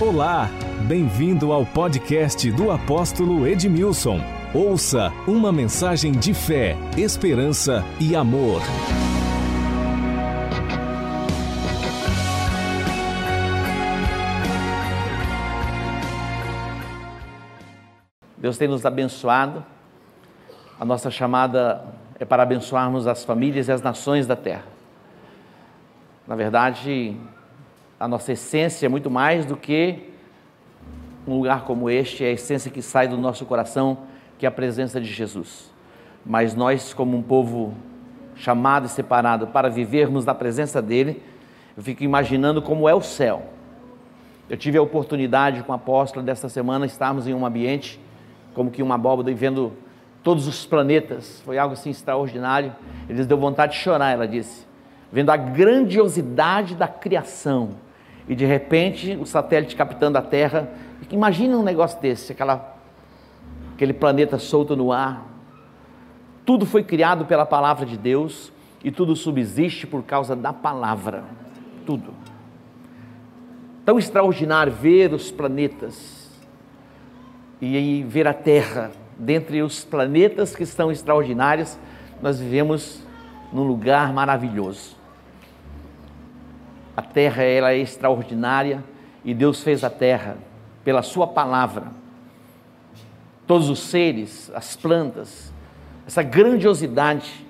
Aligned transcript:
Olá, 0.00 0.48
bem-vindo 0.86 1.52
ao 1.52 1.66
podcast 1.66 2.52
do 2.52 2.70
apóstolo 2.70 3.44
Edmilson. 3.44 4.20
Ouça 4.54 5.10
uma 5.26 5.50
mensagem 5.50 6.12
de 6.12 6.32
fé, 6.32 6.76
esperança 6.96 7.82
e 8.00 8.14
amor. 8.14 8.62
Deus 18.36 18.56
tem 18.56 18.68
nos 18.68 18.86
abençoado. 18.86 19.66
A 20.78 20.84
nossa 20.84 21.10
chamada 21.10 21.84
é 22.20 22.24
para 22.24 22.44
abençoarmos 22.44 23.08
as 23.08 23.24
famílias 23.24 23.66
e 23.66 23.72
as 23.72 23.82
nações 23.82 24.28
da 24.28 24.36
terra. 24.36 24.66
Na 26.24 26.36
verdade, 26.36 27.16
a 27.98 28.06
nossa 28.06 28.32
essência 28.32 28.86
é 28.86 28.88
muito 28.88 29.10
mais 29.10 29.44
do 29.44 29.56
que 29.56 30.10
um 31.26 31.36
lugar 31.36 31.64
como 31.64 31.90
este, 31.90 32.24
é 32.24 32.28
a 32.28 32.32
essência 32.32 32.70
que 32.70 32.80
sai 32.80 33.08
do 33.08 33.18
nosso 33.18 33.44
coração, 33.44 33.98
que 34.38 34.46
é 34.46 34.48
a 34.48 34.52
presença 34.52 35.00
de 35.00 35.12
Jesus. 35.12 35.72
Mas 36.24 36.54
nós, 36.54 36.94
como 36.94 37.16
um 37.16 37.22
povo 37.22 37.74
chamado 38.36 38.86
e 38.86 38.88
separado 38.88 39.48
para 39.48 39.68
vivermos 39.68 40.24
na 40.24 40.34
presença 40.34 40.80
dele, 40.80 41.22
eu 41.76 41.82
fico 41.82 42.04
imaginando 42.04 42.62
como 42.62 42.88
é 42.88 42.94
o 42.94 43.02
céu. 43.02 43.42
Eu 44.48 44.56
tive 44.56 44.78
a 44.78 44.82
oportunidade 44.82 45.62
com 45.64 45.72
a 45.72 45.76
apóstola 45.76 46.24
desta 46.24 46.48
semana 46.48 46.86
estarmos 46.86 47.26
em 47.26 47.34
um 47.34 47.44
ambiente 47.44 48.00
como 48.54 48.70
que 48.70 48.82
uma 48.82 48.94
abóbora 48.94 49.30
e 49.30 49.34
vendo 49.34 49.72
todos 50.22 50.46
os 50.46 50.64
planetas. 50.64 51.42
Foi 51.44 51.58
algo 51.58 51.74
assim 51.74 51.90
extraordinário. 51.90 52.74
Eles 53.08 53.26
deu 53.26 53.36
vontade 53.36 53.72
de 53.72 53.78
chorar, 53.78 54.10
ela 54.12 54.26
disse, 54.26 54.66
vendo 55.12 55.30
a 55.30 55.36
grandiosidade 55.36 56.74
da 56.74 56.88
criação 56.88 57.87
e 58.28 58.34
de 58.34 58.44
repente 58.44 59.16
o 59.20 59.24
satélite 59.24 59.74
captando 59.74 60.18
a 60.18 60.22
Terra. 60.22 60.68
Imagina 61.10 61.56
um 61.56 61.62
negócio 61.62 62.00
desse, 62.00 62.32
aquela, 62.32 62.76
aquele 63.74 63.94
planeta 63.94 64.38
solto 64.38 64.76
no 64.76 64.92
ar. 64.92 65.26
Tudo 66.44 66.66
foi 66.66 66.84
criado 66.84 67.24
pela 67.24 67.46
palavra 67.46 67.86
de 67.86 67.96
Deus 67.96 68.52
e 68.84 68.90
tudo 68.90 69.16
subsiste 69.16 69.86
por 69.86 70.02
causa 70.02 70.36
da 70.36 70.52
palavra. 70.52 71.24
Tudo. 71.86 72.12
Tão 73.84 73.98
extraordinário 73.98 74.72
ver 74.72 75.14
os 75.14 75.30
planetas 75.30 76.30
e 77.60 78.04
ver 78.06 78.26
a 78.28 78.34
Terra. 78.34 78.90
Dentre 79.18 79.62
os 79.62 79.84
planetas 79.84 80.54
que 80.54 80.62
estão 80.62 80.92
extraordinários, 80.92 81.78
nós 82.22 82.38
vivemos 82.38 83.02
num 83.52 83.64
lugar 83.64 84.12
maravilhoso. 84.12 84.97
A 86.98 87.02
terra 87.02 87.44
é 87.44 87.78
extraordinária 87.78 88.82
e 89.24 89.32
Deus 89.32 89.62
fez 89.62 89.84
a 89.84 89.88
terra 89.88 90.36
pela 90.82 91.00
sua 91.00 91.28
palavra. 91.28 91.92
Todos 93.46 93.70
os 93.70 93.78
seres, 93.78 94.50
as 94.52 94.74
plantas, 94.74 95.54
essa 96.08 96.24
grandiosidade. 96.24 97.46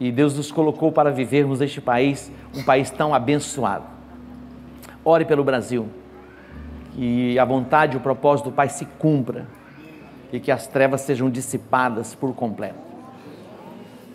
E 0.00 0.10
Deus 0.10 0.34
nos 0.34 0.50
colocou 0.50 0.90
para 0.90 1.10
vivermos 1.10 1.60
neste 1.60 1.82
país, 1.82 2.32
um 2.54 2.64
país 2.64 2.90
tão 2.90 3.14
abençoado. 3.14 3.84
Ore 5.04 5.26
pelo 5.26 5.44
Brasil, 5.44 5.90
que 6.94 7.38
a 7.38 7.44
vontade 7.44 7.92
e 7.92 7.98
o 7.98 8.00
propósito 8.00 8.48
do 8.48 8.56
Pai 8.56 8.70
se 8.70 8.86
cumpra 8.86 9.46
e 10.32 10.40
que 10.40 10.50
as 10.50 10.66
trevas 10.66 11.02
sejam 11.02 11.28
dissipadas 11.28 12.14
por 12.14 12.34
completo. 12.34 12.78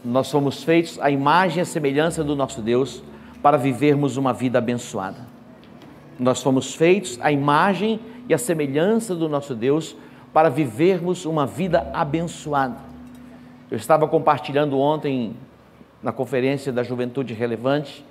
Nós 0.03 0.25
somos 0.25 0.63
feitos 0.63 0.99
à 0.99 1.11
imagem 1.11 1.61
e 1.61 1.65
semelhança 1.67 2.23
do 2.23 2.35
nosso 2.35 2.59
Deus 2.59 3.03
para 3.41 3.57
vivermos 3.57 4.17
uma 4.17 4.33
vida 4.33 4.57
abençoada. 4.57 5.27
Nós 6.19 6.41
fomos 6.41 6.75
feitos 6.75 7.19
à 7.21 7.31
imagem 7.31 7.99
e 8.29 8.33
à 8.33 8.37
semelhança 8.37 9.15
do 9.15 9.27
nosso 9.27 9.55
Deus 9.55 9.95
para 10.33 10.49
vivermos 10.49 11.25
uma 11.25 11.45
vida 11.45 11.89
abençoada. 11.93 12.77
Eu 13.69 13.77
estava 13.77 14.07
compartilhando 14.07 14.77
ontem 14.79 15.35
na 16.03 16.11
conferência 16.11 16.71
da 16.71 16.83
Juventude 16.83 17.33
Relevante 17.33 18.05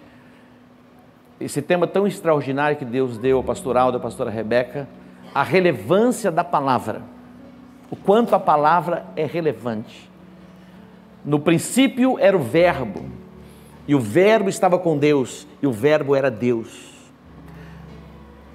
esse 1.40 1.62
tema 1.62 1.86
tão 1.86 2.06
extraordinário 2.06 2.76
que 2.76 2.84
Deus 2.84 3.16
deu 3.16 3.38
ao 3.38 3.42
pastoral 3.42 3.90
da 3.90 3.98
pastora 3.98 4.30
Rebeca, 4.30 4.86
a 5.34 5.42
relevância 5.42 6.30
da 6.30 6.44
palavra. 6.44 7.02
O 7.90 7.96
quanto 7.96 8.34
a 8.34 8.38
palavra 8.38 9.06
é 9.16 9.24
relevante. 9.24 10.10
No 11.24 11.40
princípio 11.40 12.18
era 12.18 12.36
o 12.36 12.40
Verbo, 12.40 13.02
e 13.90 13.94
o 13.96 13.98
Verbo 13.98 14.48
estava 14.48 14.78
com 14.78 14.96
Deus, 14.96 15.48
e 15.60 15.66
o 15.66 15.72
Verbo 15.72 16.14
era 16.14 16.30
Deus. 16.30 16.94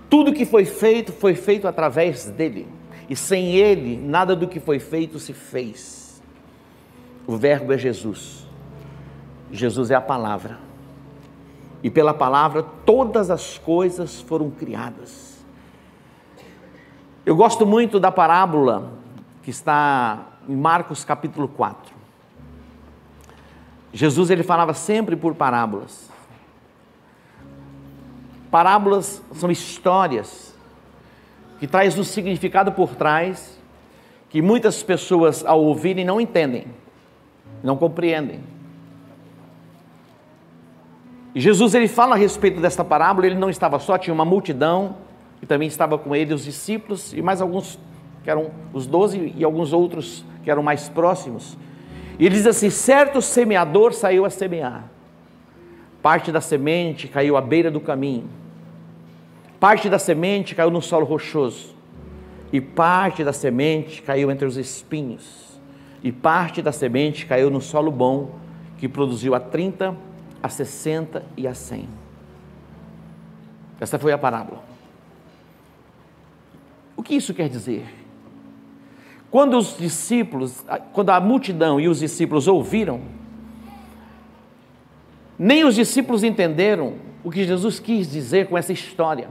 Tudo 0.09 0.31
que 0.31 0.45
foi 0.45 0.63
feito 0.63 1.11
foi 1.11 1.35
feito 1.35 1.67
através 1.67 2.23
dele, 2.23 2.65
e 3.09 3.17
sem 3.17 3.53
ele, 3.53 3.97
nada 3.97 4.33
do 4.33 4.47
que 4.47 4.61
foi 4.61 4.79
feito 4.79 5.19
se 5.19 5.33
fez. 5.33 6.23
O 7.27 7.35
Verbo 7.35 7.73
é 7.73 7.77
Jesus, 7.77 8.47
Jesus 9.51 9.91
é 9.91 9.95
a 9.95 9.99
palavra, 9.99 10.57
e 11.83 11.89
pela 11.89 12.13
palavra 12.13 12.63
todas 12.85 13.29
as 13.29 13.57
coisas 13.57 14.21
foram 14.21 14.49
criadas. 14.49 15.43
Eu 17.25 17.35
gosto 17.35 17.65
muito 17.65 17.99
da 17.99 18.09
parábola 18.09 18.93
que 19.43 19.49
está 19.49 20.37
em 20.47 20.55
Marcos 20.55 21.03
capítulo 21.03 21.49
4. 21.49 21.94
Jesus 23.95 24.29
ele 24.29 24.43
falava 24.43 24.73
sempre 24.73 25.15
por 25.15 25.33
parábolas. 25.35 26.11
Parábolas 28.51 29.23
são 29.33 29.49
histórias 29.49 30.53
que 31.61 31.65
traz 31.65 31.97
um 31.97 32.03
significado 32.03 32.73
por 32.73 32.93
trás 32.93 33.57
que 34.29 34.41
muitas 34.41 34.83
pessoas 34.83 35.45
ao 35.45 35.63
ouvirem 35.63 36.03
não 36.03 36.19
entendem, 36.19 36.67
não 37.63 37.77
compreendem. 37.77 38.41
E 41.33 41.39
Jesus 41.39 41.73
ele 41.73 41.87
fala 41.87 42.15
a 42.15 42.17
respeito 42.17 42.59
desta 42.59 42.83
parábola, 42.83 43.25
ele 43.25 43.35
não 43.35 43.49
estava 43.49 43.79
só, 43.79 43.97
tinha 43.97 44.13
uma 44.13 44.25
multidão 44.25 44.97
e 45.41 45.45
também 45.45 45.69
estava 45.69 45.97
com 45.97 46.13
ele 46.13 46.33
os 46.33 46.43
discípulos 46.43 47.13
e 47.13 47.21
mais 47.21 47.41
alguns 47.41 47.79
que 48.25 48.29
eram 48.29 48.51
os 48.73 48.85
doze 48.85 49.33
e 49.37 49.41
alguns 49.45 49.71
outros 49.71 50.25
que 50.43 50.51
eram 50.51 50.61
mais 50.61 50.89
próximos. 50.89 51.57
E 52.17 52.29
diz 52.29 52.45
assim: 52.45 52.69
certo 52.69 53.21
semeador 53.21 53.93
saiu 53.93 54.25
a 54.25 54.29
semear. 54.29 54.85
Parte 56.01 56.31
da 56.31 56.39
semente 56.39 57.07
caiu 57.07 57.35
à 57.35 57.41
beira 57.41 57.71
do 57.71 57.79
caminho. 57.79 58.29
Parte 59.59 59.89
da 59.89 59.97
semente 59.97 60.53
caiu 60.53 60.69
no 60.69 60.81
solo 60.81 61.05
rochoso. 61.05 61.73
E 62.53 62.61
parte 62.61 63.23
da 63.23 63.33
semente 63.33 64.01
caiu 64.01 64.29
entre 64.31 64.45
os 64.45 64.55
espinhos. 64.55 65.59
E 66.03 66.11
parte 66.11 66.61
da 66.61 66.71
semente 66.71 67.25
caiu 67.25 67.49
no 67.49 67.59
solo 67.59 67.89
bom, 67.91 68.35
que 68.77 68.87
produziu 68.87 69.33
a 69.33 69.39
30, 69.39 69.95
a 70.41 70.49
60 70.49 71.23
e 71.35 71.47
a 71.47 71.55
100. 71.55 71.89
Essa 73.79 73.97
foi 73.97 74.11
a 74.11 74.17
parábola. 74.17 74.63
O 76.95 77.01
que 77.01 77.15
isso 77.15 77.33
quer 77.33 77.49
dizer? 77.49 78.04
Quando 79.35 79.57
os 79.57 79.77
discípulos, 79.77 80.63
quando 80.93 81.09
a 81.09 81.19
multidão 81.19 81.77
e 81.77 81.89
os 81.89 81.99
discípulos 81.99 82.47
ouviram, 82.47 83.01
nem 85.37 85.65
os 85.65 85.75
discípulos 85.75 86.23
entenderam 86.23 86.93
o 87.21 87.29
que 87.29 87.43
Jesus 87.43 87.77
quis 87.77 88.09
dizer 88.09 88.47
com 88.47 88.57
essa 88.57 88.71
história. 88.71 89.27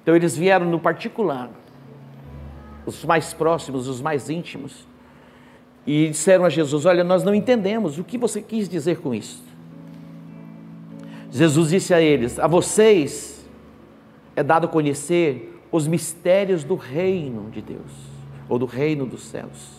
Então 0.00 0.14
eles 0.14 0.36
vieram 0.36 0.70
no 0.70 0.78
particular, 0.78 1.50
os 2.86 3.04
mais 3.04 3.34
próximos, 3.34 3.88
os 3.88 4.00
mais 4.00 4.30
íntimos, 4.30 4.86
e 5.84 6.10
disseram 6.10 6.44
a 6.44 6.48
Jesus: 6.48 6.86
Olha, 6.86 7.02
nós 7.02 7.24
não 7.24 7.34
entendemos 7.34 7.98
o 7.98 8.04
que 8.04 8.16
você 8.16 8.40
quis 8.40 8.68
dizer 8.68 9.00
com 9.00 9.12
isso. 9.12 9.42
Jesus 11.32 11.70
disse 11.70 11.92
a 11.92 12.00
eles: 12.00 12.38
A 12.38 12.46
vocês 12.46 13.44
é 14.36 14.42
dado 14.44 14.68
conhecer 14.68 15.60
os 15.72 15.88
mistérios 15.88 16.62
do 16.62 16.76
reino 16.76 17.50
de 17.50 17.60
Deus 17.60 18.15
ou 18.48 18.58
do 18.58 18.66
reino 18.66 19.06
dos 19.06 19.24
céus. 19.24 19.76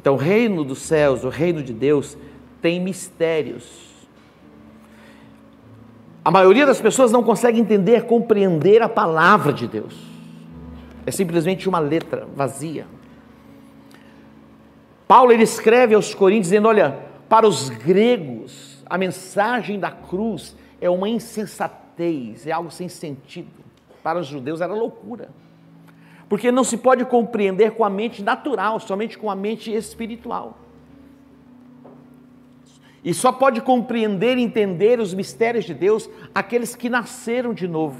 Então, 0.00 0.14
o 0.14 0.18
reino 0.18 0.64
dos 0.64 0.78
céus, 0.78 1.24
o 1.24 1.28
reino 1.28 1.62
de 1.62 1.72
Deus, 1.72 2.16
tem 2.62 2.80
mistérios. 2.80 3.88
A 6.24 6.30
maioria 6.30 6.66
das 6.66 6.80
pessoas 6.80 7.10
não 7.10 7.22
consegue 7.22 7.58
entender, 7.58 8.04
compreender 8.04 8.82
a 8.82 8.88
palavra 8.88 9.52
de 9.52 9.66
Deus. 9.66 9.94
É 11.06 11.10
simplesmente 11.10 11.68
uma 11.68 11.78
letra 11.78 12.28
vazia. 12.34 12.86
Paulo 15.06 15.32
ele 15.32 15.42
escreve 15.42 15.94
aos 15.94 16.14
Coríntios 16.14 16.48
dizendo: 16.48 16.68
Olha, 16.68 16.98
para 17.28 17.46
os 17.46 17.70
gregos, 17.70 18.84
a 18.84 18.98
mensagem 18.98 19.80
da 19.80 19.90
cruz 19.90 20.54
é 20.80 20.88
uma 20.90 21.08
insensatez, 21.08 22.46
é 22.46 22.52
algo 22.52 22.70
sem 22.70 22.88
sentido. 22.88 23.64
Para 24.02 24.18
os 24.18 24.26
judeus 24.26 24.60
era 24.60 24.74
loucura 24.74 25.30
porque 26.28 26.52
não 26.52 26.62
se 26.62 26.76
pode 26.76 27.04
compreender 27.04 27.72
com 27.72 27.84
a 27.84 27.90
mente 27.90 28.22
natural, 28.22 28.78
somente 28.80 29.16
com 29.16 29.30
a 29.30 29.34
mente 29.34 29.72
espiritual. 29.72 30.58
E 33.02 33.14
só 33.14 33.32
pode 33.32 33.60
compreender 33.60 34.36
e 34.36 34.42
entender 34.42 35.00
os 35.00 35.14
mistérios 35.14 35.64
de 35.64 35.72
Deus 35.72 36.10
aqueles 36.34 36.74
que 36.74 36.90
nasceram 36.90 37.54
de 37.54 37.66
novo. 37.66 37.98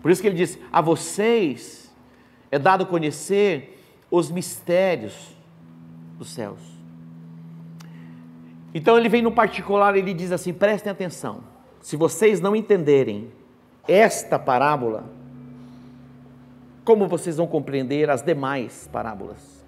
Por 0.00 0.10
isso 0.10 0.22
que 0.22 0.28
ele 0.28 0.36
diz: 0.36 0.58
A 0.72 0.80
vocês 0.80 1.92
é 2.50 2.58
dado 2.58 2.86
conhecer 2.86 3.78
os 4.10 4.30
mistérios 4.30 5.36
dos 6.18 6.30
céus. 6.30 6.60
Então 8.74 8.96
ele 8.96 9.08
vem 9.08 9.22
no 9.22 9.32
particular, 9.32 9.96
ele 9.96 10.14
diz 10.14 10.32
assim: 10.32 10.52
prestem 10.52 10.90
atenção, 10.90 11.42
se 11.80 11.96
vocês 11.96 12.40
não 12.40 12.56
entenderem 12.56 13.30
esta 13.86 14.38
parábola, 14.38 15.10
como 16.84 17.06
vocês 17.06 17.36
vão 17.36 17.46
compreender 17.46 18.10
as 18.10 18.22
demais 18.22 18.88
parábolas? 18.92 19.64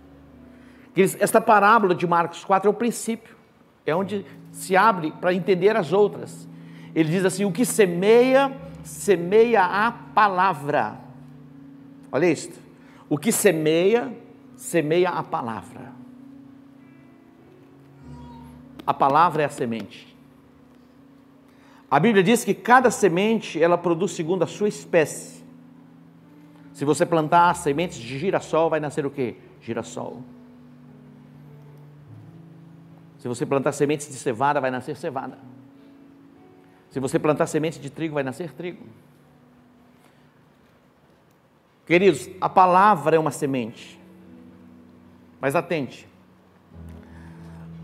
Esta 0.96 1.40
parábola 1.40 1.94
de 1.94 2.06
Marcos 2.06 2.44
4 2.44 2.68
é 2.68 2.70
o 2.70 2.74
princípio, 2.74 3.36
é 3.84 3.94
onde 3.94 4.24
se 4.52 4.76
abre 4.76 5.12
para 5.20 5.34
entender 5.34 5.76
as 5.76 5.92
outras. 5.92 6.48
Ele 6.94 7.08
diz 7.08 7.24
assim: 7.24 7.44
o 7.44 7.50
que 7.50 7.64
semeia, 7.64 8.52
semeia 8.82 9.64
a 9.64 9.90
palavra. 9.90 10.98
Olha 12.12 12.26
isto. 12.26 12.62
O 13.08 13.18
que 13.18 13.32
semeia, 13.32 14.16
semeia 14.56 15.10
a 15.10 15.22
palavra. 15.22 15.92
A 18.86 18.94
palavra 18.94 19.42
é 19.42 19.46
a 19.46 19.50
semente. 19.50 20.14
A 21.90 21.98
Bíblia 21.98 22.22
diz 22.22 22.44
que 22.44 22.54
cada 22.54 22.90
semente 22.90 23.60
ela 23.60 23.76
produz 23.76 24.12
segundo 24.12 24.44
a 24.44 24.46
sua 24.46 24.68
espécie. 24.68 25.33
Se 26.74 26.84
você 26.84 27.06
plantar 27.06 27.54
sementes 27.54 27.98
de 27.98 28.18
girassol, 28.18 28.68
vai 28.68 28.80
nascer 28.80 29.06
o 29.06 29.10
quê? 29.10 29.36
Girassol. 29.62 30.22
Se 33.18 33.28
você 33.28 33.46
plantar 33.46 33.72
sementes 33.72 34.08
de 34.08 34.14
cevada, 34.14 34.60
vai 34.60 34.72
nascer 34.72 34.96
cevada. 34.96 35.38
Se 36.90 36.98
você 36.98 37.18
plantar 37.18 37.46
sementes 37.46 37.80
de 37.80 37.88
trigo, 37.90 38.14
vai 38.14 38.24
nascer 38.24 38.52
trigo. 38.52 38.84
Queridos, 41.86 42.28
a 42.40 42.48
palavra 42.48 43.14
é 43.16 43.18
uma 43.20 43.30
semente. 43.30 43.98
Mas 45.40 45.54
atente. 45.54 46.08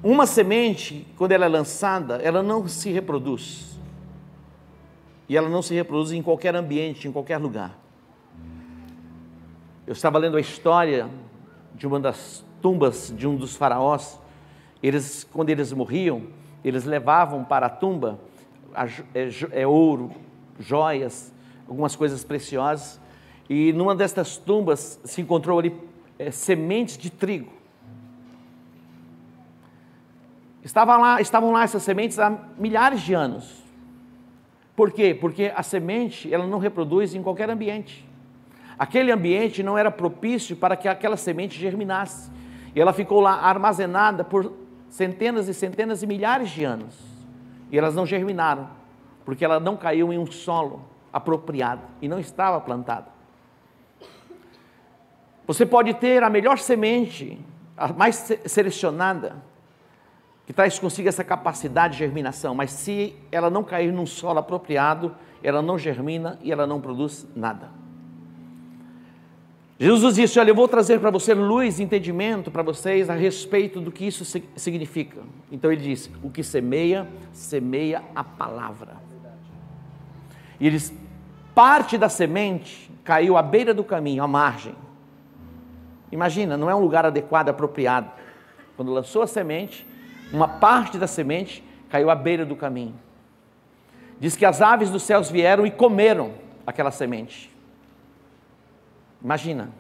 Uma 0.03 0.27
semente, 0.27 1.07
quando 1.17 1.33
ela 1.33 1.45
é 1.45 1.49
lançada, 1.49 2.17
ela 2.17 2.43
não 2.43 2.67
se 2.67 2.91
reproduz. 2.91 3.79
E 5.29 5.37
ela 5.37 5.49
não 5.49 5.63
se 5.63 5.75
reproduz 5.75 6.11
em 6.11 6.23
qualquer 6.23 6.57
ambiente, 6.57 7.07
em 7.07 7.13
qualquer 7.13 7.39
lugar. 7.39 7.80
Eu 9.91 9.93
estava 9.93 10.19
lendo 10.19 10.37
a 10.37 10.41
história 10.41 11.11
de 11.75 11.85
uma 11.85 11.99
das 11.99 12.47
tumbas 12.63 13.13
de 13.17 13.27
um 13.27 13.35
dos 13.35 13.57
faraós 13.57 14.21
eles, 14.81 15.27
quando 15.33 15.51
eles 15.51 15.73
morriam, 15.73 16.29
eles 16.65 16.85
levavam 16.85 17.43
para 17.43 17.67
a 17.67 17.69
tumba 17.69 18.21
é, 19.13 19.63
é, 19.63 19.67
ouro, 19.67 20.13
joias, 20.61 21.35
algumas 21.67 21.97
coisas 21.97 22.23
preciosas. 22.23 23.01
E 23.49 23.73
numa 23.73 23.97
destas 23.97 24.37
tumbas 24.37 25.01
se 25.05 25.23
encontrou 25.23 25.59
ali 25.59 25.77
é, 26.21 26.31
sementes 26.31 26.97
de 26.97 27.11
trigo. 27.11 27.53
Estavam 30.63 31.01
lá, 31.01 31.21
estavam 31.21 31.51
lá 31.51 31.65
essas 31.65 31.83
sementes 31.83 32.17
há 32.21 32.31
milhares 32.57 33.01
de 33.01 33.13
anos. 33.13 33.61
Por 34.77 34.93
quê? 34.93 35.19
Porque 35.21 35.53
a 35.53 35.65
semente 35.65 36.33
ela 36.33 36.47
não 36.47 36.61
reproduz 36.61 37.13
em 37.13 37.25
qualquer 37.25 37.51
ambiente. 37.51 38.09
Aquele 38.81 39.13
ambiente 39.13 39.63
não 39.63 39.77
era 39.77 39.91
propício 39.91 40.57
para 40.57 40.75
que 40.75 40.89
aquela 40.89 41.15
semente 41.15 41.61
germinasse. 41.61 42.31
E 42.75 42.81
ela 42.81 42.95
ficou 42.95 43.21
lá 43.21 43.33
armazenada 43.33 44.25
por 44.25 44.55
centenas 44.89 45.49
e 45.49 45.53
centenas 45.53 46.03
e 46.03 46.07
milhares 46.07 46.49
de 46.49 46.65
anos. 46.65 46.99
E 47.71 47.77
elas 47.77 47.95
não 47.95 48.07
germinaram, 48.07 48.71
porque 49.23 49.45
ela 49.45 49.61
não 49.61 49.77
caiu 49.77 50.11
em 50.11 50.17
um 50.17 50.25
solo 50.25 50.83
apropriado 51.13 51.83
e 52.01 52.09
não 52.09 52.19
estava 52.19 52.59
plantada. 52.59 53.09
Você 55.47 55.67
pode 55.67 55.93
ter 55.93 56.23
a 56.23 56.31
melhor 56.31 56.57
semente, 56.57 57.39
a 57.77 57.93
mais 57.93 58.33
selecionada, 58.47 59.37
que 60.47 60.55
traz 60.55 60.79
consigo 60.79 61.07
essa 61.07 61.23
capacidade 61.23 61.93
de 61.93 61.99
germinação, 61.99 62.55
mas 62.55 62.71
se 62.71 63.15
ela 63.31 63.51
não 63.51 63.63
cair 63.63 63.93
num 63.93 64.07
solo 64.07 64.39
apropriado, 64.39 65.15
ela 65.43 65.61
não 65.61 65.77
germina 65.77 66.39
e 66.43 66.51
ela 66.51 66.67
não 66.67 66.81
produz 66.81 67.29
nada. 67.37 67.80
Jesus 69.83 70.17
disse: 70.17 70.39
Olha, 70.39 70.51
eu 70.51 70.55
vou 70.55 70.69
trazer 70.69 71.01
para 71.01 71.11
você 71.11 71.33
luz 71.33 71.79
e 71.79 71.83
entendimento 71.83 72.51
para 72.51 72.63
vocês 72.63 73.09
a 73.09 73.15
respeito 73.15 73.81
do 73.81 73.91
que 73.91 74.07
isso 74.07 74.27
significa. 74.55 75.23
Então 75.51 75.73
ele 75.73 75.81
disse: 75.81 76.11
O 76.23 76.29
que 76.29 76.43
semeia, 76.43 77.09
semeia 77.33 78.03
a 78.15 78.23
palavra. 78.23 78.99
E 80.61 80.67
ele 80.67 80.77
diz: 80.77 80.93
Parte 81.55 81.97
da 81.97 82.11
semente 82.11 82.91
caiu 83.03 83.39
à 83.39 83.43
beira 83.43 83.73
do 83.73 83.83
caminho, 83.83 84.23
à 84.23 84.29
margem. 84.29 84.75
Imagina, 86.13 86.59
não 86.59 86.69
é 86.69 86.75
um 86.75 86.81
lugar 86.81 87.07
adequado, 87.07 87.49
apropriado. 87.49 88.11
Quando 88.77 88.93
lançou 88.93 89.23
a 89.23 89.27
semente, 89.27 89.87
uma 90.31 90.47
parte 90.47 90.99
da 90.99 91.07
semente 91.07 91.65
caiu 91.89 92.11
à 92.11 92.15
beira 92.15 92.45
do 92.45 92.55
caminho. 92.55 92.95
Diz 94.19 94.37
que 94.37 94.45
as 94.45 94.61
aves 94.61 94.91
dos 94.91 95.03
céus 95.05 95.31
vieram 95.31 95.65
e 95.67 95.71
comeram 95.71 96.33
aquela 96.67 96.91
semente. 96.91 97.50
Imagina, 99.23 99.71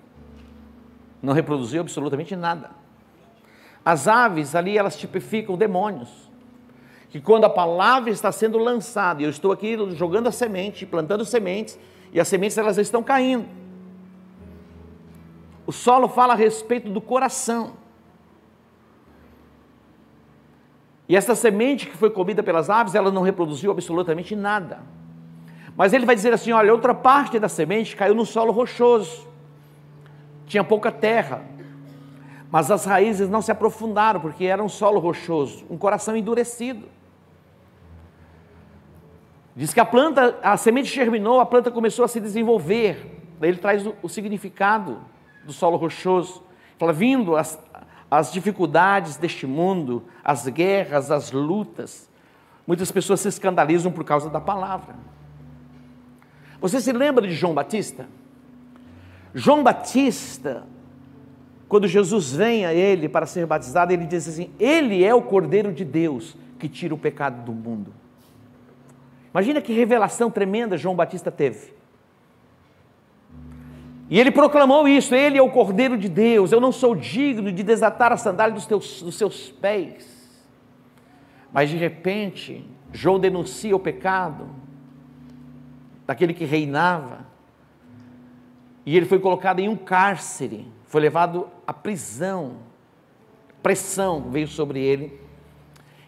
não 1.22 1.32
reproduziu 1.32 1.81
absolutamente 1.81 2.37
nada. 2.37 2.70
As 3.84 4.06
aves 4.06 4.54
ali, 4.54 4.76
elas 4.76 4.96
tipificam 4.96 5.56
demônios. 5.56 6.31
Que 7.08 7.20
quando 7.20 7.44
a 7.44 7.50
palavra 7.50 8.10
está 8.10 8.31
sendo 8.31 8.58
lançada, 8.58 9.20
e 9.20 9.25
eu 9.25 9.31
estou 9.31 9.50
aqui 9.50 9.76
jogando 9.94 10.28
a 10.28 10.32
semente, 10.32 10.87
plantando 10.87 11.25
sementes, 11.25 11.78
e 12.12 12.20
as 12.20 12.28
sementes 12.28 12.56
elas 12.56 12.78
estão 12.78 13.02
caindo. 13.02 13.48
O 15.66 15.72
solo 15.72 16.08
fala 16.08 16.34
a 16.34 16.37
respeito 16.37 16.90
do 16.90 17.00
coração. 17.00 17.75
E 21.08 21.16
essa 21.16 21.34
semente 21.34 21.87
que 21.87 21.96
foi 21.96 22.10
comida 22.10 22.42
pelas 22.42 22.70
aves, 22.70 22.94
ela 22.94 23.10
não 23.10 23.22
reproduziu 23.22 23.70
absolutamente 23.72 24.37
nada. 24.37 24.81
Mas 25.76 25.92
ele 25.92 26.06
vai 26.06 26.14
dizer 26.14 26.32
assim: 26.32 26.52
olha, 26.52 26.72
outra 26.72 26.94
parte 26.94 27.38
da 27.38 27.48
semente 27.48 27.96
caiu 27.96 28.14
no 28.14 28.25
solo 28.25 28.52
rochoso 28.52 29.30
tinha 30.50 30.64
pouca 30.64 30.91
terra, 30.91 31.44
mas 32.50 32.73
as 32.73 32.85
raízes 32.85 33.29
não 33.29 33.41
se 33.41 33.52
aprofundaram 33.52 34.20
porque 34.20 34.44
era 34.44 34.61
um 34.62 34.69
solo 34.69 34.99
rochoso, 34.99 35.64
um 35.70 35.79
coração 35.79 36.17
endurecido. 36.17 36.88
Diz 39.54 39.73
que 39.73 39.78
a 39.78 39.85
planta, 39.85 40.37
a 40.42 40.57
semente 40.57 40.92
germinou, 40.92 41.38
a 41.38 41.47
planta 41.47 41.71
começou 41.71 42.04
a 42.04 42.09
se 42.09 42.19
desenvolver. 42.19 43.23
Daí 43.38 43.50
ele 43.50 43.59
traz 43.59 43.87
o, 43.87 43.95
o 44.02 44.09
significado 44.09 44.99
do 45.45 45.52
solo 45.52 45.76
rochoso. 45.76 46.42
Fala, 46.76 46.92
vindo 46.92 47.37
as, 47.37 47.57
as 48.11 48.33
dificuldades 48.33 49.16
deste 49.16 49.47
mundo, 49.47 50.04
as 50.25 50.49
guerras, 50.49 51.12
as 51.12 51.30
lutas, 51.30 52.11
muitas 52.66 52.90
pessoas 52.90 53.21
se 53.21 53.28
escandalizam 53.28 53.92
por 53.92 54.02
causa 54.02 54.28
da 54.28 54.40
palavra. 54.40 54.97
Você 56.61 56.80
se 56.80 56.92
lembra 56.92 57.25
de 57.26 57.35
João 57.35 57.54
Batista? 57.54 58.09
João 59.34 59.62
Batista, 59.62 60.64
quando 61.68 61.87
Jesus 61.87 62.32
vem 62.32 62.66
a 62.66 62.75
ele 62.75 63.08
para 63.08 63.26
ser 63.26 63.46
batizado, 63.46 63.92
ele 63.92 64.04
diz 64.04 64.28
assim: 64.28 64.50
Ele 64.58 65.04
é 65.04 65.14
o 65.14 65.22
Cordeiro 65.22 65.72
de 65.72 65.84
Deus 65.84 66.37
que 66.58 66.68
tira 66.68 66.94
o 66.94 66.99
pecado 66.99 67.44
do 67.44 67.52
mundo. 67.52 67.94
Imagina 69.32 69.60
que 69.60 69.72
revelação 69.72 70.30
tremenda 70.30 70.76
João 70.76 70.96
Batista 70.96 71.30
teve. 71.30 71.72
E 74.08 74.18
ele 74.18 74.32
proclamou 74.32 74.88
isso: 74.88 75.14
Ele 75.14 75.38
é 75.38 75.42
o 75.42 75.50
Cordeiro 75.50 75.96
de 75.96 76.08
Deus, 76.08 76.50
eu 76.50 76.60
não 76.60 76.72
sou 76.72 76.96
digno 76.96 77.52
de 77.52 77.62
desatar 77.62 78.12
a 78.12 78.16
sandália 78.16 78.54
dos, 78.54 78.66
teus, 78.66 79.00
dos 79.00 79.14
seus 79.14 79.50
pés. 79.50 80.18
Mas 81.52 81.70
de 81.70 81.76
repente, 81.76 82.64
João 82.92 83.20
denuncia 83.20 83.75
o 83.75 83.80
pecado 83.80 84.49
daquele 86.04 86.34
que 86.34 86.44
reinava 86.44 87.29
e 88.84 88.96
ele 88.96 89.06
foi 89.06 89.18
colocado 89.18 89.60
em 89.60 89.68
um 89.68 89.76
cárcere, 89.76 90.66
foi 90.84 91.00
levado 91.00 91.49
à 91.66 91.72
prisão. 91.72 92.56
Pressão 93.62 94.30
veio 94.30 94.49
sobre 94.49 94.80
ele. 94.80 95.20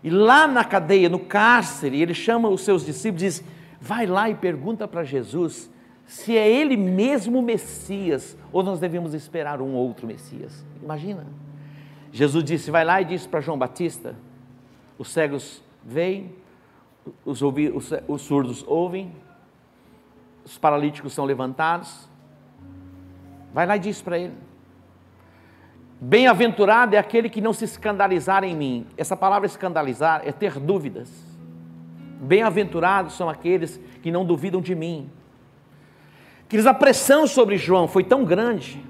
E 0.03 0.11
lá 0.11 0.47
na 0.47 0.65
cadeia, 0.65 1.09
no 1.09 1.19
cárcere, 1.19 2.01
ele 2.01 2.15
chama 2.15 2.49
os 2.49 2.63
seus 2.63 2.85
discípulos 2.85 3.23
e 3.23 3.27
diz: 3.27 3.45
Vai 3.81 4.07
lá 4.07 4.29
e 4.31 4.35
pergunta 4.35 4.89
para 4.89 5.05
Jesus 5.05 5.71
se 6.07 6.37
é 6.37 6.51
ele 6.51 6.77
mesmo 6.77 7.39
o 7.39 7.43
Messias 7.43 8.37
ou 8.53 8.63
nós 8.63 8.81
devemos 8.81 9.15
esperar 9.15 9.63
um 9.63 9.73
outro 9.75 10.07
Messias. 10.07 10.65
Imagina. 10.83 11.27
Jesus 12.11 12.45
disse: 12.45 12.71
Vai 12.71 12.85
lá 12.85 13.01
e 13.01 13.05
disse 13.05 13.29
para 13.29 13.41
João 13.41 13.59
Batista: 13.59 14.17
Os 14.99 15.09
cegos 15.09 15.63
veem, 15.85 16.35
os, 17.25 17.43
ouvi, 17.43 17.71
os, 17.71 17.91
os 18.09 18.23
surdos 18.23 18.65
ouvem, 18.67 19.13
os 20.45 20.59
paralíticos 20.59 21.13
são 21.13 21.25
levantados, 21.25 22.09
Vai 23.53 23.67
lá 23.67 23.77
e 23.77 23.81
diz 23.81 24.01
para 24.01 24.19
ele. 24.19 24.35
Bem-aventurado 26.01 26.97
é 26.97 26.99
aquele 26.99 27.29
que 27.29 27.41
não 27.41 27.53
se 27.53 27.65
escandalizar 27.65 28.43
em 28.43 28.57
mim. 28.57 28.87
Essa 28.97 29.17
palavra 29.17 29.47
escandalizar 29.47 30.23
é 30.25 30.33
ter 30.33 30.59
dúvidas. 30.59 31.11
Bem-aventurados 32.21 33.15
são 33.15 33.29
aqueles 33.29 33.81
que 34.03 34.11
não 34.11 34.25
duvidam 34.25 34.61
de 34.61 34.75
mim. 34.75 35.11
Queridos, 36.49 36.67
a 36.67 36.75
pressão 36.75 37.27
sobre 37.27 37.57
João 37.57 37.87
foi 37.87 38.05
tão 38.05 38.25
grande 38.25 38.83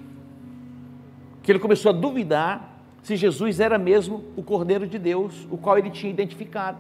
que 1.43 1.53
ele 1.53 1.59
começou 1.59 1.91
a 1.91 1.93
duvidar 1.93 2.73
se 3.03 3.17
Jesus 3.17 3.59
era 3.61 3.79
mesmo 3.79 4.25
o 4.37 4.43
Cordeiro 4.43 4.87
de 4.87 4.99
Deus, 4.99 5.47
o 5.51 5.59
qual 5.59 5.77
ele 5.77 5.91
tinha 5.91 6.11
identificado. 6.11 6.79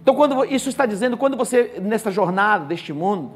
Então, 0.00 0.14
quando 0.14 0.44
isso 0.44 0.68
está 0.68 0.86
dizendo, 0.86 1.16
quando 1.16 1.36
você, 1.36 1.80
nessa 1.82 2.10
jornada 2.10 2.64
deste 2.64 2.92
mundo, 2.92 3.32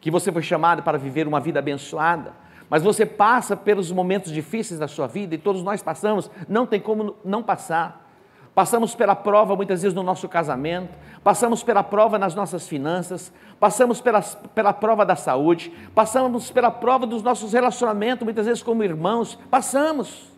que 0.00 0.10
você 0.10 0.30
foi 0.30 0.42
chamado 0.42 0.82
para 0.82 0.98
viver 0.98 1.26
uma 1.26 1.40
vida 1.40 1.58
abençoada, 1.58 2.32
mas 2.72 2.82
você 2.82 3.04
passa 3.04 3.54
pelos 3.54 3.92
momentos 3.92 4.32
difíceis 4.32 4.80
da 4.80 4.88
sua 4.88 5.06
vida, 5.06 5.34
e 5.34 5.38
todos 5.38 5.62
nós 5.62 5.82
passamos, 5.82 6.30
não 6.48 6.64
tem 6.64 6.80
como 6.80 7.14
não 7.22 7.42
passar. 7.42 8.10
Passamos 8.54 8.94
pela 8.94 9.14
prova 9.14 9.54
muitas 9.54 9.82
vezes 9.82 9.94
no 9.94 10.02
nosso 10.02 10.26
casamento, 10.26 10.88
passamos 11.22 11.62
pela 11.62 11.82
prova 11.82 12.18
nas 12.18 12.34
nossas 12.34 12.66
finanças, 12.66 13.30
passamos 13.60 14.00
pela, 14.00 14.22
pela 14.22 14.72
prova 14.72 15.04
da 15.04 15.14
saúde, 15.14 15.70
passamos 15.94 16.50
pela 16.50 16.70
prova 16.70 17.06
dos 17.06 17.22
nossos 17.22 17.52
relacionamentos, 17.52 18.24
muitas 18.24 18.46
vezes 18.46 18.62
como 18.62 18.82
irmãos, 18.82 19.38
passamos. 19.50 20.32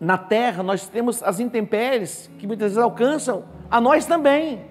Na 0.00 0.16
terra 0.16 0.62
nós 0.62 0.88
temos 0.88 1.22
as 1.22 1.38
intempéries 1.38 2.30
que 2.38 2.46
muitas 2.46 2.72
vezes 2.72 2.82
alcançam 2.82 3.44
a 3.70 3.78
nós 3.78 4.06
também. 4.06 4.64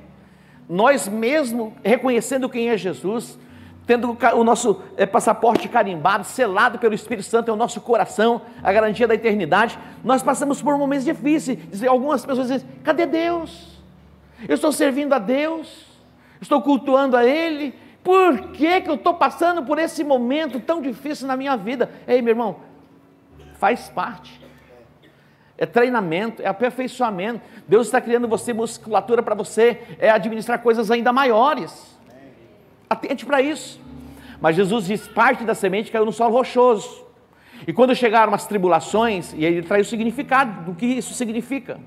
Nós 0.67 1.07
mesmo 1.07 1.75
reconhecendo 1.83 2.49
quem 2.49 2.69
é 2.69 2.75
Jesus, 2.75 3.37
tendo 3.89 4.15
o 4.35 4.43
nosso 4.43 4.83
é, 4.95 5.07
passaporte 5.07 5.67
carimbado, 5.67 6.23
selado 6.23 6.77
pelo 6.77 6.93
Espírito 6.93 7.25
Santo, 7.25 7.49
é 7.49 7.51
o 7.51 7.57
nosso 7.57 7.81
coração, 7.81 8.39
a 8.61 8.71
garantia 8.71 9.07
da 9.07 9.15
eternidade. 9.15 9.79
Nós 10.03 10.21
passamos 10.21 10.61
por 10.61 10.77
momentos 10.77 11.05
difíceis. 11.05 11.83
Algumas 11.87 12.23
pessoas 12.23 12.49
dizem: 12.49 12.69
cadê 12.83 13.07
Deus? 13.07 13.81
Eu 14.47 14.53
estou 14.53 14.71
servindo 14.71 15.13
a 15.13 15.17
Deus, 15.17 15.87
estou 16.39 16.61
cultuando 16.61 17.17
a 17.17 17.25
Ele. 17.25 17.73
Por 18.03 18.51
que, 18.51 18.81
que 18.81 18.91
eu 18.91 18.93
estou 18.93 19.15
passando 19.15 19.63
por 19.63 19.79
esse 19.79 20.03
momento 20.03 20.59
tão 20.59 20.83
difícil 20.83 21.25
na 21.25 21.35
minha 21.35 21.57
vida? 21.57 21.89
Ei, 22.07 22.21
meu 22.21 22.33
irmão, 22.33 22.57
faz 23.55 23.89
parte. 23.89 24.39
É 25.57 25.65
treinamento, 25.65 26.43
é 26.43 26.45
aperfeiçoamento. 26.45 27.41
Deus 27.67 27.87
está 27.87 27.99
criando 27.99 28.27
você 28.27 28.53
musculatura 28.53 29.23
para 29.23 29.33
você 29.33 29.81
é 29.97 30.11
administrar 30.11 30.59
coisas 30.61 30.91
ainda 30.91 31.11
maiores. 31.11 31.88
Atente 32.89 33.25
para 33.25 33.41
isso. 33.41 33.79
Mas 34.41 34.55
Jesus 34.55 34.85
diz: 34.85 35.07
parte 35.07 35.43
da 35.43 35.53
semente 35.53 35.91
caiu 35.91 36.05
no 36.05 36.11
solo 36.11 36.33
rochoso. 36.33 37.05
E 37.67 37.73
quando 37.73 37.93
chegaram 37.93 38.33
as 38.33 38.47
tribulações, 38.47 39.33
e 39.33 39.43
ele 39.43 39.61
traz 39.61 39.85
o 39.87 39.89
significado 39.89 40.63
do 40.63 40.75
que 40.75 40.85
isso 40.85 41.13
significa. 41.13 41.79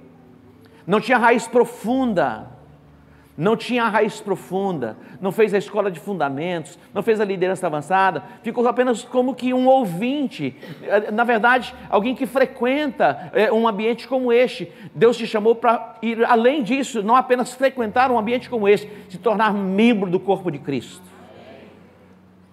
Não 0.86 1.00
tinha 1.00 1.16
raiz 1.16 1.46
profunda, 1.46 2.50
não 3.36 3.56
tinha 3.56 3.84
raiz 3.84 4.20
profunda, 4.20 4.96
não 5.20 5.32
fez 5.32 5.54
a 5.54 5.58
escola 5.58 5.90
de 5.90 5.98
fundamentos, 5.98 6.78
não 6.92 7.02
fez 7.02 7.20
a 7.20 7.24
liderança 7.24 7.66
avançada, 7.66 8.22
ficou 8.42 8.66
apenas 8.66 9.02
como 9.02 9.34
que 9.34 9.54
um 9.54 9.66
ouvinte, 9.66 10.56
na 11.12 11.24
verdade, 11.24 11.74
alguém 11.88 12.14
que 12.14 12.26
frequenta 12.26 13.30
é, 13.32 13.52
um 13.52 13.66
ambiente 13.66 14.06
como 14.06 14.32
este. 14.32 14.70
Deus 14.94 15.16
te 15.16 15.26
chamou 15.26 15.54
para 15.54 15.96
ir 16.02 16.24
além 16.24 16.62
disso, 16.62 17.02
não 17.02 17.16
apenas 17.16 17.54
frequentar 17.54 18.10
um 18.10 18.18
ambiente 18.18 18.50
como 18.50 18.68
este, 18.68 18.88
se 19.08 19.18
tornar 19.18 19.52
membro 19.54 20.10
do 20.10 20.20
corpo 20.20 20.50
de 20.50 20.58
Cristo 20.58 21.11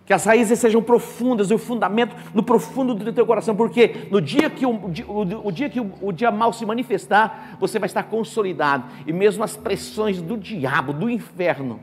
que 0.09 0.13
as 0.13 0.25
raízes 0.25 0.57
sejam 0.57 0.81
profundas 0.81 1.51
e 1.51 1.53
o 1.53 1.59
fundamento 1.59 2.15
no 2.33 2.41
profundo 2.41 2.95
do 2.95 3.13
teu 3.13 3.27
coração, 3.27 3.55
porque 3.55 4.07
no 4.09 4.19
dia 4.19 4.49
que 4.49 4.65
o, 4.65 4.71
o, 4.71 5.47
o 5.47 5.51
dia 5.51 5.69
que 5.69 5.79
o, 5.79 5.93
o, 6.01 6.11
dia 6.11 6.31
mal 6.31 6.51
se 6.51 6.65
manifestar, 6.65 7.55
você 7.59 7.77
vai 7.77 7.85
estar 7.85 8.01
consolidado, 8.01 8.85
e 9.05 9.13
mesmo 9.13 9.43
as 9.43 9.55
pressões 9.55 10.19
do 10.19 10.35
diabo, 10.35 10.93
do 10.93 11.11
inferno, 11.11 11.79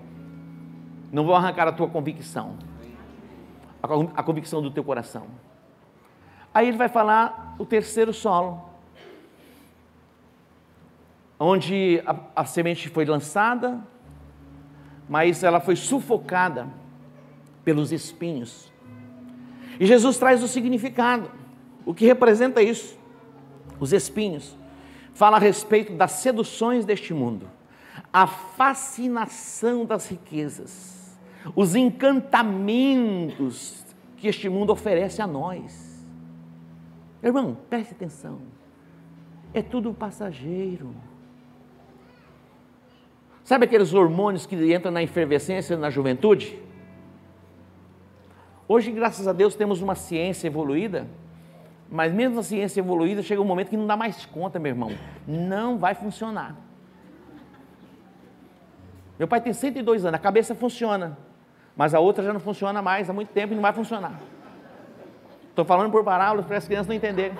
não 1.13 1.25
vão 1.25 1.37
arrancar 1.37 1.69
a 1.69 1.73
tua 1.73 1.87
convicção, 1.87 2.57
a, 3.81 3.87
a 4.21 4.23
convicção 4.25 4.61
do 4.61 4.73
teu 4.73 4.83
coração. 4.83 5.29
Aí 6.53 6.67
ele 6.67 6.77
vai 6.77 6.89
falar 6.89 7.55
o 7.61 7.65
terceiro 7.65 8.13
solo, 8.13 8.61
onde 11.39 12.03
a, 12.05 12.17
a 12.43 12.45
semente 12.45 12.89
foi 12.89 13.05
lançada, 13.05 13.79
mas 15.09 15.45
ela 15.45 15.61
foi 15.61 15.77
sufocada 15.77 16.67
pelos 17.67 17.91
espinhos. 17.91 18.73
E 19.81 19.85
Jesus 19.85 20.17
traz 20.17 20.41
o 20.41 20.47
significado, 20.47 21.29
o 21.85 21.93
que 21.93 22.07
representa 22.07 22.63
isso. 22.63 22.97
Os 23.81 23.93
espinhos 23.93 24.57
fala 25.13 25.37
a 25.37 25.41
respeito 25.41 25.93
das 25.93 26.13
seduções 26.13 26.85
deste 26.85 27.13
mundo, 27.13 27.51
a 28.13 28.29
fascinação 28.29 29.85
das 29.85 30.09
riquezas, 30.09 31.19
os 31.57 31.75
encantamentos 31.75 33.85
que 34.17 34.29
este 34.29 34.49
mundo 34.49 34.73
oferece 34.73 35.21
a 35.21 35.27
nós. 35.27 36.07
Irmão, 37.21 37.59
preste 37.69 37.95
atenção. 37.95 38.39
É 39.53 39.61
tudo 39.61 39.93
passageiro. 39.93 40.95
Sabe 43.43 43.65
aqueles 43.65 43.93
hormônios 43.93 44.47
que 44.47 44.55
entram 44.73 44.93
na 44.93 45.03
efervescência 45.03 45.77
na 45.77 45.91
juventude? 45.91 46.65
Hoje, 48.69 48.91
graças 48.91 49.29
a 49.29 49.33
Deus, 49.33 49.55
temos 49.55 49.81
uma 49.81 49.95
ciência 49.95 50.49
evoluída, 50.49 51.07
mas 51.89 52.13
mesmo 52.13 52.41
a 52.41 52.43
ciência 52.43 52.81
evoluída, 52.81 53.23
chega 53.23 53.41
um 53.41 53.45
momento 53.45 53.71
que 53.71 53.77
não 53.77 53.87
dá 53.87 53.97
mais 53.97 54.27
conta, 54.27 54.59
meu 54.59 54.71
irmão. 54.71 54.91
Não 55.27 55.79
vai 55.79 55.95
funcionar. 55.95 56.57
Meu 59.17 59.29
pai 59.29 59.41
tem 59.41 59.53
102 59.53 60.05
anos, 60.05 60.19
a 60.19 60.23
cabeça 60.23 60.55
funciona, 60.55 61.17
mas 61.77 61.95
a 61.95 62.01
outra 62.01 62.25
já 62.25 62.33
não 62.33 62.41
funciona 62.41 62.83
mais 62.83 63.09
há 63.09 63.13
muito 63.13 63.29
tempo 63.29 63.53
e 63.53 63.55
não 63.55 63.63
vai 63.63 63.73
funcionar. 63.73 64.21
Estou 65.49 65.65
falando 65.65 65.91
por 65.93 66.03
parábolas 66.03 66.45
para 66.45 66.57
as 66.57 66.67
crianças 66.67 66.89
não 66.89 66.95
entenderem. 66.95 67.39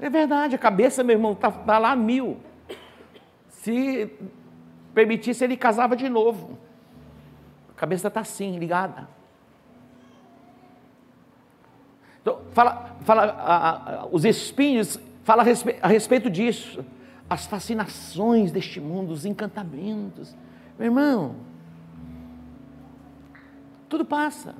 É 0.00 0.10
verdade, 0.10 0.56
a 0.56 0.58
cabeça, 0.58 1.04
meu 1.04 1.14
irmão, 1.14 1.32
está 1.32 1.52
tá 1.52 1.78
lá 1.78 1.94
mil. 1.94 2.40
Se 3.48 4.12
permitisse, 4.92 5.44
ele 5.44 5.56
casava 5.56 5.94
de 5.96 6.08
novo 6.08 6.58
cabeça 7.82 8.06
está 8.06 8.20
assim, 8.20 8.60
ligada. 8.60 9.08
Então, 12.20 12.42
fala, 12.52 12.94
fala 13.00 13.24
a, 13.24 14.02
a, 14.02 14.06
os 14.06 14.24
espinhos, 14.24 15.00
fala 15.24 15.42
a 15.42 15.46
a 15.84 15.88
respeito 15.88 16.30
disso, 16.30 16.84
as 17.28 17.44
fascinações 17.46 18.52
deste 18.52 18.80
mundo, 18.80 19.12
os 19.12 19.26
encantamentos. 19.26 20.32
Meu 20.78 20.86
irmão, 20.86 21.34
tudo 23.88 24.04
passa. 24.04 24.54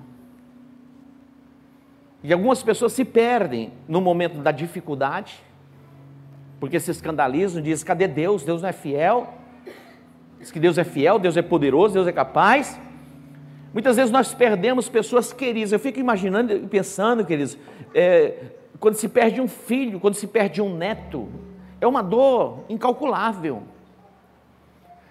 E 2.24 2.32
algumas 2.32 2.60
pessoas 2.60 2.92
se 2.92 3.04
perdem 3.04 3.72
no 3.86 4.00
momento 4.00 4.38
da 4.38 4.50
dificuldade, 4.50 5.40
porque 6.58 6.80
se 6.80 6.90
escandalizam, 6.90 7.62
dizem: 7.62 7.86
cadê 7.86 8.08
Deus? 8.08 8.42
Deus 8.42 8.62
não 8.62 8.68
é 8.68 8.72
fiel. 8.72 9.32
Diz 10.40 10.50
que 10.50 10.58
Deus 10.58 10.76
é 10.76 10.82
fiel, 10.82 11.20
Deus 11.20 11.36
é 11.36 11.42
poderoso, 11.42 11.94
Deus 11.94 12.08
é 12.08 12.12
capaz. 12.12 12.80
Muitas 13.72 13.96
vezes 13.96 14.10
nós 14.10 14.34
perdemos 14.34 14.88
pessoas 14.88 15.32
queridas. 15.32 15.72
Eu 15.72 15.78
fico 15.78 15.98
imaginando 15.98 16.52
e 16.52 16.66
pensando, 16.66 17.24
queridos, 17.24 17.56
é, 17.94 18.50
quando 18.78 18.94
se 18.96 19.08
perde 19.08 19.40
um 19.40 19.48
filho, 19.48 19.98
quando 19.98 20.14
se 20.14 20.26
perde 20.26 20.60
um 20.60 20.76
neto, 20.76 21.28
é 21.80 21.86
uma 21.86 22.02
dor 22.02 22.64
incalculável. 22.68 23.62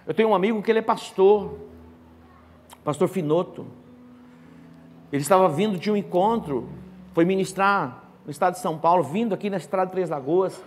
Eu 0.05 0.13
tenho 0.13 0.29
um 0.29 0.35
amigo 0.35 0.61
que 0.61 0.71
ele 0.71 0.79
é 0.79 0.83
pastor, 0.83 1.57
pastor 2.83 3.07
Finoto. 3.07 3.65
Ele 5.11 5.21
estava 5.21 5.49
vindo 5.49 5.77
de 5.77 5.89
um 5.91 5.95
encontro, 5.95 6.69
foi 7.13 7.25
ministrar 7.25 8.03
no 8.25 8.31
estado 8.31 8.53
de 8.53 8.59
São 8.59 8.77
Paulo, 8.77 9.03
vindo 9.03 9.33
aqui 9.33 9.49
na 9.49 9.57
estrada 9.57 9.87
de 9.87 9.93
Três 9.93 10.09
Lagoas, 10.09 10.63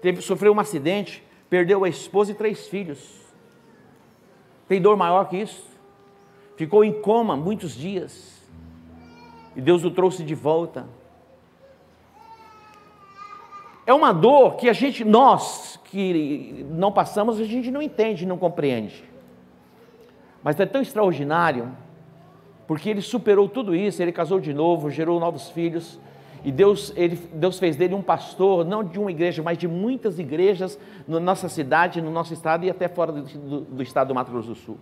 teve, 0.00 0.22
sofreu 0.22 0.52
um 0.52 0.60
acidente, 0.60 1.22
perdeu 1.50 1.84
a 1.84 1.88
esposa 1.88 2.30
e 2.30 2.34
três 2.34 2.68
filhos. 2.68 3.20
Tem 4.68 4.80
dor 4.80 4.96
maior 4.96 5.28
que 5.28 5.36
isso? 5.38 5.71
Ficou 6.56 6.84
em 6.84 6.92
coma 6.92 7.36
muitos 7.36 7.74
dias, 7.74 8.42
e 9.54 9.60
Deus 9.60 9.84
o 9.84 9.90
trouxe 9.90 10.22
de 10.22 10.34
volta. 10.34 10.86
É 13.84 13.92
uma 13.92 14.12
dor 14.12 14.56
que 14.56 14.68
a 14.68 14.72
gente, 14.72 15.04
nós 15.04 15.78
que 15.84 16.64
não 16.70 16.90
passamos, 16.90 17.38
a 17.40 17.44
gente 17.44 17.70
não 17.70 17.82
entende, 17.82 18.24
não 18.24 18.38
compreende. 18.38 19.04
Mas 20.42 20.58
é 20.58 20.66
tão 20.66 20.80
extraordinário, 20.80 21.70
porque 22.66 22.88
ele 22.88 23.02
superou 23.02 23.48
tudo 23.48 23.74
isso, 23.74 24.00
ele 24.00 24.12
casou 24.12 24.40
de 24.40 24.54
novo, 24.54 24.90
gerou 24.90 25.20
novos 25.20 25.50
filhos, 25.50 26.00
e 26.44 26.50
Deus, 26.50 26.92
ele, 26.96 27.16
Deus 27.34 27.58
fez 27.58 27.76
dele 27.76 27.94
um 27.94 28.02
pastor, 28.02 28.64
não 28.64 28.82
de 28.82 28.98
uma 28.98 29.10
igreja, 29.10 29.42
mas 29.42 29.58
de 29.58 29.68
muitas 29.68 30.18
igrejas 30.18 30.78
na 31.06 31.20
nossa 31.20 31.48
cidade, 31.48 32.00
no 32.00 32.10
nosso 32.10 32.32
estado 32.32 32.64
e 32.64 32.70
até 32.70 32.88
fora 32.88 33.12
do, 33.12 33.22
do, 33.22 33.60
do 33.60 33.82
estado 33.82 34.08
do 34.08 34.14
Mato 34.14 34.32
Grosso 34.32 34.48
do 34.48 34.54
Sul 34.54 34.78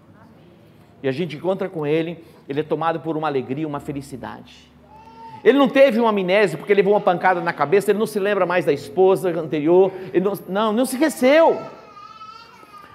e 1.02 1.08
a 1.08 1.12
gente 1.12 1.36
encontra 1.36 1.68
com 1.68 1.86
ele, 1.86 2.24
ele 2.48 2.60
é 2.60 2.62
tomado 2.62 3.00
por 3.00 3.16
uma 3.16 3.28
alegria, 3.28 3.66
uma 3.66 3.80
felicidade. 3.80 4.70
Ele 5.42 5.56
não 5.56 5.68
teve 5.68 5.98
uma 5.98 6.10
amnésia 6.10 6.58
porque 6.58 6.74
levou 6.74 6.92
uma 6.92 7.00
pancada 7.00 7.40
na 7.40 7.52
cabeça, 7.52 7.90
ele 7.90 7.98
não 7.98 8.06
se 8.06 8.18
lembra 8.18 8.44
mais 8.44 8.64
da 8.64 8.72
esposa 8.72 9.30
anterior, 9.30 9.90
ele 10.12 10.24
não, 10.24 10.38
não, 10.48 10.72
não 10.72 10.84
se 10.84 10.96
esqueceu. 10.96 11.58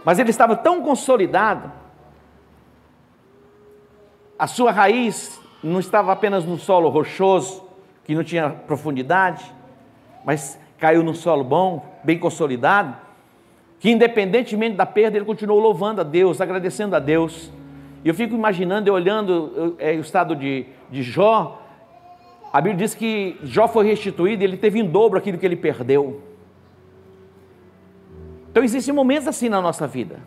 Mas 0.03 0.19
ele 0.19 0.29
estava 0.29 0.55
tão 0.55 0.81
consolidado 0.81 1.71
a 4.37 4.47
sua 4.47 4.71
raiz 4.71 5.39
não 5.63 5.79
estava 5.79 6.11
apenas 6.11 6.45
no 6.45 6.57
solo 6.57 6.89
rochoso, 6.89 7.63
que 8.03 8.13
não 8.13 8.23
tinha 8.23 8.49
profundidade, 8.49 9.43
mas 10.23 10.59
caiu 10.77 11.01
num 11.01 11.13
solo 11.13 11.43
bom, 11.43 11.83
bem 12.03 12.19
consolidado, 12.19 12.95
que 13.79 13.89
independentemente 13.89 14.75
da 14.75 14.85
perda, 14.85 15.17
ele 15.17 15.25
continuou 15.25 15.59
louvando 15.59 16.01
a 16.01 16.03
Deus, 16.03 16.39
agradecendo 16.41 16.95
a 16.95 16.99
Deus. 16.99 17.51
E 18.05 18.07
eu 18.07 18.13
fico 18.13 18.35
imaginando, 18.35 18.87
eu 18.87 18.93
olhando 18.93 19.75
é, 19.79 19.93
o 19.93 19.99
estado 19.99 20.35
de, 20.35 20.67
de 20.91 21.01
Jó, 21.01 21.59
a 22.53 22.61
Bíblia 22.61 22.85
diz 22.85 22.93
que 22.93 23.35
Jó 23.41 23.67
foi 23.67 23.87
restituído 23.87 24.43
e 24.43 24.45
ele 24.45 24.57
teve 24.57 24.79
em 24.79 24.85
dobro 24.85 25.17
aquilo 25.17 25.39
que 25.39 25.45
ele 25.45 25.55
perdeu. 25.55 26.21
Então 28.51 28.63
existem 28.63 28.93
momentos 28.93 29.27
assim 29.27 29.49
na 29.49 29.59
nossa 29.59 29.87
vida. 29.87 30.19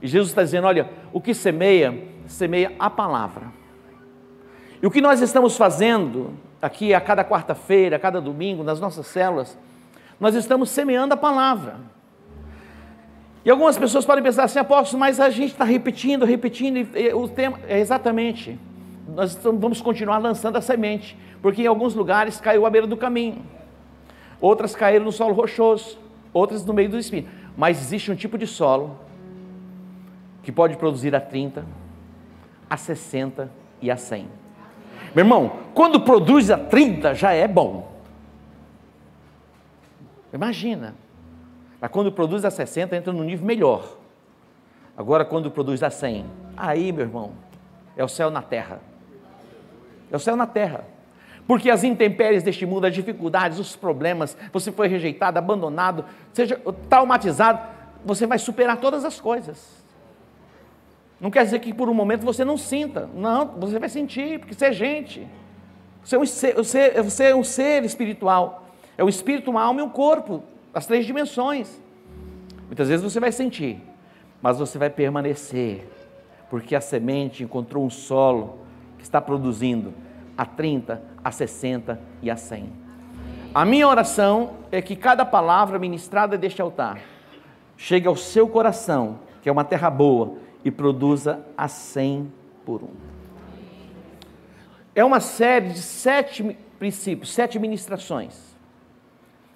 E 0.00 0.06
Jesus 0.06 0.30
está 0.30 0.44
dizendo: 0.44 0.68
olha, 0.68 0.88
o 1.12 1.20
que 1.20 1.34
semeia, 1.34 2.06
semeia 2.28 2.72
a 2.78 2.88
palavra. 2.88 3.48
E 4.80 4.86
o 4.86 4.90
que 4.90 5.00
nós 5.00 5.20
estamos 5.20 5.56
fazendo 5.56 6.34
aqui 6.62 6.94
a 6.94 7.00
cada 7.00 7.24
quarta-feira, 7.24 7.96
a 7.96 7.98
cada 7.98 8.20
domingo, 8.20 8.62
nas 8.62 8.78
nossas 8.78 9.08
células, 9.08 9.58
nós 10.20 10.36
estamos 10.36 10.70
semeando 10.70 11.14
a 11.14 11.16
palavra. 11.16 11.78
E 13.44 13.50
algumas 13.50 13.76
pessoas 13.76 14.06
podem 14.06 14.24
pensar 14.24 14.44
assim, 14.44 14.58
apóstolo, 14.58 14.98
mas 14.98 15.20
a 15.20 15.28
gente 15.28 15.52
está 15.52 15.64
repetindo, 15.64 16.24
repetindo, 16.24 16.88
o 17.14 17.28
tema 17.28 17.58
é 17.68 17.78
exatamente. 17.78 18.58
Nós 19.06 19.34
vamos 19.34 19.82
continuar 19.82 20.16
lançando 20.18 20.56
a 20.56 20.62
semente, 20.62 21.16
porque 21.42 21.62
em 21.62 21.66
alguns 21.66 21.94
lugares 21.94 22.40
caiu 22.40 22.64
à 22.64 22.70
beira 22.70 22.86
do 22.86 22.96
caminho, 22.96 23.42
outras 24.40 24.74
caíram 24.74 25.04
no 25.04 25.12
solo 25.12 25.34
rochoso, 25.34 25.98
outras 26.32 26.64
no 26.64 26.72
meio 26.72 26.88
do 26.88 26.98
espinho. 26.98 27.28
Mas 27.54 27.78
existe 27.80 28.10
um 28.10 28.16
tipo 28.16 28.38
de 28.38 28.46
solo 28.46 28.98
que 30.42 30.50
pode 30.50 30.76
produzir 30.78 31.14
a 31.14 31.20
30, 31.20 31.66
a 32.68 32.76
60 32.78 33.50
e 33.82 33.90
a 33.90 33.96
100. 33.96 34.26
Meu 35.14 35.24
irmão, 35.24 35.58
quando 35.74 36.00
produz 36.00 36.50
a 36.50 36.56
30 36.56 37.14
já 37.14 37.32
é 37.32 37.46
bom. 37.46 37.92
Imagina. 40.32 40.94
Mas 41.84 41.90
quando 41.90 42.10
produz 42.10 42.46
a 42.46 42.50
60 42.50 42.96
entra 42.96 43.12
no 43.12 43.22
nível 43.22 43.44
melhor. 43.44 43.98
Agora 44.96 45.22
quando 45.22 45.50
produz 45.50 45.82
a 45.82 45.90
100, 45.90 46.24
aí, 46.56 46.90
meu 46.90 47.04
irmão, 47.04 47.32
é 47.94 48.02
o 48.02 48.08
céu 48.08 48.30
na 48.30 48.40
terra. 48.40 48.80
É 50.10 50.16
o 50.16 50.18
céu 50.18 50.34
na 50.34 50.46
terra. 50.46 50.86
Porque 51.46 51.68
as 51.68 51.84
intempéries 51.84 52.42
deste 52.42 52.64
mundo, 52.64 52.86
as 52.86 52.94
dificuldades, 52.94 53.58
os 53.58 53.76
problemas, 53.76 54.34
você 54.50 54.72
foi 54.72 54.88
rejeitado, 54.88 55.38
abandonado, 55.38 56.06
seja 56.32 56.58
traumatizado, 56.88 57.60
você 58.02 58.26
vai 58.26 58.38
superar 58.38 58.78
todas 58.78 59.04
as 59.04 59.20
coisas. 59.20 59.84
Não 61.20 61.30
quer 61.30 61.44
dizer 61.44 61.58
que 61.58 61.74
por 61.74 61.90
um 61.90 61.94
momento 61.94 62.24
você 62.24 62.46
não 62.46 62.56
sinta. 62.56 63.10
Não, 63.14 63.44
você 63.58 63.78
vai 63.78 63.90
sentir, 63.90 64.38
porque 64.38 64.54
você 64.54 64.68
é 64.68 64.72
gente. 64.72 65.28
Você 66.02 66.16
é 66.16 66.18
um 66.18 66.24
ser, 66.24 66.54
você, 66.54 67.24
é 67.24 67.36
um 67.36 67.44
ser 67.44 67.84
espiritual. 67.84 68.68
É 68.96 69.04
um 69.04 69.08
espírito, 69.10 69.50
uma 69.50 69.62
alma 69.62 69.82
e 69.82 69.84
um 69.84 69.90
corpo. 69.90 70.42
As 70.74 70.86
três 70.86 71.06
dimensões. 71.06 71.80
Muitas 72.66 72.88
vezes 72.88 73.04
você 73.04 73.20
vai 73.20 73.30
sentir, 73.30 73.80
mas 74.42 74.58
você 74.58 74.76
vai 74.76 74.90
permanecer, 74.90 75.88
porque 76.50 76.74
a 76.74 76.80
semente 76.80 77.44
encontrou 77.44 77.84
um 77.84 77.90
solo 77.90 78.58
que 78.98 79.04
está 79.04 79.20
produzindo 79.20 79.94
a 80.36 80.44
30, 80.44 81.00
a 81.22 81.30
60 81.30 82.00
e 82.20 82.30
a 82.30 82.36
100. 82.36 82.72
A 83.54 83.64
minha 83.64 83.86
oração 83.86 84.54
é 84.72 84.82
que 84.82 84.96
cada 84.96 85.24
palavra 85.24 85.78
ministrada 85.78 86.36
deste 86.36 86.60
altar 86.60 86.98
chegue 87.76 88.08
ao 88.08 88.16
seu 88.16 88.48
coração, 88.48 89.20
que 89.42 89.48
é 89.48 89.52
uma 89.52 89.64
terra 89.64 89.90
boa, 89.90 90.38
e 90.64 90.70
produza 90.70 91.46
a 91.56 91.68
100 91.68 92.32
por 92.64 92.82
um. 92.82 92.90
É 94.94 95.04
uma 95.04 95.20
série 95.20 95.68
de 95.68 95.82
sete 95.82 96.56
princípios, 96.78 97.32
sete 97.32 97.58
ministrações. 97.58 98.53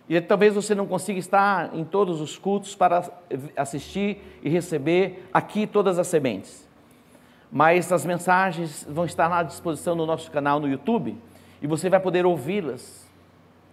E 0.09 0.21
talvez 0.21 0.55
você 0.55 0.75
não 0.75 0.87
consiga 0.87 1.19
estar 1.19 1.75
em 1.75 1.85
todos 1.85 2.21
os 2.21 2.39
cultos 2.39 2.75
para 2.75 3.11
assistir 3.57 4.23
e 4.43 4.49
receber 4.49 5.29
aqui 5.33 5.67
todas 5.67 5.99
as 5.99 6.07
sementes. 6.07 6.67
Mas 7.53 7.93
as 7.93 8.07
mensagens 8.07 8.87
vão 8.89 9.05
estar 9.05 9.31
à 9.31 9.43
disposição 9.43 9.95
no 9.95 10.07
nosso 10.07 10.31
canal 10.31 10.59
no 10.61 10.69
YouTube 10.69 11.17
e 11.61 11.67
você 11.67 11.91
vai 11.91 12.01
poder 12.01 12.25
ouvi-las. 12.25 13.07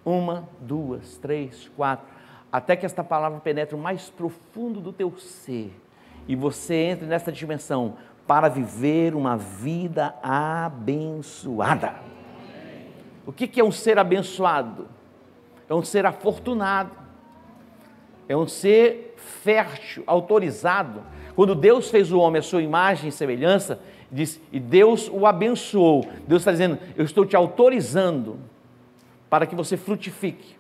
Uma, 0.03 0.47
duas, 0.59 1.17
três, 1.17 1.71
quatro, 1.75 2.05
até 2.51 2.75
que 2.75 2.85
esta 2.85 3.03
palavra 3.03 3.39
penetre 3.39 3.73
o 3.73 3.77
mais 3.77 4.09
profundo 4.09 4.79
do 4.79 4.93
teu 4.93 5.11
ser 5.17 5.73
e 6.27 6.35
você 6.35 6.75
entre 6.75 7.07
nessa 7.07 7.31
dimensão 7.31 7.95
para 8.27 8.49
viver 8.49 9.15
uma 9.15 9.37
vida 9.37 10.15
abençoada. 10.21 11.95
O 13.25 13.31
que 13.31 13.59
é 13.59 13.63
um 13.63 13.71
ser 13.71 13.97
abençoado? 13.97 14.94
É 15.69 15.73
um 15.73 15.83
ser 15.83 16.05
afortunado, 16.05 16.91
é 18.27 18.35
um 18.35 18.47
ser 18.47 19.15
fértil, 19.17 20.03
autorizado. 20.05 21.01
Quando 21.35 21.55
Deus 21.55 21.89
fez 21.89 22.11
o 22.11 22.19
homem 22.19 22.39
à 22.39 22.43
sua 22.43 22.61
imagem 22.61 23.09
e 23.09 23.11
semelhança, 23.11 23.79
diz, 24.11 24.39
e 24.51 24.59
Deus 24.59 25.09
o 25.11 25.25
abençoou. 25.25 26.05
Deus 26.27 26.41
está 26.41 26.51
dizendo: 26.51 26.77
Eu 26.95 27.05
estou 27.05 27.25
te 27.25 27.35
autorizando 27.35 28.39
para 29.29 29.45
que 29.45 29.55
você 29.55 29.75
frutifique, 29.75 30.55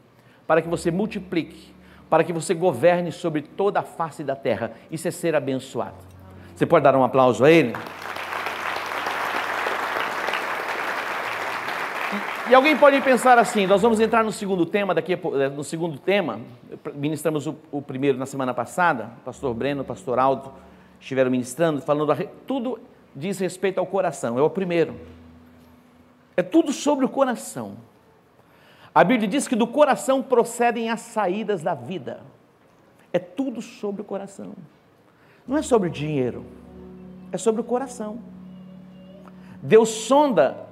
para 0.47 0.61
que 0.61 0.67
você 0.67 0.91
multiplique, 0.91 1.73
para 2.09 2.23
que 2.23 2.33
você 2.33 2.53
governe 2.53 3.11
sobre 3.11 3.41
toda 3.41 3.79
a 3.79 3.83
face 3.83 4.23
da 4.23 4.35
terra. 4.35 4.73
Isso 4.91 5.07
é 5.07 5.11
ser 5.11 5.35
abençoado. 5.35 5.97
Você 6.55 6.65
pode 6.65 6.83
dar 6.83 6.95
um 6.95 7.03
aplauso 7.03 7.43
a 7.43 7.51
Ele? 7.51 7.73
E, 12.47 12.53
alguém 12.53 12.77
pode 12.77 13.01
pensar 13.01 13.39
assim: 13.39 13.65
nós 13.65 13.81
vamos 13.81 13.99
entrar 13.99 14.23
no 14.23 14.31
segundo 14.31 14.65
tema 14.65 14.93
daqui, 14.93 15.13
eh, 15.13 15.49
no 15.49 15.63
segundo 15.63 15.97
tema. 15.97 16.39
Ministramos 16.93 17.47
o, 17.47 17.55
o 17.71 17.81
primeiro 17.81 18.17
na 18.17 18.25
semana 18.27 18.53
passada. 18.53 19.11
Pastor 19.25 19.53
Breno, 19.53 19.83
pastor 19.83 20.19
Aldo 20.19 20.53
estiveram 20.99 21.31
ministrando, 21.31 21.81
falando 21.81 22.15
tudo 22.45 22.79
diz 23.15 23.39
respeito 23.39 23.79
ao 23.79 23.85
coração. 23.87 24.37
É 24.37 24.41
o 24.41 24.49
primeiro. 24.49 24.95
É 26.37 26.43
tudo 26.43 26.71
sobre 26.71 27.05
o 27.05 27.09
coração. 27.09 27.77
A 28.93 29.03
Bíblia 29.03 29.27
diz 29.27 29.47
que 29.47 29.55
do 29.55 29.67
coração 29.67 30.21
procedem 30.21 30.89
as 30.89 31.01
saídas 31.01 31.63
da 31.63 31.73
vida. 31.73 32.21
É 33.11 33.19
tudo 33.19 33.61
sobre 33.61 34.01
o 34.01 34.05
coração. 34.05 34.53
Não 35.47 35.57
é 35.57 35.61
sobre 35.61 35.89
dinheiro, 35.89 36.45
é 37.31 37.37
sobre 37.37 37.61
o 37.61 37.63
coração. 37.63 38.19
Deus 39.61 39.89
sonda 39.89 40.64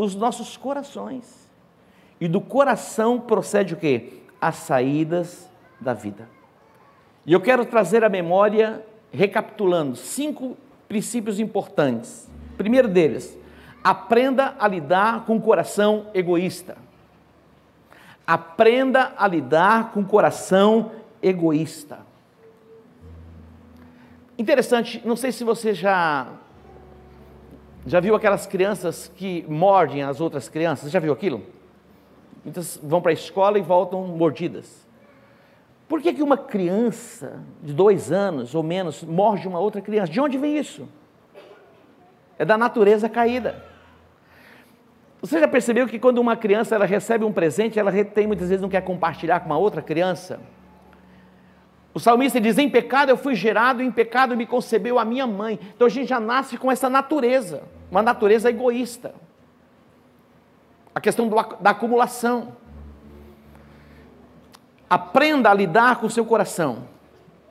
os 0.00 0.14
nossos 0.14 0.56
corações. 0.56 1.48
E 2.20 2.26
do 2.26 2.40
coração 2.40 3.20
procede 3.20 3.74
o 3.74 3.76
quê? 3.76 4.14
As 4.40 4.56
saídas 4.56 5.48
da 5.80 5.92
vida. 5.92 6.28
E 7.26 7.32
eu 7.32 7.40
quero 7.40 7.64
trazer 7.64 8.02
à 8.02 8.08
memória, 8.08 8.84
recapitulando, 9.12 9.96
cinco 9.96 10.56
princípios 10.88 11.38
importantes. 11.38 12.28
Primeiro 12.56 12.88
deles, 12.88 13.38
aprenda 13.84 14.54
a 14.58 14.66
lidar 14.66 15.24
com 15.26 15.36
o 15.36 15.40
coração 15.40 16.06
egoísta. 16.14 16.76
Aprenda 18.26 19.12
a 19.16 19.26
lidar 19.26 19.92
com 19.92 20.00
o 20.00 20.04
coração 20.04 20.92
egoísta. 21.22 21.98
Interessante, 24.38 25.02
não 25.04 25.16
sei 25.16 25.32
se 25.32 25.44
você 25.44 25.74
já 25.74 26.26
já 27.86 28.00
viu 28.00 28.14
aquelas 28.14 28.46
crianças 28.46 29.10
que 29.14 29.44
mordem 29.48 30.02
as 30.02 30.20
outras 30.20 30.48
crianças? 30.48 30.90
Já 30.90 31.00
viu 31.00 31.12
aquilo? 31.12 31.42
Muitas 32.44 32.78
vão 32.82 33.00
para 33.00 33.10
a 33.10 33.14
escola 33.14 33.58
e 33.58 33.62
voltam 33.62 34.06
mordidas. 34.06 34.86
Por 35.88 36.00
que, 36.00 36.12
que 36.12 36.22
uma 36.22 36.36
criança 36.36 37.42
de 37.62 37.72
dois 37.72 38.12
anos 38.12 38.54
ou 38.54 38.62
menos 38.62 39.02
morde 39.02 39.48
uma 39.48 39.58
outra 39.58 39.80
criança? 39.80 40.12
De 40.12 40.20
onde 40.20 40.38
vem 40.38 40.56
isso? 40.56 40.88
É 42.38 42.44
da 42.44 42.56
natureza 42.56 43.08
caída. 43.08 43.64
Você 45.20 45.38
já 45.38 45.48
percebeu 45.48 45.86
que 45.86 45.98
quando 45.98 46.18
uma 46.18 46.36
criança 46.36 46.74
ela 46.74 46.86
recebe 46.86 47.24
um 47.24 47.32
presente, 47.32 47.78
ela 47.78 47.90
retém 47.90 48.26
muitas 48.26 48.48
vezes 48.48 48.62
não 48.62 48.68
quer 48.68 48.82
compartilhar 48.82 49.40
com 49.40 49.46
uma 49.46 49.58
outra 49.58 49.82
criança? 49.82 50.40
O 51.92 51.98
salmista 51.98 52.40
diz: 52.40 52.58
Em 52.58 52.68
pecado 52.68 53.10
eu 53.10 53.16
fui 53.16 53.34
gerado, 53.34 53.82
em 53.82 53.90
pecado 53.90 54.36
me 54.36 54.46
concebeu 54.46 54.98
a 54.98 55.04
minha 55.04 55.26
mãe. 55.26 55.58
Então 55.74 55.86
a 55.86 55.90
gente 55.90 56.08
já 56.08 56.20
nasce 56.20 56.56
com 56.56 56.70
essa 56.70 56.88
natureza, 56.88 57.62
uma 57.90 58.02
natureza 58.02 58.48
egoísta. 58.48 59.14
A 60.94 61.00
questão 61.00 61.28
do, 61.28 61.36
da 61.60 61.70
acumulação. 61.70 62.56
Aprenda 64.88 65.50
a 65.50 65.54
lidar 65.54 66.00
com 66.00 66.06
o 66.06 66.10
seu 66.10 66.24
coração 66.24 66.88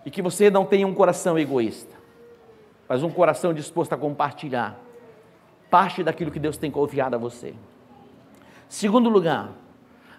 e 0.06 0.12
que 0.12 0.22
você 0.22 0.50
não 0.50 0.66
tenha 0.66 0.86
um 0.86 0.94
coração 0.94 1.40
egoísta, 1.40 1.96
mas 2.88 3.02
um 3.02 3.10
coração 3.10 3.54
disposto 3.54 3.94
a 3.94 3.98
compartilhar 3.98 4.78
parte 5.70 6.04
daquilo 6.04 6.32
que 6.32 6.40
Deus 6.40 6.58
tem 6.58 6.70
confiado 6.70 7.16
a 7.16 7.18
você. 7.18 7.54
Segundo 8.68 9.10
lugar, 9.10 9.52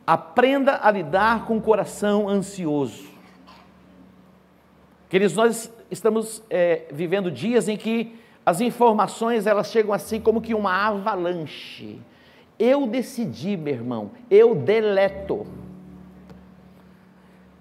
aprenda 0.06 0.80
a 0.82 0.90
lidar 0.90 1.44
com 1.44 1.58
o 1.58 1.60
coração 1.60 2.26
ansioso. 2.28 3.09
Queridos, 5.10 5.34
nós 5.34 5.74
estamos 5.90 6.40
é, 6.48 6.84
vivendo 6.92 7.32
dias 7.32 7.68
em 7.68 7.76
que 7.76 8.14
as 8.46 8.60
informações 8.60 9.44
elas 9.44 9.68
chegam 9.68 9.92
assim 9.92 10.20
como 10.20 10.40
que 10.40 10.54
uma 10.54 10.86
avalanche. 10.86 12.00
Eu 12.56 12.86
decidi, 12.86 13.56
meu 13.56 13.74
irmão, 13.74 14.12
eu 14.30 14.54
deleto. 14.54 15.48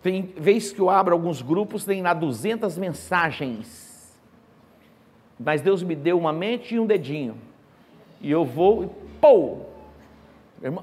Tem 0.04 0.32
vez 0.38 0.72
que 0.72 0.80
eu 0.80 0.92
abro 0.92 1.16
alguns 1.16 1.42
grupos, 1.42 1.84
tem 1.84 2.04
lá 2.04 2.14
200 2.14 2.78
mensagens. 2.78 4.16
Mas 5.40 5.60
Deus 5.60 5.82
me 5.82 5.96
deu 5.96 6.20
uma 6.20 6.32
mente 6.32 6.76
e 6.76 6.80
um 6.80 6.86
dedinho. 6.86 7.36
E 8.22 8.30
eu 8.30 8.46
vou 8.46 8.84
e 8.84 8.90
pô! 9.20 9.58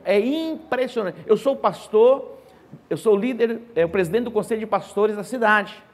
É 0.05 0.19
impressionante. 0.19 1.19
Eu 1.27 1.37
sou 1.37 1.55
pastor, 1.55 2.41
eu 2.91 2.97
sou 2.97 3.15
líder, 3.15 3.61
é 3.77 3.85
o 3.85 3.89
presidente 3.89 4.25
do 4.25 4.33
conselho 4.33 4.59
de 4.59 4.67
pastores 4.67 5.15
da 5.15 5.23
cidade. 5.23 5.86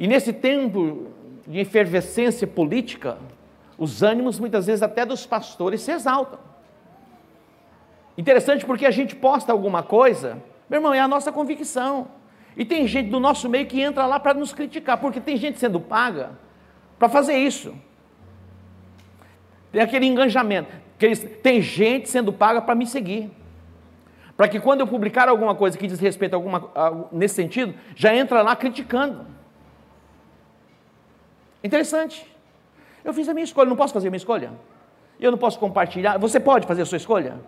E 0.00 0.08
nesse 0.08 0.32
tempo 0.32 1.08
de 1.46 1.58
efervescência 1.58 2.46
política, 2.46 3.18
os 3.76 4.02
ânimos 4.02 4.40
muitas 4.40 4.66
vezes 4.66 4.82
até 4.82 5.04
dos 5.04 5.26
pastores 5.26 5.82
se 5.82 5.92
exaltam. 5.92 6.38
Interessante 8.16 8.64
porque 8.64 8.86
a 8.86 8.90
gente 8.90 9.14
posta 9.14 9.52
alguma 9.52 9.82
coisa, 9.82 10.42
meu 10.70 10.78
irmão, 10.78 10.94
é 10.94 11.00
a 11.00 11.06
nossa 11.06 11.30
convicção. 11.30 12.08
E 12.56 12.64
tem 12.64 12.86
gente 12.86 13.10
do 13.10 13.20
nosso 13.20 13.46
meio 13.46 13.66
que 13.66 13.78
entra 13.78 14.06
lá 14.06 14.18
para 14.18 14.32
nos 14.32 14.54
criticar, 14.54 14.96
porque 14.98 15.20
tem 15.20 15.36
gente 15.36 15.58
sendo 15.58 15.78
paga 15.78 16.30
para 16.98 17.10
fazer 17.10 17.36
isso. 17.36 17.74
Tem 19.70 19.82
aquele 19.82 20.06
engajamento. 20.06 20.74
Tem 21.42 21.60
gente 21.60 22.08
sendo 22.08 22.32
paga 22.32 22.62
para 22.62 22.74
me 22.74 22.86
seguir. 22.86 23.30
Para 24.34 24.48
que 24.48 24.58
quando 24.58 24.80
eu 24.80 24.86
publicar 24.86 25.28
alguma 25.28 25.54
coisa 25.54 25.76
que 25.76 25.86
diz 25.86 26.00
respeito 26.00 26.32
a 26.32 26.36
alguma, 26.36 26.70
a, 26.74 27.04
nesse 27.12 27.34
sentido, 27.34 27.74
já 27.94 28.14
entra 28.14 28.40
lá 28.40 28.56
criticando. 28.56 29.39
Interessante. 31.62 32.26
Eu 33.04 33.12
fiz 33.12 33.28
a 33.28 33.34
minha 33.34 33.44
escolha, 33.44 33.68
não 33.68 33.76
posso 33.76 33.92
fazer 33.92 34.08
a 34.08 34.10
minha 34.10 34.18
escolha? 34.18 34.52
Eu 35.18 35.30
não 35.30 35.38
posso 35.38 35.58
compartilhar? 35.58 36.18
Você 36.18 36.40
pode 36.40 36.66
fazer 36.66 36.82
a 36.82 36.86
sua 36.86 36.96
escolha? 36.96 37.38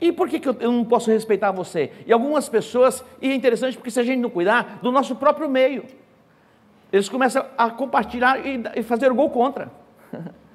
E 0.00 0.12
por 0.12 0.28
que, 0.28 0.38
que 0.38 0.48
eu, 0.48 0.54
não 0.60 0.84
posso 0.84 1.10
respeitar 1.10 1.50
você? 1.52 1.92
E 2.06 2.12
algumas 2.12 2.48
pessoas, 2.48 3.04
e 3.20 3.30
é 3.30 3.34
interessante 3.34 3.76
porque 3.76 3.90
se 3.90 3.98
a 3.98 4.02
gente 4.02 4.20
não 4.20 4.30
cuidar 4.30 4.78
do 4.82 4.92
nosso 4.92 5.16
próprio 5.16 5.48
meio, 5.48 5.84
eles 6.92 7.08
começam 7.08 7.44
a 7.56 7.70
compartilhar 7.70 8.44
e, 8.44 8.62
e 8.76 8.82
fazer 8.82 9.10
o 9.10 9.14
gol 9.14 9.30
contra. 9.30 9.70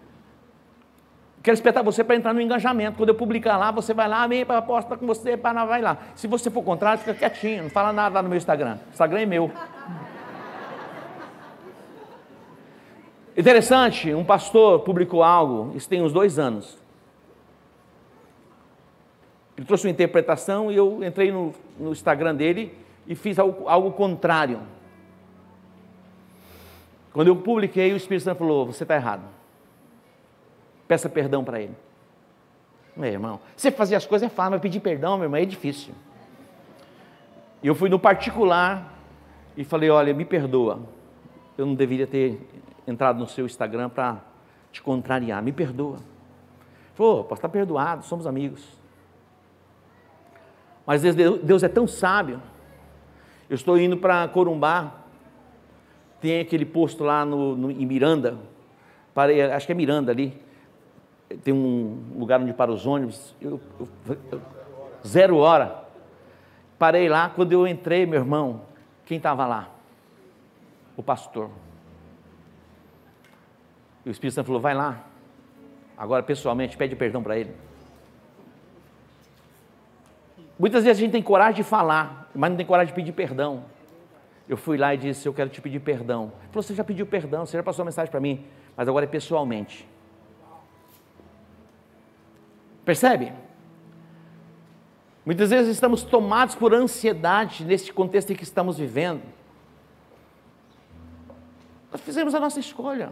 Quero 1.43 1.55
respeitar 1.55 1.81
você 1.81 2.03
para 2.03 2.15
entrar 2.15 2.33
no 2.33 2.41
engajamento. 2.41 2.97
Quando 2.97 3.09
eu 3.09 3.15
publicar 3.15 3.57
lá, 3.57 3.71
você 3.71 3.95
vai 3.95 4.07
lá, 4.07 4.21
amém, 4.21 4.45
aposta 4.47 4.95
com 4.95 5.07
você, 5.07 5.35
para 5.35 5.65
vai 5.65 5.81
lá. 5.81 5.97
Se 6.13 6.27
você 6.27 6.51
for 6.51 6.61
contrário, 6.61 6.99
fica 6.99 7.15
quietinho, 7.15 7.63
não 7.63 7.69
fala 7.71 7.91
nada 7.91 8.13
lá 8.15 8.21
no 8.21 8.29
meu 8.29 8.37
Instagram. 8.37 8.77
Instagram 8.91 9.21
é 9.21 9.25
meu. 9.25 9.51
Interessante, 13.35 14.13
um 14.13 14.25
pastor 14.25 14.81
publicou 14.81 15.23
algo, 15.23 15.75
isso 15.75 15.87
tem 15.87 16.01
uns 16.01 16.11
dois 16.11 16.37
anos. 16.37 16.77
Ele 19.55 19.65
trouxe 19.65 19.85
uma 19.85 19.91
interpretação 19.91 20.71
e 20.71 20.75
eu 20.75 21.03
entrei 21.03 21.31
no, 21.31 21.53
no 21.79 21.91
Instagram 21.91 22.35
dele 22.35 22.75
e 23.07 23.15
fiz 23.15 23.37
algo, 23.39 23.69
algo, 23.69 23.91
contrário. 23.91 24.59
Quando 27.13 27.27
eu 27.27 27.35
publiquei, 27.35 27.93
o 27.93 27.95
Espírito 27.95 28.23
Santo 28.23 28.39
falou: 28.39 28.65
Você 28.65 28.83
está 28.83 28.95
errado. 28.95 29.23
Peça 30.87 31.07
perdão 31.07 31.43
para 31.43 31.61
ele. 31.61 31.75
Meu 32.95 33.09
irmão, 33.09 33.39
você 33.55 33.71
fazer 33.71 33.95
as 33.95 34.05
coisas 34.05 34.29
é 34.29 34.29
fácil, 34.29 34.51
mas 34.51 34.61
pedir 34.61 34.79
perdão, 34.79 35.15
meu 35.15 35.25
irmão, 35.25 35.39
é 35.39 35.45
difícil. 35.45 35.93
E 37.63 37.67
eu 37.67 37.75
fui 37.75 37.89
no 37.89 37.99
particular 37.99 38.93
e 39.55 39.63
falei: 39.63 39.89
Olha, 39.89 40.13
me 40.13 40.25
perdoa. 40.25 40.79
Eu 41.57 41.65
não 41.65 41.75
deveria 41.75 42.07
ter 42.07 42.41
entrado 42.87 43.19
no 43.19 43.27
seu 43.27 43.45
Instagram 43.45 43.89
para 43.89 44.19
te 44.71 44.81
contrariar, 44.81 45.41
me 45.41 45.51
perdoa. 45.51 45.97
Falou, 46.95 47.23
posso 47.23 47.39
estar 47.39 47.49
perdoado, 47.49 48.03
somos 48.05 48.27
amigos. 48.27 48.65
Mas 50.85 51.01
Deus 51.01 51.63
é 51.63 51.67
tão 51.67 51.87
sábio. 51.87 52.41
Eu 53.49 53.55
estou 53.55 53.77
indo 53.77 53.97
para 53.97 54.27
Corumbá, 54.27 54.93
tem 56.21 56.39
aquele 56.39 56.65
posto 56.65 57.03
lá 57.03 57.25
no, 57.25 57.55
no, 57.55 57.71
em 57.71 57.85
Miranda, 57.85 58.37
parei, 59.13 59.41
acho 59.41 59.65
que 59.65 59.71
é 59.71 59.75
Miranda 59.75 60.11
ali, 60.11 60.39
tem 61.43 61.53
um 61.53 62.03
lugar 62.17 62.39
onde 62.39 62.53
para 62.53 62.71
os 62.71 62.85
ônibus, 62.85 63.35
eu, 63.41 63.59
eu, 63.79 63.87
eu, 64.31 64.41
zero 65.05 65.37
hora. 65.37 65.83
Parei 66.77 67.09
lá, 67.09 67.29
quando 67.29 67.51
eu 67.51 67.67
entrei, 67.67 68.05
meu 68.05 68.19
irmão, 68.19 68.61
quem 69.05 69.17
estava 69.17 69.45
lá? 69.45 69.69
O 70.95 71.03
pastor. 71.03 71.49
E 74.05 74.09
o 74.09 74.11
Espírito 74.11 74.35
Santo 74.35 74.47
falou: 74.47 74.61
vai 74.61 74.73
lá, 74.73 75.05
agora 75.97 76.23
pessoalmente, 76.23 76.77
pede 76.77 76.95
perdão 76.95 77.21
para 77.21 77.37
ele. 77.37 77.55
Muitas 80.57 80.83
vezes 80.83 80.99
a 80.99 81.01
gente 81.01 81.11
tem 81.11 81.23
coragem 81.23 81.55
de 81.55 81.63
falar, 81.63 82.29
mas 82.35 82.49
não 82.49 82.57
tem 82.57 82.65
coragem 82.65 82.93
de 82.93 82.95
pedir 82.95 83.11
perdão. 83.13 83.65
Eu 84.47 84.57
fui 84.57 84.77
lá 84.77 84.93
e 84.93 84.97
disse: 84.97 85.27
Eu 85.27 85.33
quero 85.33 85.49
te 85.49 85.61
pedir 85.61 85.79
perdão. 85.79 86.31
Ele 86.41 86.51
falou: 86.51 86.63
Você 86.63 86.75
já 86.75 86.83
pediu 86.83 87.05
perdão, 87.05 87.45
você 87.45 87.57
já 87.57 87.63
passou 87.63 87.83
a 87.83 87.85
mensagem 87.85 88.11
para 88.11 88.19
mim, 88.19 88.45
mas 88.75 88.87
agora 88.87 89.05
é 89.05 89.07
pessoalmente. 89.07 89.87
Percebe? 92.83 93.31
Muitas 95.25 95.51
vezes 95.51 95.71
estamos 95.71 96.03
tomados 96.03 96.55
por 96.55 96.73
ansiedade 96.73 97.63
nesse 97.63 97.93
contexto 97.93 98.33
em 98.33 98.35
que 98.35 98.43
estamos 98.43 98.77
vivendo. 98.77 99.21
Nós 101.91 102.01
fizemos 102.01 102.33
a 102.33 102.39
nossa 102.39 102.59
escolha. 102.59 103.11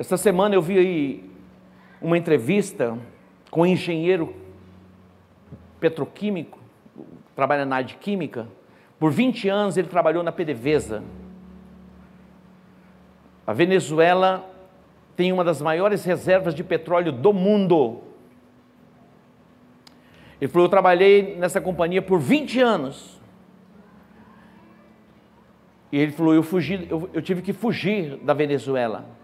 Essa 0.00 0.16
semana 0.16 0.54
eu 0.54 0.62
vi 0.62 1.30
uma 2.00 2.16
entrevista 2.16 2.96
com 3.50 3.60
um 3.60 3.66
engenheiro 3.66 4.34
petroquímico, 5.78 6.58
trabalha 7.36 7.66
na 7.66 7.76
área 7.76 7.88
de 7.88 7.96
química. 7.96 8.48
Por 8.98 9.10
20 9.10 9.50
anos 9.50 9.76
ele 9.76 9.88
trabalhou 9.88 10.22
na 10.22 10.32
PDVSA. 10.32 11.04
A 13.46 13.52
Venezuela 13.52 14.50
tem 15.14 15.32
uma 15.32 15.44
das 15.44 15.60
maiores 15.60 16.02
reservas 16.02 16.54
de 16.54 16.64
petróleo 16.64 17.12
do 17.12 17.34
mundo. 17.34 18.00
Ele 20.40 20.50
falou: 20.50 20.64
Eu 20.64 20.70
trabalhei 20.70 21.36
nessa 21.36 21.60
companhia 21.60 22.00
por 22.00 22.18
20 22.18 22.58
anos. 22.58 23.20
E 25.92 25.98
ele 25.98 26.12
falou: 26.12 26.34
Eu, 26.34 26.42
fugi, 26.42 26.88
eu, 26.88 27.10
eu 27.12 27.20
tive 27.20 27.42
que 27.42 27.52
fugir 27.52 28.16
da 28.22 28.32
Venezuela. 28.32 29.19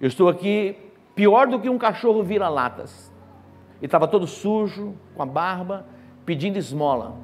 Eu 0.00 0.08
estou 0.08 0.28
aqui 0.28 0.76
pior 1.14 1.46
do 1.46 1.60
que 1.60 1.68
um 1.68 1.76
cachorro 1.76 2.22
vira-latas. 2.22 3.12
Ele 3.78 3.86
estava 3.86 4.08
todo 4.08 4.26
sujo, 4.26 4.94
com 5.14 5.22
a 5.22 5.26
barba, 5.26 5.84
pedindo 6.24 6.58
esmola. 6.58 7.14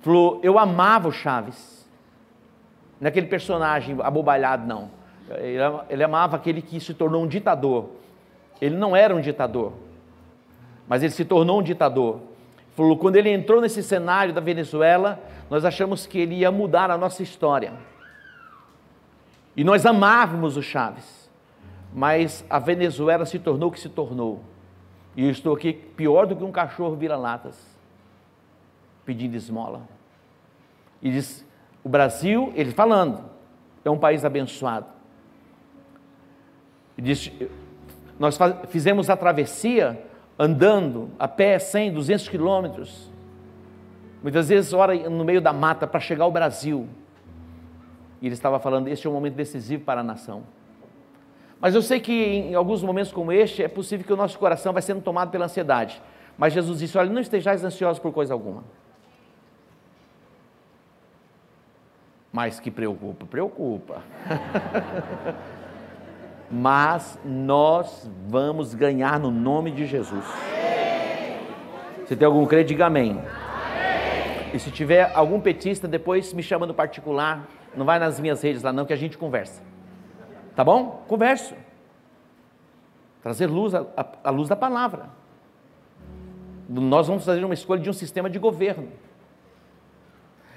Falou, 0.00 0.38
eu 0.42 0.58
amava 0.58 1.08
o 1.08 1.12
Chaves. 1.12 1.88
Não 3.00 3.06
é 3.06 3.08
aquele 3.08 3.26
personagem 3.26 3.96
abobalhado, 4.02 4.66
não. 4.66 4.90
Ele, 5.30 5.58
ele 5.88 6.04
amava 6.04 6.36
aquele 6.36 6.60
que 6.60 6.78
se 6.78 6.92
tornou 6.92 7.22
um 7.22 7.26
ditador. 7.26 7.90
Ele 8.60 8.76
não 8.76 8.94
era 8.94 9.14
um 9.14 9.20
ditador, 9.20 9.72
mas 10.88 11.02
ele 11.02 11.12
se 11.12 11.24
tornou 11.24 11.60
um 11.60 11.62
ditador. 11.62 12.20
Falou, 12.74 12.96
quando 12.96 13.16
ele 13.16 13.30
entrou 13.30 13.60
nesse 13.60 13.82
cenário 13.82 14.32
da 14.32 14.40
Venezuela, 14.40 15.18
nós 15.50 15.64
achamos 15.64 16.06
que 16.06 16.18
ele 16.18 16.36
ia 16.36 16.50
mudar 16.50 16.90
a 16.90 16.98
nossa 16.98 17.22
história. 17.22 17.72
E 19.56 19.64
nós 19.64 19.86
amávamos 19.86 20.56
o 20.56 20.62
Chaves 20.62 21.25
mas 21.96 22.44
a 22.50 22.58
Venezuela 22.58 23.24
se 23.24 23.38
tornou 23.38 23.70
o 23.70 23.72
que 23.72 23.80
se 23.80 23.88
tornou. 23.88 24.42
E 25.16 25.26
estou 25.30 25.56
aqui 25.56 25.72
pior 25.72 26.26
do 26.26 26.36
que 26.36 26.44
um 26.44 26.52
cachorro 26.52 26.94
vira-latas, 26.94 27.58
pedindo 29.02 29.34
esmola. 29.34 29.80
E 31.00 31.10
diz: 31.10 31.42
o 31.82 31.88
Brasil, 31.88 32.52
ele 32.54 32.70
falando, 32.72 33.24
é 33.82 33.88
um 33.90 33.96
país 33.96 34.26
abençoado. 34.26 34.84
E 36.98 37.00
diz: 37.00 37.32
nós 38.18 38.38
fizemos 38.68 39.08
a 39.08 39.16
travessia 39.16 40.04
andando 40.38 41.10
a 41.18 41.26
pé 41.26 41.58
100, 41.58 41.94
200 41.94 42.28
quilômetros, 42.28 43.10
muitas 44.22 44.50
vezes 44.50 44.74
hora 44.74 44.94
no 45.08 45.24
meio 45.24 45.40
da 45.40 45.52
mata 45.54 45.86
para 45.86 45.98
chegar 45.98 46.24
ao 46.24 46.30
Brasil. 46.30 46.86
E 48.20 48.26
ele 48.26 48.34
estava 48.34 48.60
falando: 48.60 48.88
este 48.88 49.06
é 49.06 49.10
um 49.10 49.14
momento 49.14 49.34
decisivo 49.34 49.82
para 49.82 50.02
a 50.02 50.04
nação. 50.04 50.42
Mas 51.60 51.74
eu 51.74 51.82
sei 51.82 52.00
que 52.00 52.12
em 52.12 52.54
alguns 52.54 52.82
momentos 52.82 53.12
como 53.12 53.32
este, 53.32 53.62
é 53.62 53.68
possível 53.68 54.06
que 54.06 54.12
o 54.12 54.16
nosso 54.16 54.38
coração 54.38 54.72
vai 54.72 54.82
sendo 54.82 55.00
tomado 55.00 55.30
pela 55.30 55.46
ansiedade. 55.46 56.00
Mas 56.36 56.52
Jesus 56.52 56.78
disse: 56.78 56.98
Olha, 56.98 57.10
não 57.10 57.20
estejais 57.20 57.64
ansiosos 57.64 57.98
por 57.98 58.12
coisa 58.12 58.34
alguma. 58.34 58.64
Mas 62.32 62.60
que 62.60 62.70
preocupa, 62.70 63.24
preocupa. 63.24 64.02
Mas 66.50 67.18
nós 67.24 68.08
vamos 68.28 68.74
ganhar 68.74 69.18
no 69.18 69.30
nome 69.30 69.70
de 69.70 69.86
Jesus. 69.86 70.24
Se 72.06 72.14
tem 72.14 72.26
algum 72.26 72.46
crente, 72.46 72.68
diga 72.68 72.86
amém. 72.86 73.20
E 74.52 74.58
se 74.58 74.70
tiver 74.70 75.10
algum 75.14 75.40
petista, 75.40 75.88
depois 75.88 76.32
me 76.32 76.42
chama 76.42 76.66
no 76.66 76.74
particular 76.74 77.48
Não 77.74 77.84
vai 77.84 77.98
nas 77.98 78.20
minhas 78.20 78.42
redes 78.42 78.62
lá 78.62 78.72
não 78.72 78.84
que 78.84 78.92
a 78.92 78.96
gente 78.96 79.18
conversa. 79.18 79.60
Tá 80.56 80.64
bom? 80.64 81.04
Converso. 81.06 81.54
Trazer 83.22 83.46
luz 83.46 83.74
à 83.74 84.30
luz 84.30 84.48
da 84.48 84.56
palavra. 84.56 85.10
Nós 86.68 87.06
vamos 87.06 87.24
fazer 87.24 87.44
uma 87.44 87.54
escolha 87.54 87.82
de 87.82 87.90
um 87.90 87.92
sistema 87.92 88.30
de 88.30 88.38
governo. 88.38 88.88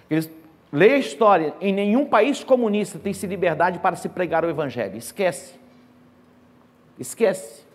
Eles, 0.10 0.32
leia 0.72 0.96
a 0.96 1.00
história, 1.00 1.54
em 1.60 1.74
nenhum 1.74 2.06
país 2.06 2.44
comunista 2.44 2.98
tem-se 2.98 3.28
liberdade 3.28 3.80
para 3.80 3.98
se 3.98 4.08
pregar 4.08 4.46
o 4.46 4.50
evangelho. 4.50 4.98
Esquece. 4.98 5.60
Esquece. 6.98 7.68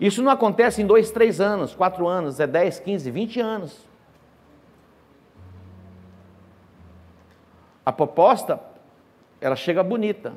Isso 0.00 0.22
não 0.22 0.32
acontece 0.32 0.82
em 0.82 0.86
dois, 0.86 1.10
três 1.10 1.40
anos, 1.40 1.74
quatro 1.74 2.06
anos, 2.06 2.40
é 2.40 2.46
10, 2.46 2.80
15, 2.80 3.10
20 3.10 3.40
anos. 3.40 3.88
A 7.86 7.92
proposta, 7.92 8.60
ela 9.40 9.56
chega 9.56 9.82
bonita. 9.82 10.34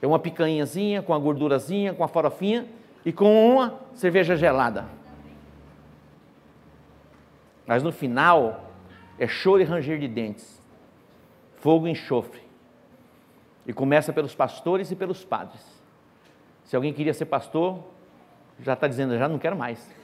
É 0.00 0.06
uma 0.06 0.18
picanhazinha 0.18 1.02
com 1.02 1.12
a 1.12 1.18
gordurazinha, 1.18 1.92
com 1.92 2.04
a 2.04 2.08
farofinha 2.08 2.66
e 3.04 3.12
com 3.12 3.54
uma 3.54 3.80
cerveja 3.94 4.36
gelada. 4.36 4.86
Mas 7.66 7.82
no 7.82 7.92
final 7.92 8.72
é 9.18 9.26
choro 9.26 9.60
e 9.60 9.64
ranger 9.64 9.98
de 9.98 10.08
dentes, 10.08 10.62
fogo 11.56 11.86
e 11.86 11.90
enxofre. 11.90 12.40
E 13.66 13.72
começa 13.72 14.12
pelos 14.12 14.34
pastores 14.34 14.90
e 14.90 14.96
pelos 14.96 15.24
padres. 15.24 15.60
Se 16.64 16.74
alguém 16.74 16.92
queria 16.92 17.12
ser 17.12 17.26
pastor, 17.26 17.80
já 18.60 18.72
está 18.72 18.88
dizendo, 18.88 19.18
já 19.18 19.28
não 19.28 19.38
quero 19.38 19.56
mais. 19.56 19.94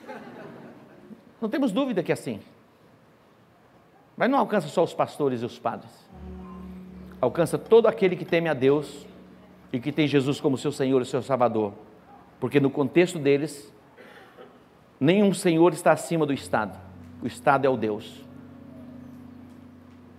Não 1.41 1.49
temos 1.49 1.73
dúvida 1.73 2.03
que 2.03 2.13
é 2.13 2.15
assim. 2.15 2.41
Mas 4.17 4.31
não 4.31 4.39
alcança 4.39 4.69
só 4.69 4.83
os 4.83 4.95
pastores 4.95 5.43
e 5.43 5.45
os 5.45 5.59
padres. 5.59 6.09
Alcança 7.21 7.57
todo 7.57 7.87
aquele 7.87 8.17
que 8.17 8.25
teme 8.25 8.49
a 8.49 8.55
Deus 8.55 9.07
e 9.75 9.81
que 9.81 9.93
tem 9.93 10.07
Jesus 10.07 10.41
como 10.41 10.57
seu 10.57 10.71
Senhor 10.71 11.03
e 11.03 11.05
seu 11.05 11.21
Salvador. 11.23 11.73
Porque 12.39 12.61
no 12.61 12.71
contexto 12.71 13.19
deles, 13.19 13.73
nenhum 15.01 15.35
Senhor 15.35 15.73
está 15.73 15.93
acima 15.93 16.25
do 16.25 16.33
Estado. 16.33 16.79
O 17.23 17.27
Estado 17.27 17.67
é 17.67 17.69
o 17.69 17.77
Deus. 17.77 18.25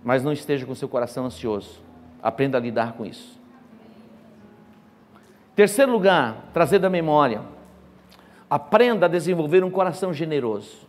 Mas 0.04 0.22
não 0.22 0.32
esteja 0.32 0.66
com 0.66 0.74
seu 0.74 0.88
coração 0.88 1.24
ansioso. 1.24 1.80
Aprenda 2.22 2.58
a 2.58 2.60
lidar 2.60 2.92
com 2.92 3.04
isso. 3.06 3.40
Terceiro 5.54 5.90
lugar, 5.90 6.50
trazer 6.52 6.78
da 6.78 6.90
memória 6.90 7.56
Aprenda 8.48 9.06
a 9.06 9.08
desenvolver 9.08 9.64
um 9.64 9.70
coração 9.70 10.12
generoso. 10.12 10.85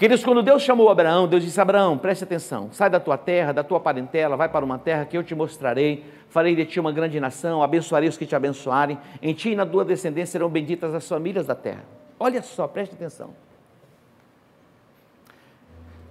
Queridos, 0.00 0.24
quando 0.24 0.42
Deus 0.42 0.62
chamou 0.62 0.88
Abraão, 0.88 1.28
Deus 1.28 1.44
disse: 1.44 1.60
Abraão, 1.60 1.98
preste 1.98 2.24
atenção, 2.24 2.72
sai 2.72 2.88
da 2.88 2.98
tua 2.98 3.18
terra, 3.18 3.52
da 3.52 3.62
tua 3.62 3.78
parentela, 3.78 4.34
vai 4.34 4.48
para 4.48 4.64
uma 4.64 4.78
terra 4.78 5.04
que 5.04 5.14
eu 5.14 5.22
te 5.22 5.34
mostrarei, 5.34 6.06
farei 6.30 6.56
de 6.56 6.64
ti 6.64 6.80
uma 6.80 6.90
grande 6.90 7.20
nação, 7.20 7.62
abençoarei 7.62 8.08
os 8.08 8.16
que 8.16 8.24
te 8.24 8.34
abençoarem, 8.34 8.98
em 9.20 9.34
ti 9.34 9.50
e 9.50 9.54
na 9.54 9.66
tua 9.66 9.84
descendência 9.84 10.32
serão 10.32 10.48
benditas 10.48 10.94
as 10.94 11.06
famílias 11.06 11.46
da 11.46 11.54
terra. 11.54 11.84
Olha 12.18 12.40
só, 12.40 12.66
preste 12.66 12.94
atenção. 12.94 13.34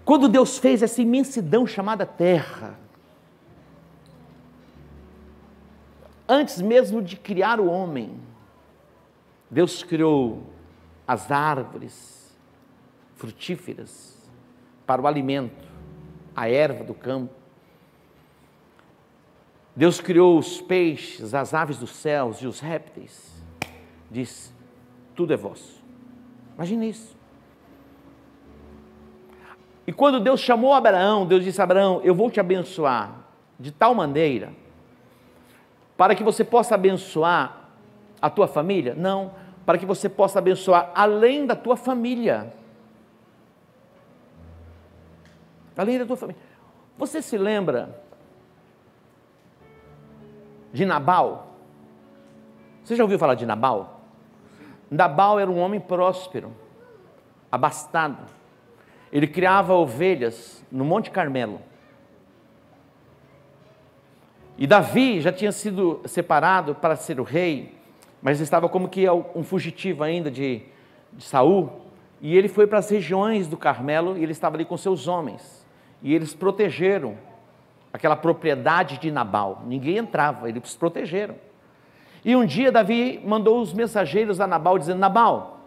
Quando 0.06 0.30
Deus 0.30 0.60
fez 0.60 0.84
essa 0.84 1.02
imensidão 1.02 1.66
chamada 1.66 2.06
terra, 2.06 2.76
antes 6.28 6.62
mesmo 6.62 7.02
de 7.02 7.16
criar 7.16 7.60
o 7.60 7.66
homem, 7.66 8.20
Deus 9.50 9.82
criou 9.82 10.44
as 11.08 11.32
árvores 11.32 12.19
frutíferas 13.20 14.18
para 14.88 15.02
o 15.02 15.08
alimento, 15.08 15.68
a 16.36 16.50
erva 16.50 16.84
do 16.84 16.94
campo. 16.94 17.34
Deus 19.76 20.02
criou 20.02 20.40
os 20.40 20.62
peixes, 20.62 21.34
as 21.34 21.54
aves 21.54 21.78
dos 21.78 21.92
céus 21.92 22.38
e 22.38 22.48
os 22.48 22.60
répteis. 22.60 23.44
Diz: 24.10 24.54
tudo 25.16 25.34
é 25.34 25.38
vosso. 25.38 25.84
Imagine 26.56 26.90
isso. 26.90 27.14
E 29.86 29.92
quando 29.92 30.20
Deus 30.22 30.40
chamou 30.40 30.74
Abraão, 30.74 31.26
Deus 31.26 31.44
disse: 31.44 31.62
Abraão, 31.62 32.00
eu 32.06 32.16
vou 32.16 32.32
te 32.32 32.40
abençoar 32.40 33.16
de 33.60 33.72
tal 33.72 33.94
maneira 33.94 34.54
para 35.98 36.16
que 36.16 36.24
você 36.24 36.46
possa 36.46 36.76
abençoar 36.76 37.70
a 38.22 38.30
tua 38.30 38.48
família? 38.48 38.96
Não, 38.96 39.32
para 39.66 39.78
que 39.78 39.86
você 39.86 40.08
possa 40.08 40.40
abençoar 40.40 40.92
além 40.96 41.46
da 41.46 41.56
tua 41.56 41.76
família. 41.76 42.54
Além 45.80 45.98
da 45.98 46.06
tua 46.06 46.18
família. 46.18 46.42
Você 46.98 47.22
se 47.22 47.38
lembra 47.38 48.04
de 50.74 50.86
Nabal? 50.86 51.56
Você 52.84 52.96
já 52.96 53.04
ouviu 53.04 53.18
falar 53.18 53.36
de 53.36 53.46
Nabal? 53.46 54.02
Nabal 54.90 55.40
era 55.40 55.50
um 55.50 55.60
homem 55.60 55.80
próspero, 55.80 56.54
abastado. 57.52 58.26
Ele 59.12 59.28
criava 59.28 59.74
ovelhas 59.74 60.64
no 60.72 60.84
Monte 60.84 61.10
Carmelo. 61.10 61.62
E 64.58 64.68
Davi 64.68 65.22
já 65.22 65.32
tinha 65.32 65.52
sido 65.52 66.02
separado 66.06 66.76
para 66.76 66.96
ser 66.96 67.20
o 67.20 67.24
rei 67.24 67.80
mas 68.22 68.40
estava 68.40 68.68
como 68.68 68.90
que 68.90 69.10
um 69.10 69.44
fugitivo 69.44 70.04
ainda 70.04 70.30
de, 70.30 70.62
de 71.14 71.24
Saul, 71.24 71.72
e 72.22 72.36
ele 72.36 72.50
foi 72.50 72.68
para 72.68 72.80
as 72.80 72.90
regiões 72.90 73.48
do 73.48 73.56
Carmelo 73.56 74.18
e 74.18 74.24
ele 74.24 74.34
estava 74.34 74.58
ali 74.58 74.66
com 74.66 74.76
seus 74.76 75.08
homens, 75.08 75.59
e 76.02 76.14
eles 76.14 76.34
protegeram 76.34 77.18
aquela 77.92 78.16
propriedade 78.16 78.98
de 78.98 79.12
Nabal, 79.12 79.64
ninguém 79.66 79.98
entrava, 79.98 80.48
eles 80.48 80.76
protegeram. 80.76 81.36
E 82.24 82.36
um 82.36 82.46
dia 82.46 82.72
Davi 82.72 83.22
mandou 83.26 83.62
os 83.62 83.74
mensageiros 83.74 84.40
a 84.40 84.48
Nabal 84.48 84.78
dizendo: 84.78 85.00
Nabal, 85.00 85.60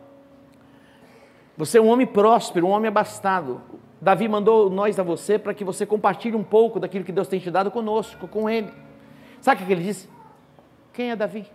você 1.57 1.79
é 1.79 1.81
um 1.81 1.88
homem 1.88 2.07
próspero, 2.07 2.66
um 2.66 2.71
homem 2.71 2.88
abastado. 2.88 3.61
Davi 4.01 4.29
mandou 4.29 4.68
nós 4.68 4.99
a 4.99 5.03
você 5.03 5.38
para 5.38 5.55
que 5.55 5.64
você 5.64 5.87
compartilhe 5.87 6.37
um 6.37 6.42
pouco 6.42 6.81
daquilo 6.81 7.05
que 7.05 7.12
Deus 7.12 7.29
tem 7.29 7.38
te 7.38 7.51
dado 7.51 7.71
conosco, 7.71 8.27
com 8.27 8.51
ele. 8.51 8.71
Sabe 9.40 9.62
o 9.62 9.66
que 9.66 9.73
ele 9.73 9.85
disse? 9.85 10.09
Quem 10.92 11.11
é 11.11 11.16
Davi? 11.16 11.47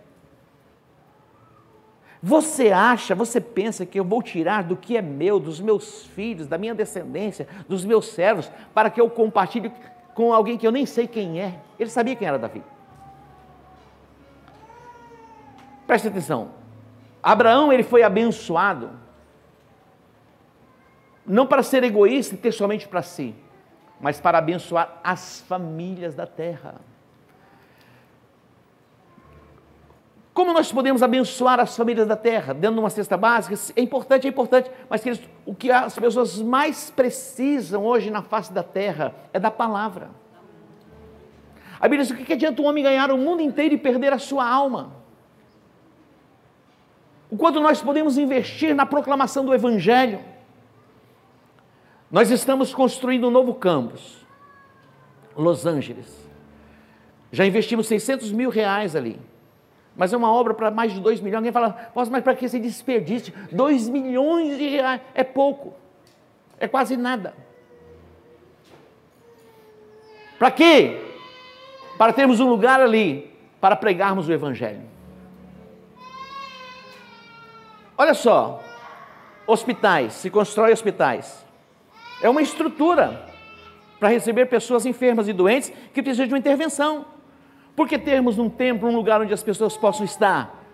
Você 2.22 2.72
acha, 2.72 3.14
você 3.14 3.40
pensa 3.40 3.86
que 3.86 3.98
eu 3.98 4.04
vou 4.04 4.22
tirar 4.22 4.64
do 4.64 4.76
que 4.76 4.96
é 4.96 5.02
meu, 5.02 5.38
dos 5.38 5.60
meus 5.60 6.04
filhos, 6.06 6.46
da 6.46 6.58
minha 6.58 6.74
descendência, 6.74 7.46
dos 7.68 7.84
meus 7.84 8.08
servos, 8.08 8.50
para 8.74 8.90
que 8.90 9.00
eu 9.00 9.08
compartilhe 9.08 9.72
com 10.14 10.32
alguém 10.32 10.58
que 10.58 10.66
eu 10.66 10.72
nem 10.72 10.84
sei 10.84 11.06
quem 11.06 11.40
é? 11.40 11.60
Ele 11.78 11.90
sabia 11.90 12.16
quem 12.16 12.26
era 12.26 12.38
Davi. 12.38 12.62
Preste 15.86 16.08
atenção. 16.08 16.50
Abraão 17.22 17.72
ele 17.72 17.82
foi 17.82 18.02
abençoado 18.02 18.90
não 21.24 21.46
para 21.46 21.62
ser 21.62 21.84
egoísta 21.84 22.34
e 22.34 22.38
ter 22.38 22.52
somente 22.52 22.88
para 22.88 23.02
si, 23.02 23.34
mas 24.00 24.20
para 24.20 24.38
abençoar 24.38 24.98
as 25.04 25.40
famílias 25.42 26.14
da 26.14 26.26
terra. 26.26 26.76
Como 30.38 30.52
nós 30.52 30.70
podemos 30.70 31.02
abençoar 31.02 31.58
as 31.58 31.76
famílias 31.76 32.06
da 32.06 32.14
terra? 32.14 32.54
Dando 32.54 32.78
uma 32.78 32.90
cesta 32.90 33.16
básica? 33.16 33.56
É 33.74 33.82
importante, 33.82 34.24
é 34.24 34.30
importante. 34.30 34.70
Mas 34.88 35.02
queridos, 35.02 35.28
o 35.44 35.52
que 35.52 35.68
as 35.68 35.98
pessoas 35.98 36.40
mais 36.40 36.92
precisam 36.92 37.84
hoje 37.84 38.08
na 38.08 38.22
face 38.22 38.52
da 38.52 38.62
terra 38.62 39.16
é 39.32 39.40
da 39.40 39.50
palavra. 39.50 40.10
A 41.80 41.88
Bíblia 41.88 42.04
diz: 42.04 42.12
o 42.12 42.16
que 42.16 42.32
adianta 42.32 42.62
um 42.62 42.66
homem 42.66 42.84
ganhar 42.84 43.10
o 43.10 43.18
mundo 43.18 43.42
inteiro 43.42 43.74
e 43.74 43.78
perder 43.78 44.12
a 44.12 44.18
sua 44.20 44.48
alma? 44.48 44.92
O 47.28 47.36
quanto 47.36 47.58
nós 47.58 47.82
podemos 47.82 48.16
investir 48.16 48.76
na 48.76 48.86
proclamação 48.86 49.44
do 49.44 49.52
Evangelho? 49.52 50.20
Nós 52.12 52.30
estamos 52.30 52.72
construindo 52.72 53.26
um 53.26 53.30
novo 53.32 53.54
campus, 53.54 54.24
Los 55.36 55.66
Angeles. 55.66 56.30
Já 57.32 57.44
investimos 57.44 57.88
600 57.88 58.30
mil 58.30 58.50
reais 58.50 58.94
ali 58.94 59.20
mas 59.98 60.12
é 60.12 60.16
uma 60.16 60.32
obra 60.32 60.54
para 60.54 60.70
mais 60.70 60.92
de 60.92 61.00
2 61.00 61.20
milhões. 61.20 61.38
Alguém 61.38 61.52
fala, 61.52 61.70
posso, 61.92 62.10
mas 62.10 62.22
para 62.22 62.36
que 62.36 62.44
esse 62.44 62.60
desperdício? 62.60 63.34
2 63.50 63.88
milhões 63.88 64.56
de 64.56 64.68
reais 64.68 65.00
é 65.12 65.24
pouco, 65.24 65.74
é 66.58 66.68
quase 66.68 66.96
nada. 66.96 67.34
Para 70.38 70.52
quê? 70.52 71.00
Para 71.98 72.12
termos 72.12 72.38
um 72.38 72.48
lugar 72.48 72.80
ali 72.80 73.28
para 73.60 73.74
pregarmos 73.74 74.28
o 74.28 74.32
Evangelho. 74.32 74.82
Olha 77.96 78.14
só, 78.14 78.62
hospitais, 79.44 80.12
se 80.12 80.30
constrói 80.30 80.72
hospitais. 80.72 81.44
É 82.22 82.28
uma 82.28 82.40
estrutura 82.40 83.26
para 83.98 84.10
receber 84.10 84.46
pessoas 84.46 84.86
enfermas 84.86 85.26
e 85.26 85.32
doentes 85.32 85.72
que 85.92 86.00
precisam 86.00 86.28
de 86.28 86.32
uma 86.32 86.38
intervenção. 86.38 87.17
Por 87.78 87.86
que 87.86 87.96
termos 87.96 88.40
um 88.40 88.50
templo, 88.50 88.88
um 88.88 88.96
lugar 88.96 89.20
onde 89.20 89.32
as 89.32 89.40
pessoas 89.40 89.76
possam 89.76 90.04
estar? 90.04 90.64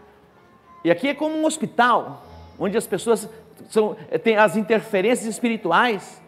E 0.82 0.90
aqui 0.90 1.08
é 1.08 1.12
como 1.12 1.36
um 1.36 1.44
hospital, 1.44 2.24
onde 2.58 2.78
as 2.78 2.86
pessoas 2.86 3.28
são, 3.68 3.94
eh, 4.10 4.16
têm 4.16 4.38
as 4.38 4.56
interferências 4.56 5.26
espirituais. 5.26 6.22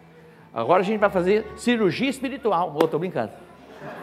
Agora 0.53 0.81
a 0.81 0.85
gente 0.85 0.99
vai 0.99 1.09
fazer 1.09 1.47
cirurgia 1.55 2.07
espiritual. 2.07 2.75
Oh, 2.79 2.85
estou 2.85 2.99
brincando. 2.99 3.31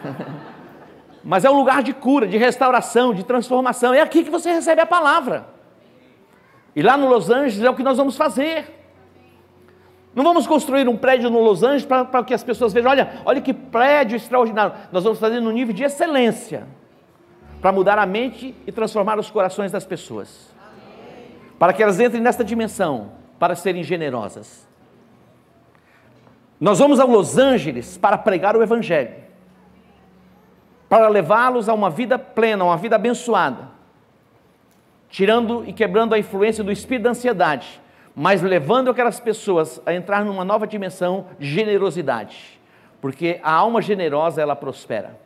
Mas 1.23 1.45
é 1.45 1.49
um 1.49 1.55
lugar 1.55 1.81
de 1.81 1.93
cura, 1.93 2.27
de 2.27 2.35
restauração, 2.35 3.13
de 3.13 3.23
transformação. 3.23 3.93
É 3.93 4.01
aqui 4.01 4.25
que 4.25 4.29
você 4.29 4.51
recebe 4.51 4.81
a 4.81 4.85
palavra. 4.85 5.47
E 6.75 6.81
lá 6.81 6.97
no 6.97 7.07
Los 7.07 7.29
Angeles 7.29 7.63
é 7.63 7.69
o 7.69 7.73
que 7.73 7.83
nós 7.83 7.95
vamos 7.95 8.17
fazer. 8.17 8.74
Não 10.15 10.23
vamos 10.23 10.47
construir 10.47 10.87
um 10.87 10.95
prédio 10.95 11.29
no 11.29 11.41
Los 11.41 11.61
Angeles 11.61 11.85
para 11.85 12.23
que 12.23 12.33
as 12.33 12.41
pessoas 12.41 12.71
vejam, 12.71 12.89
olha, 12.89 13.21
olha 13.25 13.41
que 13.41 13.53
prédio 13.53 14.15
extraordinário. 14.15 14.73
Nós 14.89 15.03
vamos 15.03 15.19
fazer 15.19 15.41
no 15.41 15.51
nível 15.51 15.75
de 15.75 15.83
excelência 15.83 16.65
para 17.61 17.73
mudar 17.73 17.99
a 17.99 18.05
mente 18.05 18.55
e 18.65 18.71
transformar 18.71 19.19
os 19.19 19.29
corações 19.29 19.73
das 19.73 19.85
pessoas. 19.85 20.55
Para 21.59 21.73
que 21.73 21.83
elas 21.83 21.99
entrem 21.99 22.21
nesta 22.21 22.45
dimensão, 22.45 23.11
para 23.37 23.55
serem 23.55 23.83
generosas. 23.83 24.65
Nós 26.59 26.79
vamos 26.79 26.99
a 27.01 27.03
Los 27.03 27.37
Angeles 27.37 27.97
para 27.97 28.17
pregar 28.17 28.55
o 28.55 28.63
Evangelho, 28.63 29.13
para 30.87 31.09
levá-los 31.09 31.67
a 31.67 31.73
uma 31.73 31.89
vida 31.89 32.17
plena, 32.17 32.63
uma 32.63 32.77
vida 32.77 32.95
abençoada, 32.95 33.67
tirando 35.09 35.65
e 35.67 35.73
quebrando 35.73 36.15
a 36.15 36.19
influência 36.19 36.63
do 36.63 36.71
espírito 36.71 37.03
da 37.03 37.09
ansiedade, 37.09 37.81
mas 38.15 38.41
levando 38.41 38.89
aquelas 38.89 39.19
pessoas 39.19 39.81
a 39.85 39.93
entrar 39.93 40.23
numa 40.23 40.45
nova 40.45 40.65
dimensão 40.65 41.27
de 41.37 41.47
generosidade, 41.47 42.59
porque 43.01 43.41
a 43.43 43.51
alma 43.51 43.81
generosa 43.81 44.41
ela 44.41 44.55
prospera. 44.55 45.19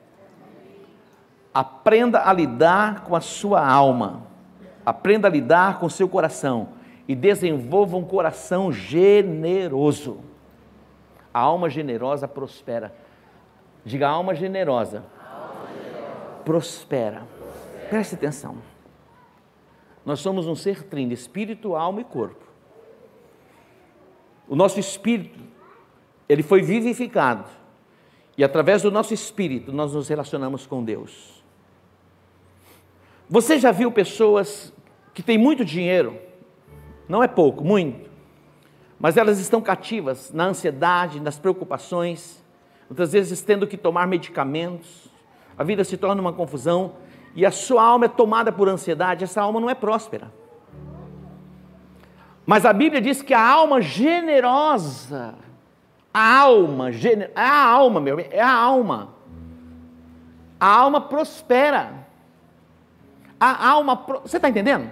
Aprenda 1.54 2.28
a 2.28 2.34
lidar 2.34 3.04
com 3.04 3.15
a 3.15 3.21
sua 3.21 3.65
alma, 3.65 4.23
aprenda 4.84 5.28
a 5.28 5.32
lidar 5.32 5.80
com 5.80 5.86
o 5.86 5.89
seu 5.89 6.10
coração 6.10 6.69
e 7.08 7.15
desenvolva 7.15 7.95
um 7.95 8.04
coração 8.04 8.71
generoso. 8.71 10.19
A 11.32 11.39
alma 11.39 11.69
generosa 11.69 12.28
prospera. 12.28 12.93
Diga, 13.86 14.08
a 14.08 14.12
alma 14.12 14.34
generosa, 14.34 15.04
alma. 15.19 16.43
Prospera. 16.43 17.21
prospera. 17.23 17.88
Preste 17.89 18.15
atenção. 18.15 18.58
Nós 20.06 20.19
somos 20.19 20.47
um 20.47 20.56
ser 20.56 20.84
trino, 20.84 21.13
espírito, 21.13 21.75
alma 21.75 22.02
e 22.02 22.04
corpo. 22.04 22.48
O 24.49 24.55
nosso 24.55 24.79
espírito, 24.79 25.39
ele 26.27 26.41
foi 26.41 26.63
vivificado. 26.63 27.45
E 28.35 28.43
através 28.43 28.81
do 28.81 28.89
nosso 28.89 29.13
espírito 29.13 29.71
nós 29.71 29.93
nos 29.93 30.07
relacionamos 30.07 30.65
com 30.65 30.83
Deus. 30.83 31.43
Você 33.29 33.59
já 33.59 33.71
viu 33.71 33.91
pessoas 33.91 34.73
que 35.13 35.21
têm 35.21 35.38
muito 35.38 35.63
dinheiro? 35.63 36.17
Não 37.07 37.21
é 37.21 37.27
pouco, 37.27 37.63
muito. 37.63 38.09
Mas 38.99 39.17
elas 39.17 39.39
estão 39.39 39.62
cativas 39.62 40.33
na 40.33 40.45
ansiedade, 40.45 41.19
nas 41.19 41.38
preocupações, 41.38 42.43
muitas 42.89 43.12
vezes 43.13 43.43
tendo 43.43 43.67
que 43.67 43.77
tomar 43.77 44.07
medicamentos. 44.07 45.09
A 45.55 45.63
vida 45.63 45.83
se 45.83 45.95
torna 45.95 46.19
uma 46.19 46.33
confusão 46.33 46.93
e 47.35 47.45
a 47.45 47.51
sua 47.51 47.83
alma 47.83 48.05
é 48.05 48.09
tomada 48.09 48.51
por 48.51 48.67
ansiedade, 48.67 49.23
essa 49.23 49.41
alma 49.41 49.59
não 49.59 49.69
é 49.69 49.75
próspera. 49.75 50.33
Mas 52.49 52.65
a 52.65 52.73
Bíblia 52.73 52.99
diz 52.99 53.21
que 53.21 53.31
a 53.31 53.47
alma 53.47 53.79
generosa, 53.79 55.35
a 56.12 56.39
alma, 56.39 56.89
é 56.89 57.31
a 57.35 57.63
alma, 57.63 58.01
meu, 58.01 58.19
é 58.19 58.41
a 58.41 58.51
alma. 58.51 59.13
A 60.59 60.65
alma 60.65 60.99
prospera. 60.99 62.07
A 63.39 63.67
alma, 63.69 64.03
você 64.23 64.38
está 64.38 64.49
entendendo? 64.49 64.91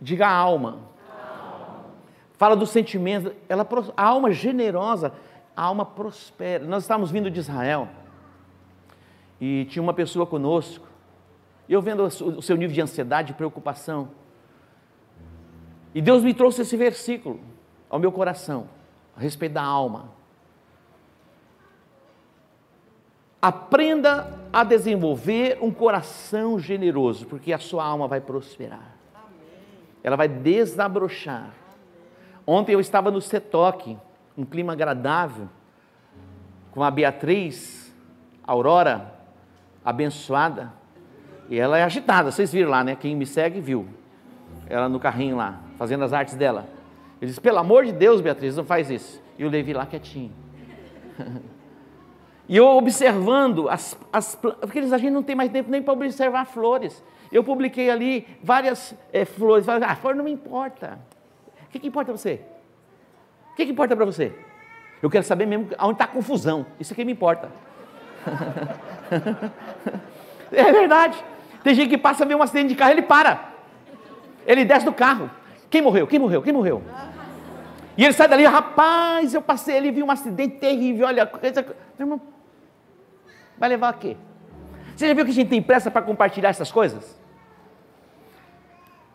Diga 0.00 0.28
a 0.28 0.32
alma. 0.32 0.78
Fala 2.34 2.54
dos 2.54 2.70
sentimentos. 2.70 3.32
Ela, 3.48 3.66
a 3.96 4.04
alma 4.04 4.30
generosa, 4.30 5.12
a 5.56 5.62
alma 5.64 5.84
prospera. 5.84 6.64
Nós 6.64 6.84
estávamos 6.84 7.10
vindo 7.10 7.28
de 7.32 7.40
Israel 7.40 7.88
e 9.40 9.64
tinha 9.64 9.82
uma 9.82 9.92
pessoa 9.92 10.24
conosco 10.24 10.91
eu 11.68 11.80
vendo 11.80 12.02
o 12.04 12.42
seu 12.42 12.56
nível 12.56 12.74
de 12.74 12.80
ansiedade 12.80 13.32
e 13.32 13.34
preocupação. 13.34 14.10
E 15.94 16.00
Deus 16.00 16.22
me 16.22 16.34
trouxe 16.34 16.62
esse 16.62 16.76
versículo 16.76 17.40
ao 17.88 17.98
meu 17.98 18.10
coração, 18.10 18.68
a 19.16 19.20
respeito 19.20 19.52
da 19.52 19.62
alma. 19.62 20.10
Aprenda 23.40 24.38
a 24.52 24.62
desenvolver 24.64 25.58
um 25.60 25.70
coração 25.70 26.58
generoso, 26.58 27.26
porque 27.26 27.52
a 27.52 27.58
sua 27.58 27.84
alma 27.84 28.06
vai 28.06 28.20
prosperar. 28.20 28.96
Ela 30.02 30.16
vai 30.16 30.28
desabrochar. 30.28 31.50
Ontem 32.46 32.72
eu 32.72 32.80
estava 32.80 33.10
no 33.10 33.20
Setoque, 33.20 33.98
um 34.36 34.44
clima 34.44 34.72
agradável, 34.72 35.48
com 36.70 36.82
a 36.82 36.90
Beatriz, 36.90 37.92
a 38.42 38.52
Aurora, 38.52 39.12
abençoada. 39.84 40.72
E 41.52 41.58
ela 41.58 41.76
é 41.76 41.82
agitada, 41.82 42.30
vocês 42.30 42.50
viram 42.50 42.70
lá, 42.70 42.82
né? 42.82 42.96
Quem 42.98 43.14
me 43.14 43.26
segue 43.26 43.60
viu. 43.60 43.86
Ela 44.70 44.88
no 44.88 44.98
carrinho 44.98 45.36
lá, 45.36 45.60
fazendo 45.76 46.02
as 46.02 46.14
artes 46.14 46.34
dela. 46.34 46.66
Ele 47.20 47.28
disse: 47.28 47.42
pelo 47.42 47.58
amor 47.58 47.84
de 47.84 47.92
Deus, 47.92 48.22
Beatriz, 48.22 48.56
não 48.56 48.64
faz 48.64 48.90
isso. 48.90 49.22
E 49.38 49.44
o 49.44 49.50
Levi 49.50 49.74
lá 49.74 49.84
quietinho. 49.84 50.32
e 52.48 52.56
eu 52.56 52.66
observando 52.68 53.68
as, 53.68 53.94
as 54.10 54.34
porque 54.34 54.78
a 54.78 54.96
gente 54.96 55.10
não 55.10 55.22
tem 55.22 55.36
mais 55.36 55.52
tempo 55.52 55.70
nem 55.70 55.82
para 55.82 55.92
observar 55.92 56.46
flores. 56.46 57.04
Eu 57.30 57.44
publiquei 57.44 57.90
ali 57.90 58.26
várias 58.42 58.94
é, 59.12 59.26
flores. 59.26 59.66
Falei, 59.66 59.86
ah, 59.86 59.94
flor 59.94 60.14
não 60.14 60.24
me 60.24 60.32
importa. 60.32 60.98
O 61.66 61.68
que, 61.68 61.80
que 61.80 61.86
importa 61.86 62.12
para 62.12 62.16
você? 62.16 62.40
O 63.52 63.56
que, 63.56 63.66
que 63.66 63.72
importa 63.72 63.94
para 63.94 64.06
você? 64.06 64.32
Eu 65.02 65.10
quero 65.10 65.24
saber 65.24 65.44
mesmo 65.44 65.68
onde 65.80 65.92
está 65.92 66.04
a 66.04 66.08
confusão. 66.08 66.64
Isso 66.80 66.94
que 66.94 67.04
me 67.04 67.12
importa. 67.12 67.50
é 70.50 70.72
verdade. 70.72 71.22
Tem 71.62 71.74
gente 71.74 71.90
que 71.90 71.98
passa, 71.98 72.24
vê 72.24 72.34
um 72.34 72.42
acidente 72.42 72.68
de 72.68 72.74
carro, 72.74 72.92
ele 72.92 73.02
para. 73.02 73.52
Ele 74.46 74.64
desce 74.64 74.84
do 74.84 74.92
carro. 74.92 75.30
Quem 75.70 75.80
morreu? 75.80 76.06
Quem 76.06 76.18
morreu? 76.18 76.42
Quem 76.42 76.52
morreu? 76.52 76.82
E 77.96 78.04
ele 78.04 78.12
sai 78.12 78.26
dali, 78.26 78.44
rapaz, 78.44 79.34
eu 79.34 79.42
passei 79.42 79.76
ali, 79.76 79.90
vi 79.90 80.02
um 80.02 80.10
acidente 80.10 80.56
terrível, 80.56 81.06
olha, 81.06 81.26
coisa... 81.26 81.64
irmão, 81.98 82.20
vai 83.58 83.68
levar 83.68 83.90
a 83.90 83.92
quê? 83.92 84.16
Você 84.96 85.06
já 85.06 85.14
viu 85.14 85.24
que 85.24 85.30
a 85.30 85.34
gente 85.34 85.48
tem 85.48 85.62
pressa 85.62 85.90
para 85.90 86.02
compartilhar 86.02 86.48
essas 86.48 86.72
coisas? 86.72 87.20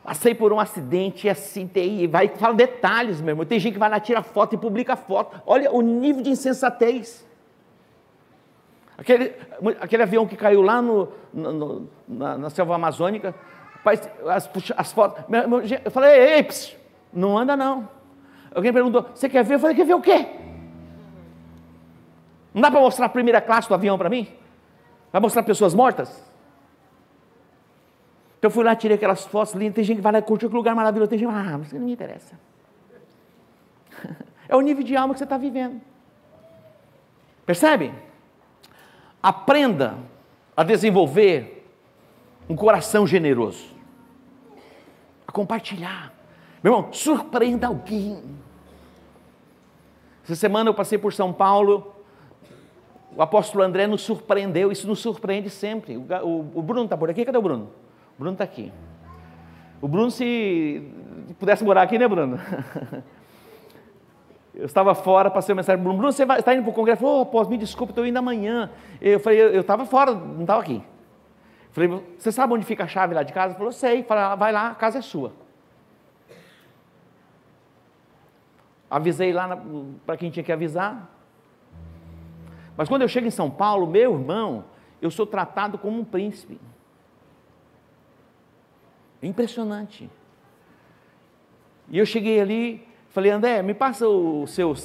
Passei 0.08 0.34
por 0.34 0.54
um 0.54 0.60
acidente 0.60 1.28
assim, 1.28 1.68
tem, 1.68 2.08
vai 2.08 2.30
fala 2.30 2.54
detalhes, 2.54 3.20
meu 3.20 3.32
irmão. 3.34 3.46
Tem 3.46 3.60
gente 3.60 3.74
que 3.74 3.80
vai 3.80 3.90
lá, 3.90 4.00
tira 4.00 4.24
foto 4.24 4.56
e 4.56 4.58
publica 4.58 4.96
foto. 4.96 5.42
Olha 5.46 5.70
o 5.70 5.82
nível 5.82 6.24
de 6.24 6.30
insensatez. 6.30 7.27
Aquele, 8.98 9.36
aquele 9.80 10.04
avião 10.04 10.26
que 10.26 10.36
caiu 10.36 10.62
lá 10.62 10.82
no, 10.82 11.10
no, 11.32 11.88
na, 12.08 12.38
na, 12.38 12.50
selva 12.50 12.76
amazônica, 12.76 13.36
as, 14.26 14.50
as 14.76 14.92
fotos. 14.92 15.24
Eu 15.86 15.92
falei, 15.92 16.36
ei, 16.36 16.44
psiu, 16.44 16.78
não 17.14 17.38
anda 17.38 17.56
não. 17.56 17.88
Alguém 18.54 18.74
perguntou, 18.74 19.06
você 19.14 19.30
quer 19.30 19.44
ver? 19.44 19.56
Eu 19.56 19.60
falei, 19.60 19.76
quer 19.76 19.86
ver 19.86 19.94
o 19.94 20.02
quê? 20.02 20.28
Não 22.54 22.62
dá 22.62 22.72
para 22.72 22.80
mostrar 22.80 23.06
a 23.06 23.10
primeira 23.10 23.40
classe 23.40 23.68
do 23.68 23.76
avião 23.76 24.00
para 24.00 24.10
mim? 24.10 24.28
Vai 25.12 25.22
mostrar 25.22 25.44
pessoas 25.44 25.76
mortas? 25.76 26.10
Então 28.40 28.50
eu 28.50 28.52
fui 28.52 28.64
lá, 28.64 28.76
tirei 28.76 28.96
aquelas 28.96 29.26
fotos 29.26 29.54
lindas. 29.54 29.76
Tem 29.76 29.84
gente 29.84 29.98
que 29.98 30.02
vai 30.02 30.12
lá 30.12 30.20
e 30.20 30.24
curte 30.24 30.46
aquele 30.46 30.58
lugar 30.58 30.76
maravilhoso. 30.76 31.10
Tem 31.10 31.20
gente 31.20 31.30
que 31.30 31.36
ah, 31.36 31.58
mas 31.58 31.72
não 31.72 31.82
me 31.82 31.94
interessa. 31.94 32.36
É 34.50 34.56
o 34.56 34.62
nível 34.62 34.82
de 34.82 34.96
alma 34.96 35.14
que 35.14 35.18
você 35.18 35.26
está 35.26 35.38
vivendo. 35.38 35.82
Percebe? 37.46 37.94
Aprenda 39.22 39.98
a 40.56 40.64
desenvolver 40.64 41.66
um 42.50 42.56
coração 42.56 43.06
generoso, 43.06 43.66
a 45.28 45.32
compartilhar. 45.32 46.14
Meu 46.64 46.74
irmão, 46.74 46.94
surpreenda 46.94 47.68
alguém. 47.68 48.24
Essa 50.24 50.36
semana 50.36 50.70
eu 50.70 50.74
passei 50.74 50.98
por 50.98 51.14
São 51.14 51.32
Paulo, 51.32 51.96
o 53.16 53.22
apóstolo 53.22 53.64
André 53.64 53.88
nos 53.88 54.02
surpreendeu, 54.02 54.72
isso 54.72 54.88
nos 54.88 55.00
surpreende 55.00 55.50
sempre. 55.50 55.98
O, 55.98 56.62
Bruno 56.62 56.84
está 56.84 56.96
por 56.96 57.10
aqui? 57.10 57.26
Cadê 57.26 57.38
o 57.38 57.42
Bruno? 57.42 57.72
O 58.16 58.20
Bruno 58.20 58.34
está 58.34 58.44
aqui. 58.44 58.72
O 59.82 59.88
Bruno, 59.88 60.12
se 60.12 60.92
pudesse 61.40 61.64
morar 61.64 61.82
aqui, 61.82 61.98
né, 61.98 62.08
Bruno? 62.08 62.40
Eu 64.58 64.66
estava 64.66 64.96
fora, 64.96 65.30
passei 65.30 65.54
uma 65.54 65.58
mensagem, 65.58 65.80
Bruno, 65.80 66.00
Bruno, 66.00 66.12
você 66.12 66.26
vai, 66.26 66.40
está 66.40 66.52
indo 66.52 66.64
para 66.64 66.72
o 66.72 66.74
congresso? 66.74 67.00
Falei, 67.00 67.18
oh, 67.18 67.22
após, 67.22 67.48
me 67.48 67.60
desculpe, 67.60 67.92
estou 67.92 68.04
indo 68.08 68.18
amanhã. 68.18 68.72
Eu 69.00 69.20
falei, 69.20 69.40
eu 69.40 69.62
estava 69.62 69.86
fora, 69.86 70.16
não 70.16 70.42
estava 70.42 70.60
aqui. 70.60 70.84
Falei, 71.70 72.04
você 72.18 72.32
sabe 72.32 72.54
onde 72.54 72.66
fica 72.66 72.86
a 72.86 72.88
chave 72.88 73.14
lá 73.14 73.22
de 73.22 73.32
casa? 73.32 73.50
Ele 73.50 73.58
falou, 73.60 73.72
sei. 73.72 74.02
Falei, 74.02 74.36
vai 74.36 74.52
lá, 74.52 74.72
a 74.72 74.76
casa 74.76 74.98
é 74.98 75.02
sua. 75.04 75.32
Avisei 78.90 79.32
lá 79.32 79.62
para 80.08 80.18
quem 80.18 80.32
tinha 80.32 80.44
que 80.44 80.52
avisar. 80.52 81.08
Mas 82.76 82.90
quando 82.90 83.04
eu 83.04 83.08
chego 83.08 83.28
em 83.28 83.32
São 83.32 83.52
Paulo, 83.52 83.86
meu 83.86 84.14
irmão, 84.14 84.66
eu 85.00 85.12
sou 85.12 85.28
tratado 85.28 85.78
como 85.78 86.00
um 86.00 86.04
príncipe. 86.04 86.60
É 89.22 89.28
impressionante. 89.28 90.10
E 91.90 92.00
eu 92.00 92.08
cheguei 92.08 92.42
ali, 92.42 92.87
Falei, 93.18 93.32
André, 93.32 93.64
me 93.64 93.74
passa 93.74 94.08
o 94.08 94.46
seu, 94.46 94.76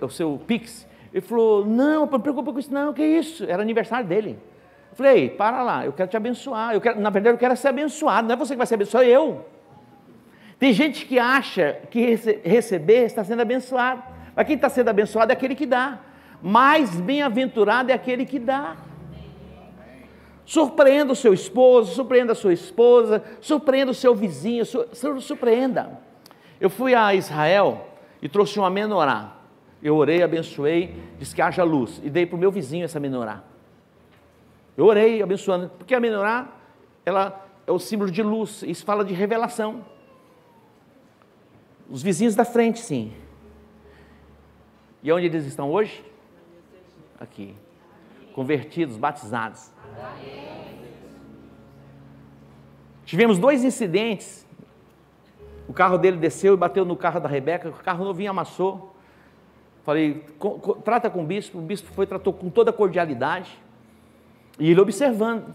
o 0.00 0.08
seu 0.08 0.40
Pix. 0.46 0.86
Ele 1.12 1.20
falou, 1.20 1.66
não, 1.66 2.06
não 2.06 2.20
preocupa 2.20 2.52
com 2.52 2.58
isso, 2.60 2.72
não, 2.72 2.92
que 2.92 3.04
isso? 3.04 3.42
Era 3.42 3.60
aniversário 3.60 4.06
dele. 4.06 4.38
Eu 4.92 4.96
falei, 4.96 5.28
para 5.28 5.60
lá, 5.64 5.84
eu 5.84 5.92
quero 5.92 6.08
te 6.08 6.16
abençoar. 6.16 6.72
Eu 6.72 6.80
quero, 6.80 7.00
na 7.00 7.10
verdade, 7.10 7.34
eu 7.34 7.38
quero 7.40 7.56
ser 7.56 7.66
abençoado, 7.66 8.28
não 8.28 8.34
é 8.34 8.36
você 8.36 8.54
que 8.54 8.58
vai 8.58 8.66
ser 8.68 8.76
abençoado, 8.76 9.04
sou 9.04 9.12
eu. 9.12 9.44
Tem 10.56 10.72
gente 10.72 11.04
que 11.04 11.18
acha 11.18 11.80
que 11.90 12.14
receber 12.44 13.06
está 13.06 13.24
sendo 13.24 13.42
abençoado. 13.42 14.04
Mas 14.36 14.46
quem 14.46 14.54
está 14.54 14.68
sendo 14.68 14.88
abençoado 14.88 15.32
é 15.32 15.34
aquele 15.34 15.56
que 15.56 15.66
dá. 15.66 15.98
Mais 16.40 16.94
bem-aventurado 17.00 17.90
é 17.90 17.94
aquele 17.94 18.24
que 18.24 18.38
dá. 18.38 18.76
Surpreenda 20.44 21.12
o 21.12 21.16
seu 21.16 21.34
esposo, 21.34 21.92
surpreenda 21.92 22.34
a 22.34 22.36
sua 22.36 22.52
esposa, 22.52 23.20
surpreenda 23.40 23.90
o 23.90 23.94
seu 23.94 24.14
vizinho, 24.14 24.64
surpreenda. 24.64 26.08
Eu 26.60 26.68
fui 26.68 26.94
a 26.94 27.14
Israel 27.14 27.88
e 28.20 28.28
trouxe 28.28 28.58
uma 28.58 28.68
menorá. 28.68 29.36
Eu 29.82 29.96
orei, 29.96 30.22
abençoei, 30.22 30.94
disse 31.18 31.34
que 31.34 31.40
haja 31.40 31.64
luz 31.64 32.00
e 32.04 32.10
dei 32.10 32.26
para 32.26 32.36
o 32.36 32.38
meu 32.38 32.52
vizinho 32.52 32.84
essa 32.84 33.00
menorá. 33.00 33.42
Eu 34.76 34.84
orei 34.84 35.22
abençoando, 35.22 35.70
porque 35.78 35.94
a 35.94 36.00
menorá 36.00 36.48
ela 37.04 37.46
é 37.66 37.72
o 37.72 37.78
símbolo 37.78 38.10
de 38.10 38.22
luz, 38.22 38.62
isso 38.62 38.84
fala 38.84 39.04
de 39.04 39.14
revelação. 39.14 39.84
Os 41.88 42.02
vizinhos 42.02 42.34
da 42.34 42.44
frente, 42.44 42.78
sim. 42.78 43.12
E 45.02 45.10
onde 45.10 45.26
eles 45.26 45.46
estão 45.46 45.70
hoje? 45.70 46.04
Aqui. 47.18 47.54
Convertidos, 48.34 48.96
batizados. 48.96 49.72
Tivemos 53.04 53.38
dois 53.38 53.64
incidentes. 53.64 54.46
O 55.70 55.72
carro 55.72 55.96
dele 55.96 56.16
desceu 56.16 56.54
e 56.54 56.56
bateu 56.56 56.84
no 56.84 56.96
carro 56.96 57.20
da 57.20 57.28
Rebeca, 57.28 57.68
o 57.68 57.72
carro 57.72 58.04
novinho 58.04 58.32
amassou. 58.32 58.92
Falei, 59.84 60.26
trata 60.84 61.08
com 61.08 61.22
o 61.22 61.24
bispo. 61.24 61.58
O 61.58 61.62
bispo 61.62 61.92
foi, 61.92 62.08
tratou 62.08 62.32
com 62.32 62.50
toda 62.50 62.72
cordialidade. 62.72 63.56
E 64.58 64.68
ele 64.68 64.80
observando. 64.80 65.54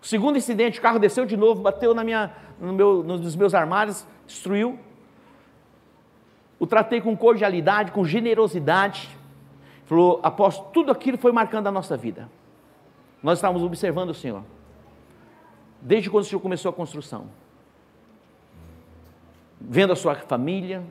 O 0.00 0.06
segundo 0.06 0.38
incidente, 0.38 0.78
o 0.78 0.82
carro 0.82 1.00
desceu 1.00 1.26
de 1.26 1.36
novo, 1.36 1.60
bateu 1.60 1.92
na 1.92 2.04
minha, 2.04 2.32
no 2.60 2.72
meu, 2.72 3.02
nos 3.02 3.34
meus 3.34 3.52
armários, 3.52 4.06
destruiu 4.28 4.78
o 6.56 6.64
tratei 6.64 7.00
com 7.00 7.16
cordialidade, 7.16 7.90
com 7.90 8.04
generosidade. 8.04 9.08
Falou, 9.86 10.20
após 10.22 10.56
tudo 10.72 10.92
aquilo 10.92 11.18
foi 11.18 11.32
marcando 11.32 11.66
a 11.66 11.72
nossa 11.72 11.96
vida. 11.96 12.30
Nós 13.20 13.38
estávamos 13.38 13.64
observando 13.64 14.10
o 14.10 14.14
Senhor. 14.14 14.44
Desde 15.82 16.08
quando 16.08 16.22
o 16.22 16.26
Senhor 16.28 16.40
começou 16.40 16.70
a 16.70 16.72
construção. 16.72 17.26
Vendo 19.60 19.92
a 19.92 19.96
sua 19.96 20.14
família, 20.14 20.82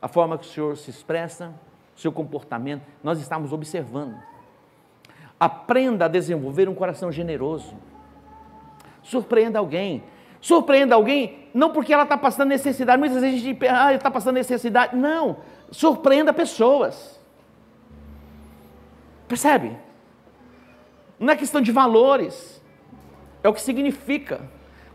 a 0.00 0.08
forma 0.08 0.38
que 0.38 0.46
o 0.46 0.48
Senhor 0.48 0.76
se 0.76 0.90
expressa, 0.90 1.52
seu 1.94 2.12
comportamento, 2.12 2.82
nós 3.02 3.18
estávamos 3.20 3.52
observando. 3.52 4.16
Aprenda 5.38 6.04
a 6.04 6.08
desenvolver 6.08 6.68
um 6.68 6.74
coração 6.74 7.10
generoso. 7.10 7.74
Surpreenda 9.02 9.58
alguém. 9.58 10.02
Surpreenda 10.40 10.94
alguém, 10.94 11.48
não 11.52 11.72
porque 11.72 11.92
ela 11.92 12.04
está 12.04 12.16
passando 12.16 12.50
necessidade, 12.50 12.98
muitas 12.98 13.20
vezes 13.20 13.40
a 13.40 13.44
gente 13.44 13.66
ah, 13.66 13.92
está 13.92 14.10
passando 14.10 14.34
necessidade. 14.34 14.94
Não, 14.94 15.38
surpreenda 15.72 16.32
pessoas. 16.32 17.18
Percebe? 19.26 19.76
Não 21.18 21.32
é 21.32 21.36
questão 21.36 21.60
de 21.60 21.72
valores, 21.72 22.62
é 23.42 23.48
o 23.48 23.52
que 23.52 23.60
significa, 23.60 24.40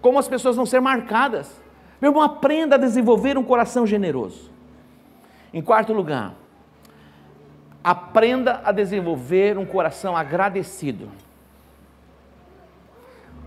como 0.01 0.19
as 0.19 0.27
pessoas 0.27 0.55
vão 0.55 0.65
ser 0.65 0.79
marcadas. 0.79 1.60
Meu 2.01 2.09
irmão, 2.09 2.23
aprenda 2.23 2.75
a 2.75 2.79
desenvolver 2.79 3.37
um 3.37 3.43
coração 3.43 3.85
generoso. 3.85 4.49
Em 5.53 5.61
quarto 5.61 5.93
lugar, 5.93 6.33
aprenda 7.83 8.59
a 8.63 8.71
desenvolver 8.71 9.57
um 9.57 9.65
coração 9.65 10.17
agradecido. 10.17 11.09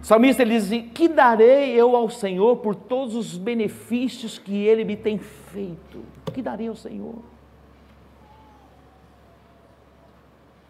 O 0.00 0.06
salmista 0.06 0.42
ele 0.42 0.54
diz: 0.54 0.66
assim, 0.66 0.88
Que 0.88 1.08
darei 1.08 1.72
eu 1.72 1.96
ao 1.96 2.08
Senhor 2.08 2.58
por 2.58 2.76
todos 2.76 3.16
os 3.16 3.36
benefícios 3.36 4.38
que 4.38 4.64
ele 4.64 4.84
me 4.84 4.96
tem 4.96 5.18
feito? 5.18 6.04
Que 6.32 6.40
darei 6.40 6.68
ao 6.68 6.76
Senhor? 6.76 7.16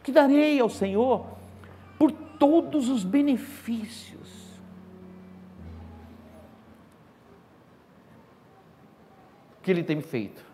Que 0.03 0.12
darei 0.12 0.61
ao 0.61 0.70
Senhor 0.70 1.26
por 1.99 2.12
todos 2.12 2.89
os 2.89 3.05
benefícios? 3.05 4.14
Que 9.65 9.71
ele 9.71 9.83
tem 9.83 10.01
feito. 10.01 10.45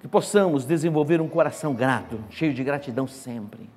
Que 0.00 0.06
possamos 0.06 0.64
desenvolver 0.64 1.20
um 1.20 1.28
coração 1.28 1.74
grato, 1.74 2.22
cheio 2.30 2.54
de 2.54 2.62
gratidão 2.62 3.06
sempre. 3.08 3.68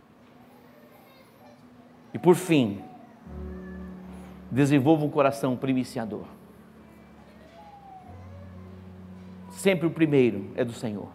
E 2.13 2.20
por 2.20 2.36
fim, 2.36 2.84
desenvolva 4.51 5.05
um 5.05 5.09
coração 5.09 5.55
primiciador. 5.55 6.26
Sempre 9.51 9.88
o 9.88 9.91
primeiro 9.91 10.51
é 10.55 10.63
do 10.63 10.74
Senhor. 10.74 11.09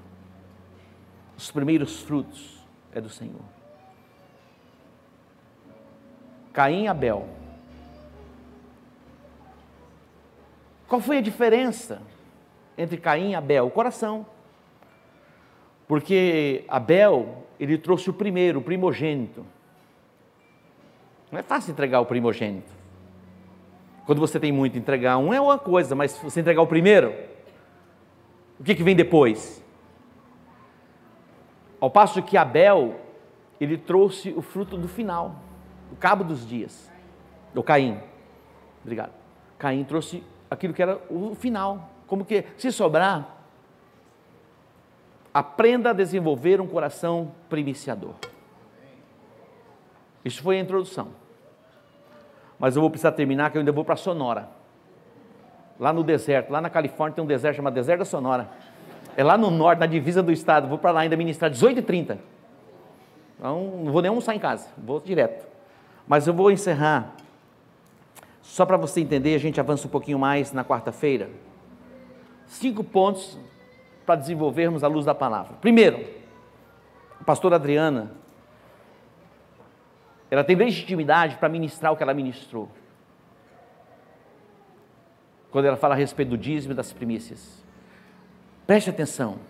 Os 1.37 1.51
primeiros 1.51 2.01
frutos 2.01 2.65
é 2.93 3.01
do 3.01 3.09
Senhor. 3.09 3.43
Caim 6.53 6.85
e 6.85 6.89
Abel. 6.89 7.44
Qual 10.95 11.01
foi 11.01 11.19
a 11.19 11.21
diferença 11.21 12.01
entre 12.79 12.97
Caim 12.97 13.33
e 13.33 13.35
Abel? 13.35 13.67
O 13.67 13.71
coração. 13.73 14.25
Porque 15.89 16.65
Abel, 16.69 17.45
ele 17.59 17.77
trouxe 17.77 18.11
o 18.11 18.13
primeiro, 18.13 18.61
o 18.61 18.63
primogênito. 18.63 19.45
Não 21.33 21.41
é 21.41 21.43
fácil 21.43 21.73
entregar 21.73 22.01
o 22.01 22.07
primogênito. 22.07 22.73
Quando 24.07 24.21
você 24.21 24.39
tem 24.39 24.53
muito, 24.53 24.79
entregar 24.79 25.19
um 25.19 25.35
é 25.35 25.41
uma 25.41 25.59
coisa, 25.59 25.97
mas 25.97 26.17
você 26.19 26.39
entregar 26.39 26.63
o 26.63 26.67
primeiro, 26.69 27.13
o 28.61 28.63
que, 28.63 28.77
que 28.77 28.85
vem 28.85 28.95
depois? 28.95 29.61
Ao 31.81 31.91
passo 31.91 32.23
que 32.23 32.37
Abel, 32.37 33.01
ele 33.61 33.77
trouxe 33.77 34.31
o 34.31 34.43
fruto 34.43 34.79
do 34.79 34.87
final, 34.87 35.43
o 35.91 35.97
cabo 35.97 36.23
dos 36.23 36.47
dias. 36.47 36.89
O 37.53 37.65
Caim. 37.65 37.99
Obrigado. 38.85 39.11
Caim 39.59 39.83
trouxe 39.83 40.23
aquilo 40.55 40.73
que 40.73 40.83
era 40.83 41.01
o 41.11 41.35
final. 41.35 41.91
Como 42.07 42.25
que, 42.25 42.45
se 42.57 42.71
sobrar, 42.73 43.29
aprenda 45.33 45.91
a 45.91 45.93
desenvolver 45.93 46.61
um 46.61 46.67
coração 46.67 47.33
primiciador. 47.49 48.15
Isso 50.25 50.43
foi 50.43 50.59
a 50.59 50.61
introdução 50.61 51.25
mas 52.59 52.77
eu 52.77 52.81
vou 52.81 52.91
precisar 52.91 53.13
terminar 53.13 53.51
que 53.51 53.59
eu 53.59 53.61
ainda 53.61 53.73
vou 53.73 53.85
para 53.85 53.97
Sonora. 53.97 54.49
Lá 55.79 55.93
no 55.93 56.03
deserto, 56.03 56.51
lá 56.51 56.61
na 56.61 56.71
Califórnia 56.71 57.15
tem 57.17 57.25
um 57.25 57.27
deserto 57.27 57.57
chamado 57.57 57.75
Deserto 57.75 57.99
da 57.99 58.05
Sonora. 58.05 58.49
É 59.17 59.25
lá 59.25 59.37
no 59.37 59.51
norte, 59.51 59.81
na 59.81 59.87
divisa 59.87 60.23
do 60.23 60.33
estado. 60.33 60.69
Vou 60.69 60.79
para 60.79 60.91
lá 60.91 61.01
ainda 61.01 61.17
ministrar 61.17 61.51
18h30. 61.51 62.17
Então, 63.37 63.83
não 63.85 63.93
vou 63.93 64.01
nem 64.01 64.09
almoçar 64.09 64.35
em 64.35 64.39
casa, 64.39 64.69
vou 64.79 65.01
direto. 65.01 65.47
Mas 66.07 66.27
eu 66.27 66.33
vou 66.33 66.51
encerrar. 66.51 67.13
Só 68.55 68.65
para 68.65 68.77
você 68.77 69.01
entender, 69.01 69.35
a 69.35 69.39
gente 69.39 69.59
avança 69.59 69.89
um 69.89 69.91
pouquinho 69.91 70.17
mais 70.17 70.53
na 70.53 70.65
quarta-feira. 70.65 71.29
Cinco 72.47 72.85
pontos 72.85 73.37
para 74.07 74.15
desenvolvermos 74.15 74.85
a 74.85 74.87
luz 74.87 75.05
da 75.05 75.13
palavra. 75.13 75.57
Primeiro, 75.61 76.07
a 77.21 77.25
pastora 77.25 77.57
Adriana 77.57 78.13
ela 80.31 80.45
tem 80.45 80.55
legitimidade 80.55 81.35
para 81.35 81.49
ministrar 81.49 81.93
o 81.93 81.97
que 81.97 82.05
ela 82.05 82.15
ministrou. 82.15 82.69
Quando 85.51 85.65
ela 85.65 85.77
fala 85.77 85.97
a 85.97 85.99
respeito 85.99 86.29
do 86.29 86.39
dízimo 86.39 86.75
e 86.75 86.77
das 86.77 86.93
primícias. 86.93 87.61
Preste 88.69 88.89
atenção. 88.89 89.41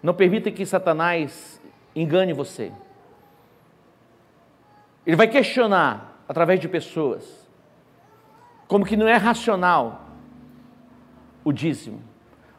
Não 0.00 0.14
permita 0.14 0.52
que 0.52 0.64
Satanás 0.64 1.60
engane 1.96 2.32
você. 2.32 2.70
Ele 5.04 5.16
vai 5.16 5.26
questionar 5.26 6.22
através 6.28 6.60
de 6.60 6.68
pessoas. 6.68 7.39
Como 8.70 8.86
que 8.86 8.96
não 8.96 9.08
é 9.08 9.16
racional 9.16 10.06
o 11.42 11.50
dízimo. 11.50 12.00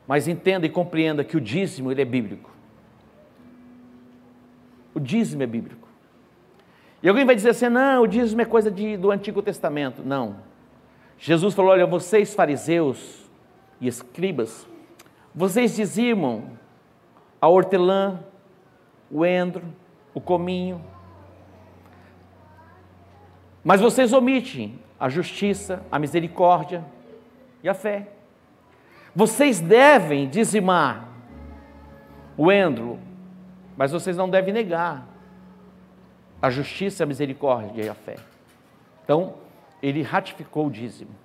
Mas 0.05 0.27
entenda 0.27 0.65
e 0.65 0.69
compreenda 0.69 1.23
que 1.23 1.37
o 1.37 1.39
dízimo 1.39 1.89
ele 1.89 2.01
é 2.01 2.05
bíblico. 2.05 2.51
O 4.93 4.99
dízimo 4.99 5.41
é 5.41 5.47
bíblico. 5.47 5.87
E 7.01 7.07
alguém 7.07 7.23
vai 7.23 7.33
dizer 7.33 7.51
assim: 7.51 7.69
não, 7.69 8.03
o 8.03 8.07
dízimo 8.07 8.41
é 8.41 8.45
coisa 8.45 8.69
de, 8.69 8.97
do 8.97 9.09
Antigo 9.09 9.41
Testamento. 9.41 10.03
Não. 10.03 10.35
Jesus 11.17 11.53
falou: 11.53 11.71
olha, 11.71 11.85
vocês 11.85 12.35
fariseus 12.35 13.29
e 13.79 13.87
escribas, 13.87 14.67
vocês 15.33 15.77
dizimam 15.77 16.43
a 17.39 17.47
hortelã, 17.47 18.19
o 19.09 19.25
endro, 19.25 19.63
o 20.13 20.19
cominho, 20.19 20.83
mas 23.63 23.79
vocês 23.79 24.11
omitem 24.11 24.77
a 25.01 25.09
justiça, 25.09 25.83
a 25.91 25.97
misericórdia 25.97 26.85
e 27.63 27.67
a 27.67 27.73
fé. 27.73 28.09
Vocês 29.15 29.59
devem 29.59 30.29
dizimar 30.29 31.09
o 32.37 32.51
endro, 32.51 32.99
mas 33.75 33.91
vocês 33.91 34.15
não 34.15 34.29
devem 34.29 34.53
negar 34.53 35.07
a 36.39 36.51
justiça, 36.51 37.03
a 37.03 37.07
misericórdia 37.07 37.83
e 37.83 37.89
a 37.89 37.95
fé. 37.95 38.15
Então, 39.03 39.33
ele 39.81 40.03
ratificou 40.03 40.67
o 40.67 40.69
dízimo. 40.69 41.15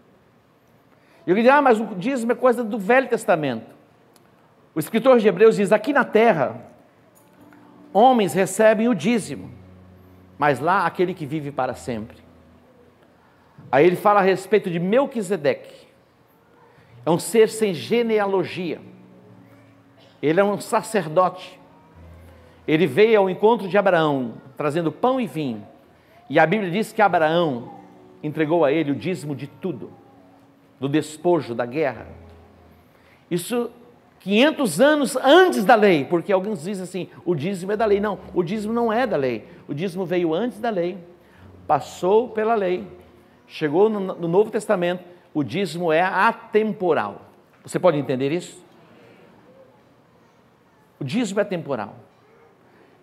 E 1.26 1.30
eu 1.30 1.36
diria, 1.36 1.56
ah, 1.56 1.62
mas 1.62 1.78
o 1.78 1.84
dízimo 1.94 2.32
é 2.32 2.34
coisa 2.34 2.64
do 2.64 2.78
Velho 2.78 3.08
Testamento. 3.08 3.76
O 4.74 4.78
escritor 4.78 5.18
de 5.18 5.28
Hebreus 5.28 5.56
diz: 5.56 5.70
aqui 5.70 5.92
na 5.92 6.04
terra, 6.04 6.62
homens 7.92 8.32
recebem 8.32 8.88
o 8.88 8.94
dízimo, 8.94 9.50
mas 10.38 10.60
lá 10.60 10.86
aquele 10.86 11.12
que 11.12 11.26
vive 11.26 11.52
para 11.52 11.74
sempre. 11.74 12.25
Aí 13.70 13.86
ele 13.86 13.96
fala 13.96 14.20
a 14.20 14.22
respeito 14.22 14.70
de 14.70 14.78
Melquisedeque. 14.78 15.86
É 17.04 17.10
um 17.10 17.18
ser 17.18 17.48
sem 17.48 17.72
genealogia. 17.74 18.80
Ele 20.22 20.40
é 20.40 20.44
um 20.44 20.58
sacerdote. 20.60 21.60
Ele 22.66 22.86
veio 22.86 23.20
ao 23.20 23.30
encontro 23.30 23.68
de 23.68 23.78
Abraão, 23.78 24.34
trazendo 24.56 24.90
pão 24.90 25.20
e 25.20 25.26
vinho. 25.26 25.66
E 26.28 26.38
a 26.38 26.46
Bíblia 26.46 26.70
diz 26.70 26.92
que 26.92 27.00
Abraão 27.00 27.74
entregou 28.22 28.64
a 28.64 28.72
ele 28.72 28.90
o 28.90 28.96
dízimo 28.96 29.36
de 29.36 29.46
tudo, 29.46 29.92
do 30.80 30.88
despojo 30.88 31.54
da 31.54 31.64
guerra. 31.64 32.08
Isso 33.30 33.70
500 34.20 34.80
anos 34.80 35.16
antes 35.16 35.64
da 35.64 35.76
lei, 35.76 36.04
porque 36.04 36.32
alguns 36.32 36.64
dizem 36.64 36.82
assim: 36.82 37.08
o 37.24 37.34
dízimo 37.34 37.70
é 37.70 37.76
da 37.76 37.86
lei. 37.86 38.00
Não, 38.00 38.18
o 38.34 38.42
dízimo 38.42 38.72
não 38.72 38.92
é 38.92 39.06
da 39.06 39.16
lei. 39.16 39.46
O 39.68 39.74
dízimo 39.74 40.04
veio 40.04 40.34
antes 40.34 40.58
da 40.58 40.70
lei, 40.70 40.98
passou 41.66 42.30
pela 42.30 42.56
lei, 42.56 42.84
chegou 43.46 43.88
no, 43.88 44.00
no 44.00 44.28
Novo 44.28 44.50
Testamento. 44.50 45.04
O 45.32 45.42
dízimo 45.42 45.92
é 45.92 46.00
atemporal. 46.00 47.22
Você 47.64 47.78
pode 47.78 47.98
entender 47.98 48.32
isso? 48.32 48.64
O 50.98 51.04
dízimo 51.04 51.40
é 51.40 51.44
temporal. 51.44 51.96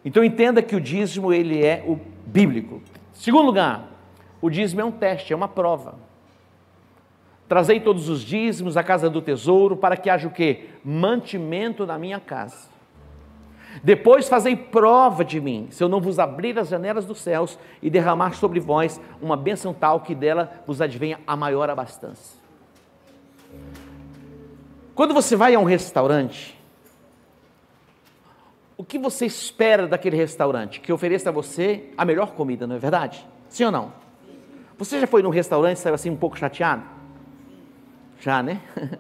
Então 0.04 0.24
entenda 0.24 0.62
que 0.62 0.76
o 0.76 0.82
dízimo 0.82 1.32
ele 1.32 1.64
é 1.64 1.84
o 1.88 2.00
bíblico. 2.26 2.82
Segundo 3.14 3.46
lugar, 3.46 3.88
o 4.42 4.50
dízimo 4.50 4.82
é 4.82 4.84
um 4.84 4.92
teste, 4.92 5.32
é 5.32 5.36
uma 5.36 5.48
prova. 5.48 5.96
Trazei 7.48 7.80
todos 7.80 8.10
os 8.10 8.22
dízimos 8.22 8.76
à 8.76 8.84
casa 8.84 9.10
do 9.10 9.22
tesouro, 9.22 9.78
para 9.78 9.96
que 9.96 10.10
haja 10.10 10.28
o 10.28 10.32
quê? 10.32 10.70
Mantimento 10.84 11.86
na 11.86 11.98
minha 11.98 12.20
casa. 12.20 12.73
Depois 13.82 14.28
fazei 14.28 14.56
prova 14.56 15.24
de 15.24 15.40
mim, 15.40 15.68
se 15.72 15.84
eu 15.84 15.90
não 15.90 16.02
vos 16.02 16.20
abrir 16.20 16.58
as 16.60 16.68
janelas 16.68 17.06
dos 17.06 17.20
céus 17.20 17.58
e 17.82 17.90
derramar 17.90 18.34
sobre 18.34 18.60
vós 18.60 19.00
uma 19.22 19.38
bênção 19.38 19.74
tal 19.74 20.02
que 20.02 20.14
dela 20.14 20.52
vos 20.68 20.82
advenha 20.82 21.20
a 21.26 21.36
maior 21.36 21.70
abastança. 21.70 22.38
Quando 24.94 25.14
você 25.14 25.36
vai 25.36 25.56
a 25.56 25.60
um 25.60 25.64
restaurante, 25.64 26.60
o 28.78 28.84
que 28.84 29.00
você 29.00 29.26
espera 29.26 29.88
daquele 29.88 30.18
restaurante? 30.18 30.80
Que 30.80 30.94
ofereça 30.94 31.30
a 31.30 31.32
você 31.32 31.92
a 31.98 32.06
melhor 32.06 32.34
comida, 32.34 32.68
não 32.68 32.76
é 32.76 32.80
verdade? 32.80 33.26
Sim 33.50 33.66
ou 33.66 33.72
não? 33.72 33.94
Você 34.78 35.00
já 35.00 35.08
foi 35.08 35.24
num 35.24 35.30
restaurante 35.30 35.78
e 35.78 35.80
saiu 35.80 35.96
assim 35.96 36.10
um 36.10 36.16
pouco 36.16 36.38
chateado? 36.38 36.84
Já, 38.20 38.42
né? 38.42 38.62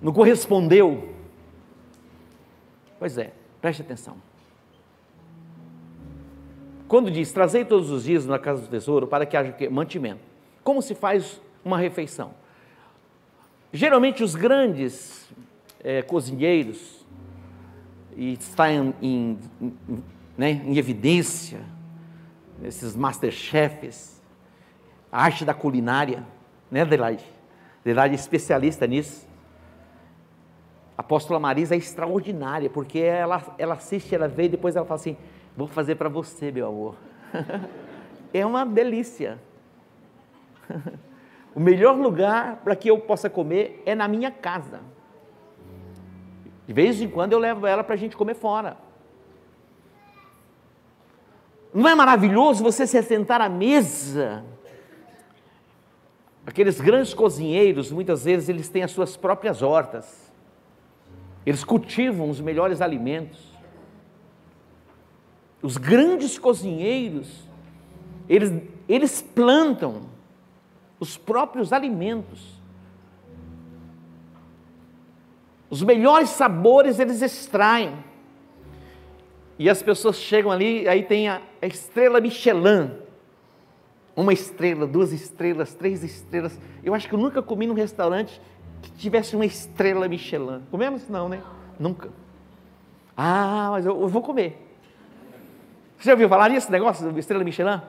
Não 0.00 0.12
correspondeu? 0.12 1.14
Pois 2.98 3.18
é, 3.18 3.32
preste 3.60 3.82
atenção. 3.82 4.16
Quando 6.88 7.10
diz, 7.10 7.32
trazei 7.32 7.64
todos 7.64 7.90
os 7.90 8.04
dias 8.04 8.26
na 8.26 8.38
casa 8.38 8.62
do 8.62 8.68
tesouro 8.68 9.06
para 9.06 9.24
que 9.24 9.36
haja 9.36 9.54
mantimento. 9.70 10.20
Como 10.64 10.82
se 10.82 10.94
faz 10.94 11.40
uma 11.64 11.78
refeição? 11.78 12.34
Geralmente 13.72 14.24
os 14.24 14.34
grandes 14.34 15.28
é, 15.84 16.02
cozinheiros, 16.02 17.06
e 18.16 18.32
está 18.32 18.72
em, 18.72 18.92
em, 19.00 19.38
em, 19.60 20.04
né, 20.36 20.50
em 20.50 20.76
evidência, 20.76 21.60
esses 22.62 22.96
masterchefs, 22.96 24.20
a 25.12 25.22
arte 25.22 25.44
da 25.44 25.54
culinária, 25.54 26.26
né, 26.70 26.82
Adelaide? 26.82 27.24
Adelaide 27.82 28.14
é 28.14 28.18
especialista 28.18 28.86
nisso. 28.86 29.26
A 31.00 31.02
apóstola 31.02 31.40
Marisa 31.40 31.74
é 31.74 31.78
extraordinária, 31.78 32.68
porque 32.68 32.98
ela, 32.98 33.42
ela 33.56 33.72
assiste, 33.72 34.14
ela 34.14 34.28
vê 34.28 34.42
e 34.42 34.48
depois 34.50 34.76
ela 34.76 34.84
fala 34.84 35.00
assim: 35.00 35.16
Vou 35.56 35.66
fazer 35.66 35.94
para 35.94 36.10
você, 36.10 36.52
meu 36.52 36.68
amor. 36.68 36.94
é 38.34 38.44
uma 38.44 38.66
delícia. 38.66 39.38
o 41.56 41.58
melhor 41.58 41.96
lugar 41.96 42.56
para 42.56 42.76
que 42.76 42.90
eu 42.90 42.98
possa 42.98 43.30
comer 43.30 43.82
é 43.86 43.94
na 43.94 44.06
minha 44.06 44.30
casa. 44.30 44.80
De 46.66 46.74
vez 46.74 47.00
em 47.00 47.08
quando 47.08 47.32
eu 47.32 47.38
levo 47.38 47.66
ela 47.66 47.82
para 47.82 47.94
a 47.94 47.98
gente 47.98 48.14
comer 48.14 48.34
fora. 48.34 48.76
Não 51.72 51.88
é 51.88 51.94
maravilhoso 51.94 52.62
você 52.62 52.86
se 52.86 53.02
sentar 53.02 53.40
à 53.40 53.48
mesa 53.48 54.44
Aqueles 56.46 56.80
grandes 56.80 57.14
cozinheiros, 57.14 57.90
muitas 57.90 58.24
vezes, 58.24 58.48
eles 58.48 58.68
têm 58.68 58.82
as 58.82 58.90
suas 58.90 59.16
próprias 59.16 59.62
hortas. 59.62 60.29
Eles 61.44 61.64
cultivam 61.64 62.28
os 62.28 62.40
melhores 62.40 62.80
alimentos. 62.80 63.50
Os 65.62 65.76
grandes 65.76 66.38
cozinheiros, 66.38 67.48
eles, 68.28 68.52
eles 68.88 69.22
plantam 69.22 70.08
os 70.98 71.16
próprios 71.16 71.72
alimentos. 71.72 72.60
Os 75.68 75.82
melhores 75.82 76.30
sabores 76.30 76.98
eles 76.98 77.22
extraem. 77.22 77.94
E 79.58 79.68
as 79.68 79.82
pessoas 79.82 80.16
chegam 80.16 80.50
ali, 80.50 80.88
aí 80.88 81.02
tem 81.02 81.28
a, 81.28 81.42
a 81.60 81.66
estrela 81.66 82.20
Michelin 82.20 82.90
uma 84.20 84.32
estrela, 84.32 84.86
duas 84.86 85.12
estrelas, 85.12 85.74
três 85.74 86.04
estrelas. 86.04 86.58
Eu 86.84 86.94
acho 86.94 87.08
que 87.08 87.14
eu 87.14 87.18
nunca 87.18 87.42
comi 87.42 87.66
num 87.66 87.74
restaurante 87.74 88.40
que 88.82 88.90
tivesse 88.92 89.34
uma 89.36 89.46
estrela 89.46 90.08
Michelin. 90.08 90.62
Comemos? 90.70 91.08
Não, 91.08 91.28
né? 91.28 91.42
Nunca. 91.78 92.10
Ah, 93.16 93.68
mas 93.72 93.86
eu, 93.86 94.00
eu 94.00 94.08
vou 94.08 94.22
comer. 94.22 94.66
Você 95.98 96.06
já 96.06 96.12
ouviu 96.12 96.28
falar 96.28 96.48
nisso, 96.48 96.70
negócio 96.70 97.18
estrela 97.18 97.44
Michelin? 97.44 97.80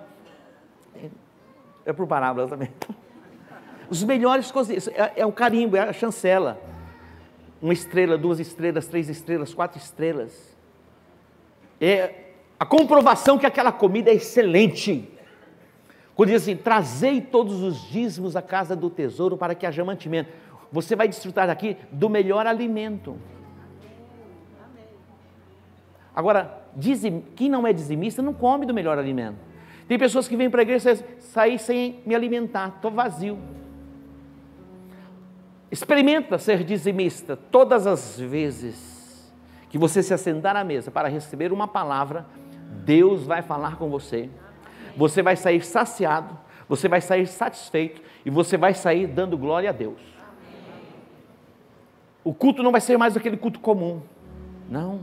É 1.86 1.94
por 1.94 2.08
parábola 2.08 2.48
também. 2.48 2.70
Os 3.90 4.04
melhores 4.04 4.52
cozinheiros, 4.52 4.88
é, 4.90 5.14
é 5.18 5.26
o 5.26 5.32
carimbo, 5.32 5.76
é 5.76 5.82
a 5.82 5.94
chancela. 5.94 6.60
Uma 7.62 7.74
estrela, 7.74 8.18
duas 8.18 8.40
estrelas, 8.40 8.88
três 8.88 9.10
estrelas, 9.10 9.54
quatro 9.54 9.78
estrelas. 9.78 10.56
É 11.80 12.32
a 12.60 12.66
comprovação 12.66 13.38
que 13.38 13.46
aquela 13.46 13.72
comida 13.72 14.12
é 14.12 14.14
excelente. 14.14 15.10
Quando 16.16 16.30
diz 16.30 16.44
assim: 16.44 16.56
trazei 16.56 17.20
todos 17.20 17.62
os 17.62 17.90
dízimos 17.90 18.36
à 18.36 18.42
casa 18.42 18.76
do 18.76 18.90
tesouro 18.90 19.36
para 19.36 19.56
que 19.56 19.66
haja 19.66 19.84
mantimento. 19.84 20.30
Você 20.72 20.96
vai 20.96 21.08
desfrutar 21.08 21.50
aqui 21.50 21.78
do 21.92 22.10
melhor 22.10 22.48
alimento. 22.48 23.18
Agora, 26.16 26.66
dizim, 26.76 27.24
quem 27.36 27.50
não 27.50 27.66
é 27.66 27.74
dizimista 27.74 28.22
não 28.22 28.34
come 28.34 28.66
do 28.66 28.74
melhor 28.74 28.98
alimento. 28.98 29.38
Tem 29.88 29.98
pessoas 29.98 30.28
que 30.28 30.38
vêm 30.38 30.50
para 30.50 30.62
a 30.62 30.64
igreja 30.64 30.92
e 30.92 31.22
sair 31.22 31.58
sem 31.58 32.02
me 32.06 32.16
alimentar, 32.16 32.74
estou 32.76 32.92
vazio. 32.92 33.38
Experimenta 35.70 36.38
ser 36.38 36.64
dizimista 36.64 37.36
todas 37.36 37.88
as 37.88 38.20
vezes 38.20 39.32
que 39.70 39.78
você 39.78 40.04
se 40.04 40.14
assentar 40.14 40.56
à 40.56 40.64
mesa 40.64 40.92
para 40.92 41.08
receber 41.08 41.52
uma 41.52 41.68
palavra, 41.68 42.26
Deus 42.86 43.26
vai 43.26 43.42
falar 43.42 43.78
com 43.78 43.90
você 43.90 44.30
você 44.96 45.22
vai 45.22 45.36
sair 45.36 45.64
saciado, 45.64 46.38
você 46.68 46.88
vai 46.88 47.02
sair 47.02 47.28
satisfeito 47.28 48.02
e 48.26 48.30
você 48.30 48.58
vai 48.58 48.74
sair 48.74 49.08
dando 49.08 49.38
glória 49.38 49.70
a 49.70 49.74
Deus. 49.74 50.00
O 52.24 52.34
culto 52.34 52.62
não 52.62 52.72
vai 52.72 52.82
ser 52.82 52.98
mais 52.98 53.18
aquele 53.18 53.38
culto 53.38 53.60
comum, 53.60 54.02
não. 54.70 55.02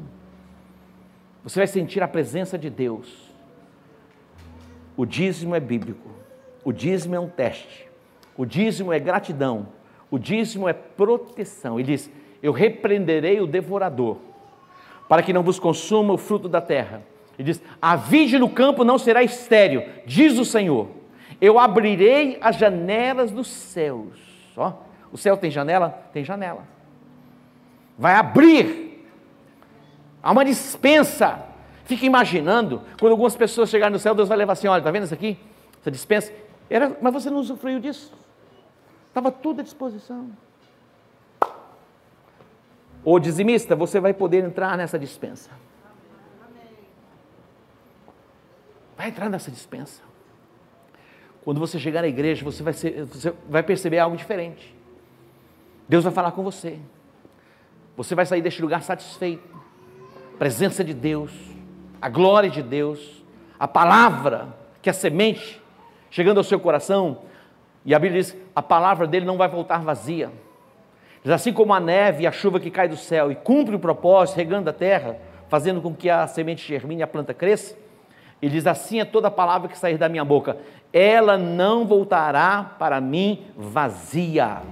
Você 1.42 1.60
vai 1.60 1.66
sentir 1.66 2.02
a 2.02 2.08
presença 2.08 2.58
de 2.58 2.70
Deus. 2.70 3.28
O 4.96 5.04
dízimo 5.04 5.54
é 5.54 5.60
bíblico, 5.60 6.08
o 6.64 6.72
dízimo 6.72 7.14
é 7.14 7.20
um 7.20 7.28
teste, 7.28 7.88
o 8.36 8.44
dízimo 8.44 8.92
é 8.92 8.98
gratidão, 8.98 9.68
o 10.10 10.18
dízimo 10.18 10.68
é 10.68 10.72
proteção. 10.72 11.78
Ele 11.78 11.92
diz: 11.92 12.10
Eu 12.42 12.52
repreenderei 12.52 13.40
o 13.40 13.46
devorador, 13.46 14.18
para 15.08 15.22
que 15.22 15.32
não 15.32 15.42
vos 15.42 15.58
consuma 15.58 16.12
o 16.12 16.18
fruto 16.18 16.48
da 16.48 16.60
terra 16.60 17.02
ele 17.38 17.52
diz: 17.52 17.62
A 17.80 17.94
vide 17.94 18.38
no 18.38 18.50
campo 18.50 18.84
não 18.84 18.98
será 18.98 19.22
estéreo, 19.22 19.84
diz 20.04 20.38
o 20.38 20.44
Senhor. 20.44 20.88
Eu 21.40 21.58
abrirei 21.58 22.36
as 22.40 22.56
janelas 22.56 23.30
dos 23.30 23.46
céus. 23.46 24.18
Ó, 24.56 24.72
o 25.12 25.16
céu 25.16 25.36
tem 25.36 25.50
janela? 25.50 25.90
Tem 26.12 26.24
janela. 26.24 26.64
Vai 27.98 28.14
abrir. 28.14 29.04
Há 30.22 30.30
uma 30.30 30.44
dispensa. 30.44 31.44
Fica 31.84 32.06
imaginando, 32.06 32.82
quando 33.00 33.12
algumas 33.12 33.34
pessoas 33.34 33.70
chegarem 33.70 33.92
no 33.92 33.98
céu, 33.98 34.14
Deus 34.14 34.28
vai 34.28 34.38
levar 34.38 34.52
assim: 34.52 34.68
olha, 34.68 34.78
está 34.78 34.90
vendo 34.90 35.04
isso 35.04 35.14
aqui? 35.14 35.38
Essa 35.80 35.90
dispensa. 35.90 36.32
Era, 36.70 36.96
mas 37.00 37.12
você 37.12 37.28
não 37.28 37.38
usufruiu 37.38 37.80
disso. 37.80 38.12
Estava 39.08 39.32
tudo 39.32 39.60
à 39.60 39.64
disposição. 39.64 40.30
Ô 43.04 43.18
dizimista, 43.18 43.74
você 43.74 43.98
vai 43.98 44.12
poder 44.12 44.44
entrar 44.44 44.76
nessa 44.76 44.98
dispensa. 44.98 45.50
Vai 48.96 49.08
entrar 49.08 49.28
nessa 49.30 49.50
dispensa. 49.50 50.02
Quando 51.42 51.58
você 51.58 51.78
chegar 51.78 52.02
na 52.02 52.08
igreja, 52.08 52.44
você 52.44 52.62
vai, 52.62 52.74
ser, 52.74 53.04
você 53.06 53.32
vai 53.48 53.62
perceber 53.62 53.98
algo 53.98 54.16
diferente. 54.16 54.76
Deus 55.88 56.04
vai 56.04 56.12
falar 56.12 56.32
com 56.32 56.42
você. 56.42 56.78
Você 57.98 58.14
vai 58.14 58.24
sair 58.24 58.40
deste 58.40 58.62
lugar 58.62 58.80
satisfeito. 58.82 59.42
presença 60.38 60.84
de 60.84 60.94
Deus, 60.94 61.32
a 62.00 62.08
glória 62.08 62.48
de 62.48 62.62
Deus, 62.62 63.24
a 63.58 63.66
palavra, 63.66 64.54
que 64.80 64.88
é 64.88 64.92
a 64.92 64.94
semente, 64.94 65.60
chegando 66.08 66.38
ao 66.38 66.44
seu 66.44 66.60
coração. 66.60 67.18
E 67.84 67.92
a 67.92 67.98
Bíblia 67.98 68.22
diz: 68.22 68.36
a 68.54 68.62
palavra 68.62 69.04
dele 69.04 69.26
não 69.26 69.36
vai 69.36 69.48
voltar 69.48 69.82
vazia. 69.82 70.30
Diz, 71.24 71.32
assim 71.32 71.52
como 71.52 71.74
a 71.74 71.80
neve 71.80 72.22
e 72.22 72.26
a 72.28 72.30
chuva 72.30 72.60
que 72.60 72.70
cai 72.70 72.86
do 72.86 72.96
céu 72.96 73.32
e 73.32 73.34
cumpre 73.34 73.74
o 73.74 73.80
propósito, 73.80 74.36
regando 74.36 74.70
a 74.70 74.72
terra, 74.72 75.16
fazendo 75.48 75.82
com 75.82 75.92
que 75.92 76.08
a 76.08 76.24
semente 76.28 76.64
germine 76.64 77.00
e 77.00 77.02
a 77.02 77.08
planta 77.08 77.34
cresça, 77.34 77.76
ele 78.40 78.52
diz: 78.52 78.64
assim 78.68 79.00
é 79.00 79.04
toda 79.04 79.28
palavra 79.28 79.68
que 79.68 79.76
sair 79.76 79.98
da 79.98 80.08
minha 80.08 80.24
boca, 80.24 80.56
ela 80.92 81.36
não 81.36 81.84
voltará 81.84 82.76
para 82.78 83.00
mim 83.00 83.44
vazia, 83.56 84.62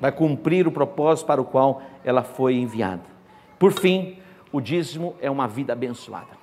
vai 0.00 0.12
cumprir 0.12 0.66
o 0.66 0.72
propósito 0.72 1.26
para 1.26 1.40
o 1.40 1.44
qual 1.44 1.82
ela 2.04 2.22
foi 2.22 2.54
enviada. 2.54 3.02
Por 3.58 3.72
fim, 3.72 4.18
o 4.52 4.60
dízimo 4.60 5.16
é 5.20 5.30
uma 5.30 5.46
vida 5.48 5.72
abençoada. 5.72 6.38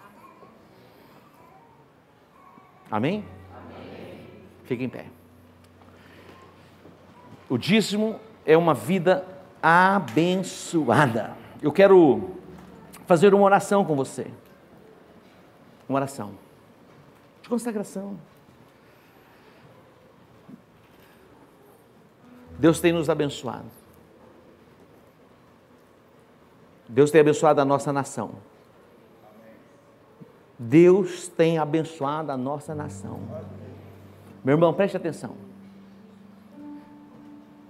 Amém? 2.91 3.23
Amém. 3.53 4.21
Fique 4.63 4.83
em 4.83 4.89
pé. 4.89 5.05
O 7.49 7.57
dízimo 7.57 8.19
é 8.45 8.57
uma 8.57 8.73
vida 8.73 9.25
abençoada. 9.61 11.35
Eu 11.61 11.71
quero 11.71 12.35
fazer 13.05 13.33
uma 13.33 13.43
oração 13.43 13.85
com 13.85 13.95
você. 13.95 14.27
Uma 15.87 15.99
oração 15.99 16.31
de 17.45 17.49
consagração. 17.49 18.17
Deus 22.57 22.79
tem 22.79 22.91
nos 22.91 23.09
abençoado. 23.09 23.65
Deus 26.87 27.11
tem 27.11 27.21
abençoado 27.21 27.59
a 27.59 27.65
nossa 27.65 27.91
nação. 27.91 28.31
Deus 30.57 31.27
tem 31.27 31.57
abençoado 31.57 32.31
a 32.31 32.37
nossa 32.37 32.73
nação. 32.73 33.19
Meu 34.43 34.53
irmão, 34.53 34.73
preste 34.73 34.95
atenção. 34.95 35.35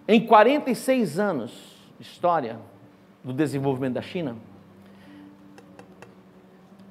Em 0.08 0.26
46 0.26 1.18
anos 1.18 1.52
de 2.00 2.06
história 2.06 2.60
do 3.24 3.34
desenvolvimento 3.34 3.94
da 3.94 4.04
China, 4.04 4.36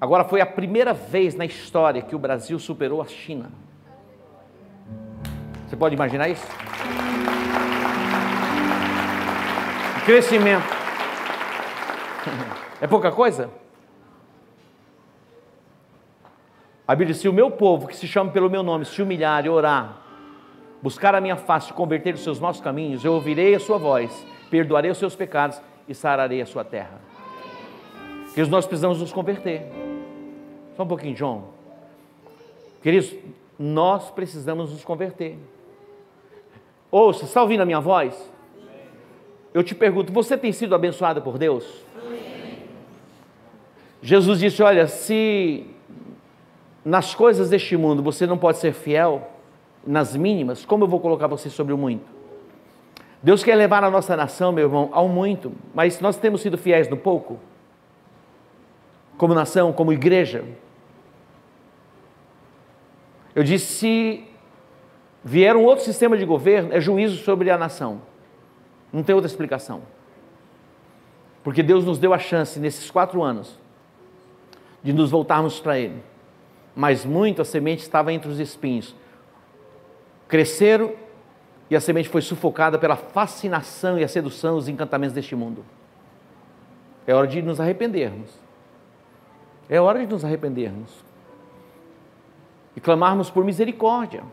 agora 0.01 0.25
foi 0.25 0.41
a 0.41 0.47
primeira 0.47 0.93
vez 0.93 1.37
na 1.37 1.45
história 1.45 2.03
que 2.03 2.17
o 2.17 2.19
Brasil 2.19 2.59
superou 2.59 3.01
a 3.01 3.07
China. 3.07 3.53
Você 5.69 5.77
pode 5.77 5.95
imaginar 5.95 6.29
isso? 6.29 6.47
Crescimento. 10.05 10.67
É 12.79 12.87
pouca 12.87 13.11
coisa? 13.11 13.51
A 16.87 16.95
Bíblia 16.95 17.15
diz: 17.15 17.23
se 17.23 17.29
o 17.29 17.33
meu 17.33 17.51
povo, 17.51 17.87
que 17.87 17.97
se 17.97 18.07
chama 18.07 18.31
pelo 18.31 18.51
meu 18.51 18.63
nome, 18.63 18.85
se 18.85 19.01
humilhar 19.01 19.47
e 19.47 19.49
orar, 19.49 19.97
buscar 20.83 21.15
a 21.15 21.21
minha 21.23 21.37
face, 21.37 21.73
converter 21.73 22.15
os 22.15 22.23
seus 22.23 22.39
maus 22.39 22.61
caminhos, 22.61 23.03
eu 23.03 23.15
ouvirei 23.15 23.55
a 23.55 23.61
sua 23.61 23.79
voz, 23.79 24.27
perdoarei 24.51 24.91
os 24.91 24.99
seus 24.99 25.17
pecados 25.17 25.61
e 25.89 25.95
sararei 25.95 26.43
a 26.43 26.47
sua 26.47 26.65
terra. 26.65 27.01
Queridos, 28.29 28.51
nós 28.51 28.67
precisamos 28.67 29.01
nos 29.01 29.13
converter. 29.13 29.63
Só 30.77 30.83
um 30.83 30.89
pouquinho, 30.89 31.17
João. 31.17 31.45
Queridos, 32.83 33.15
nós 33.59 34.11
precisamos 34.11 34.71
nos 34.71 34.85
converter. 34.85 35.39
Ouça, 36.91 37.25
está 37.25 37.41
ouvindo 37.41 37.63
a 37.63 37.65
minha 37.65 37.81
voz? 37.81 38.34
Eu 39.55 39.63
te 39.63 39.73
pergunto, 39.73 40.13
você 40.13 40.37
tem 40.37 40.51
sido 40.51 40.75
abençoado 40.75 41.23
por 41.23 41.39
Deus? 41.39 41.65
Jesus 44.03 44.41
disse: 44.41 44.61
Olha, 44.65 44.89
se 44.89 45.65
nas 46.85 47.15
coisas 47.15 47.49
deste 47.49 47.77
mundo 47.77 48.03
você 48.03 48.27
não 48.27 48.37
pode 48.37 48.59
ser 48.59 48.73
fiel, 48.73 49.31
nas 49.87 50.17
mínimas, 50.17 50.65
como 50.65 50.83
eu 50.83 50.89
vou 50.89 50.99
colocar 50.99 51.29
você 51.29 51.49
sobre 51.49 51.73
o 51.73 51.79
muito? 51.79 52.05
Deus 53.23 53.45
quer 53.45 53.55
levar 53.55 53.85
a 53.85 53.91
nossa 53.91 54.17
nação, 54.17 54.51
meu 54.51 54.67
irmão, 54.67 54.91
ao 54.93 55.09
muito, 55.09 55.53
mas 55.73 56.01
nós 56.01 56.17
temos 56.17 56.41
sido 56.41 56.59
fiéis 56.59 56.89
no 56.89 56.97
pouco? 56.97 57.39
Como 59.17 59.35
nação, 59.35 59.73
como 59.73 59.93
igreja? 59.93 60.45
Eu 63.37 63.45
disse: 63.45 63.67
se 63.67 64.25
vier 65.23 65.55
um 65.55 65.63
outro 65.63 65.85
sistema 65.85 66.17
de 66.19 66.25
governo, 66.25 66.73
é 66.73 66.81
juízo 66.81 67.23
sobre 67.23 67.51
a 67.51 67.57
nação. 67.57 68.03
Não 68.95 69.03
tem 69.03 69.15
outra 69.15 69.31
explicação. 69.31 69.83
Porque 71.43 71.63
Deus 71.63 71.85
nos 71.85 71.99
deu 71.99 72.15
a 72.15 72.19
chance, 72.19 72.59
nesses 72.59 72.91
quatro 72.91 73.23
anos, 73.23 73.59
de 74.83 74.95
nos 74.95 75.11
voltarmos 75.11 75.61
para 75.61 75.79
Ele. 75.79 76.03
Mas 76.75 77.05
muito 77.05 77.43
a 77.43 77.45
semente 77.45 77.83
estava 77.83 78.11
entre 78.11 78.31
os 78.31 78.39
espinhos 78.39 78.95
cresceram 80.35 80.93
e 81.71 81.77
a 81.77 81.81
semente 81.81 82.09
foi 82.09 82.21
sufocada 82.21 82.77
pela 82.79 82.97
fascinação 82.97 83.99
e 83.99 84.05
a 84.05 84.09
sedução, 84.09 84.57
os 84.57 84.69
encantamentos 84.69 85.15
deste 85.15 85.37
mundo. 85.37 85.65
É 87.07 87.15
hora 87.15 87.27
de 87.27 87.41
nos 87.41 87.61
arrependermos. 87.61 88.31
É 89.69 89.81
hora 89.81 90.01
de 90.01 90.13
nos 90.13 90.25
arrependermos. 90.25 90.91
E 92.77 92.81
clamarmos 92.81 93.31
por 93.31 93.45
misericórdia. 93.45 94.25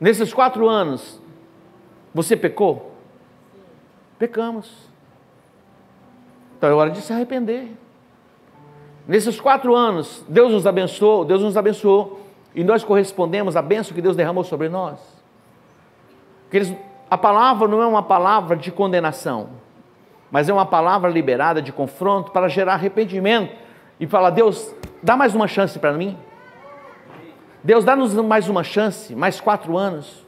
Nesses 0.00 0.32
quatro 0.32 0.68
anos, 0.68 1.20
você 2.16 2.34
pecou? 2.34 2.92
Pecamos. 4.18 4.88
Então 6.56 6.70
é 6.70 6.72
hora 6.72 6.90
de 6.90 7.02
se 7.02 7.12
arrepender. 7.12 7.76
Nesses 9.06 9.38
quatro 9.38 9.74
anos, 9.74 10.24
Deus 10.26 10.50
nos 10.50 10.66
abençoou, 10.66 11.26
Deus 11.26 11.42
nos 11.42 11.58
abençoou 11.58 12.22
e 12.54 12.64
nós 12.64 12.82
correspondemos 12.82 13.54
à 13.54 13.60
bênção 13.60 13.94
que 13.94 14.00
Deus 14.00 14.16
derramou 14.16 14.42
sobre 14.44 14.70
nós. 14.70 14.98
Porque 16.48 16.74
a 17.10 17.18
palavra 17.18 17.68
não 17.68 17.82
é 17.82 17.86
uma 17.86 18.02
palavra 18.02 18.56
de 18.56 18.72
condenação, 18.72 19.50
mas 20.30 20.48
é 20.48 20.54
uma 20.54 20.64
palavra 20.64 21.10
liberada 21.10 21.60
de 21.60 21.70
confronto 21.70 22.32
para 22.32 22.48
gerar 22.48 22.72
arrependimento 22.72 23.54
e 24.00 24.06
falar: 24.06 24.30
Deus, 24.30 24.74
dá 25.02 25.18
mais 25.18 25.34
uma 25.34 25.46
chance 25.46 25.78
para 25.78 25.92
mim. 25.92 26.16
Deus, 27.62 27.84
dá-nos 27.84 28.14
mais 28.14 28.48
uma 28.48 28.64
chance, 28.64 29.14
mais 29.14 29.38
quatro 29.38 29.76
anos. 29.76 30.25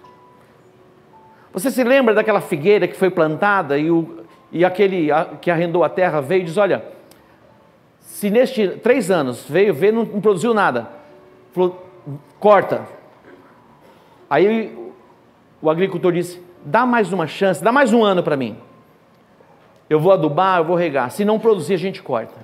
Você 1.52 1.70
se 1.70 1.82
lembra 1.82 2.14
daquela 2.14 2.40
figueira 2.40 2.86
que 2.86 2.96
foi 2.96 3.10
plantada 3.10 3.78
e, 3.78 3.90
o, 3.90 4.24
e 4.52 4.64
aquele 4.64 5.08
que 5.40 5.50
arrendou 5.50 5.82
a 5.82 5.88
terra 5.88 6.20
veio 6.20 6.42
e 6.42 6.44
diz: 6.44 6.56
Olha, 6.56 6.84
se 8.00 8.30
neste 8.30 8.68
três 8.68 9.10
anos 9.10 9.44
veio 9.48 9.72
ver, 9.72 9.92
não, 9.92 10.04
não 10.04 10.20
produziu 10.20 10.52
nada. 10.52 10.88
Falou, 11.52 11.86
corta. 12.38 12.82
Aí 14.28 14.76
o 15.60 15.70
agricultor 15.70 16.12
disse: 16.12 16.42
dá 16.64 16.84
mais 16.84 17.12
uma 17.12 17.26
chance, 17.26 17.62
dá 17.62 17.72
mais 17.72 17.92
um 17.92 18.04
ano 18.04 18.22
para 18.22 18.36
mim. 18.36 18.56
Eu 19.88 19.98
vou 19.98 20.12
adubar, 20.12 20.58
eu 20.58 20.64
vou 20.64 20.76
regar. 20.76 21.10
Se 21.10 21.24
não 21.24 21.38
produzir, 21.38 21.74
a 21.74 21.78
gente 21.78 22.02
corta. 22.02 22.34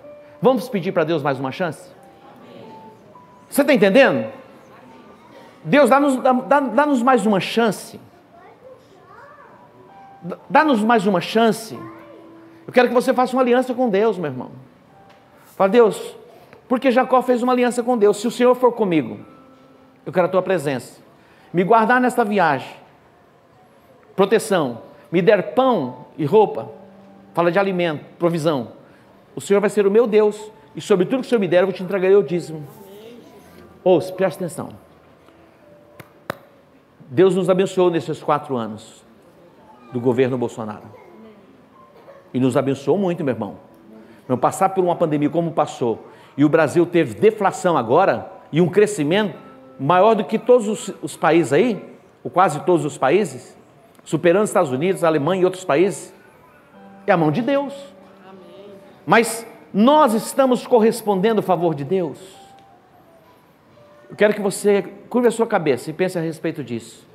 Vamos 0.40 0.68
pedir 0.68 0.92
para 0.92 1.04
Deus 1.04 1.22
mais 1.22 1.38
uma 1.38 1.52
chance? 1.52 1.90
Você 3.48 3.60
está 3.60 3.72
entendendo? 3.72 4.30
Deus, 5.62 5.88
dá-nos 5.90 6.16
dá, 6.16 6.60
dá 6.60 6.86
mais 6.86 7.26
uma 7.26 7.40
chance. 7.40 8.00
Dá-nos 10.48 10.82
mais 10.82 11.06
uma 11.06 11.20
chance. 11.20 11.78
Eu 12.66 12.72
quero 12.72 12.88
que 12.88 12.94
você 12.94 13.12
faça 13.12 13.36
uma 13.36 13.42
aliança 13.42 13.74
com 13.74 13.90
Deus, 13.90 14.16
meu 14.16 14.30
irmão. 14.30 14.50
Fala, 15.54 15.68
Deus, 15.68 16.16
porque 16.66 16.90
Jacó 16.90 17.20
fez 17.20 17.42
uma 17.42 17.52
aliança 17.52 17.82
com 17.82 17.98
Deus. 17.98 18.16
Se 18.16 18.26
o 18.26 18.30
Senhor 18.30 18.54
for 18.54 18.72
comigo, 18.72 19.20
eu 20.06 20.12
quero 20.12 20.26
a 20.26 20.30
tua 20.30 20.40
presença. 20.40 21.02
Me 21.52 21.62
guardar 21.62 22.00
nesta 22.00 22.24
viagem. 22.24 22.74
Proteção. 24.16 24.80
Me 25.12 25.20
der 25.20 25.54
pão 25.54 26.06
e 26.16 26.24
roupa. 26.24 26.70
Fala 27.34 27.52
de 27.52 27.58
alimento, 27.58 28.04
provisão. 28.18 28.72
O 29.36 29.40
Senhor 29.40 29.60
vai 29.60 29.68
ser 29.68 29.86
o 29.86 29.90
meu 29.90 30.06
Deus. 30.06 30.50
E 30.74 30.80
sobre 30.80 31.04
tudo 31.04 31.20
que 31.20 31.26
o 31.26 31.28
Senhor 31.28 31.40
me 31.40 31.48
der, 31.48 31.60
eu 31.60 31.66
vou 31.66 31.74
te 31.74 31.82
entregar 31.82 32.10
o 32.12 32.22
dízimo. 32.22 32.66
Ouça, 33.84 34.12
preste 34.12 34.36
atenção. 34.38 34.70
Deus 37.00 37.36
nos 37.36 37.50
abençoou 37.50 37.90
nesses 37.90 38.22
quatro 38.22 38.56
anos 38.56 39.03
do 39.94 40.00
governo 40.00 40.36
Bolsonaro. 40.36 40.82
E 42.34 42.40
nos 42.40 42.56
abençoou 42.56 42.98
muito, 42.98 43.22
meu 43.22 43.32
irmão. 43.32 43.58
Não 44.28 44.36
passar 44.36 44.70
por 44.70 44.82
uma 44.82 44.96
pandemia 44.96 45.30
como 45.30 45.52
passou, 45.52 46.08
e 46.36 46.44
o 46.44 46.48
Brasil 46.48 46.84
teve 46.84 47.14
deflação 47.14 47.76
agora, 47.78 48.28
e 48.50 48.60
um 48.60 48.68
crescimento, 48.68 49.38
maior 49.78 50.14
do 50.14 50.24
que 50.24 50.36
todos 50.36 50.66
os, 50.66 50.92
os 51.00 51.16
países 51.16 51.52
aí, 51.52 51.94
ou 52.24 52.30
quase 52.30 52.58
todos 52.64 52.84
os 52.84 52.98
países, 52.98 53.56
superando 54.02 54.42
os 54.42 54.50
Estados 54.50 54.72
Unidos, 54.72 55.04
Alemanha 55.04 55.42
e 55.42 55.44
outros 55.44 55.64
países. 55.64 56.12
É 57.06 57.12
a 57.12 57.16
mão 57.16 57.30
de 57.30 57.40
Deus. 57.40 57.72
Mas 59.06 59.46
nós 59.72 60.12
estamos 60.12 60.66
correspondendo 60.66 61.38
ao 61.38 61.44
favor 61.44 61.72
de 61.72 61.84
Deus. 61.84 62.18
Eu 64.10 64.16
quero 64.16 64.34
que 64.34 64.40
você 64.40 64.82
curva 65.08 65.28
a 65.28 65.30
sua 65.30 65.46
cabeça 65.46 65.88
e 65.88 65.92
pense 65.92 66.18
a 66.18 66.20
respeito 66.20 66.64
disso. 66.64 67.06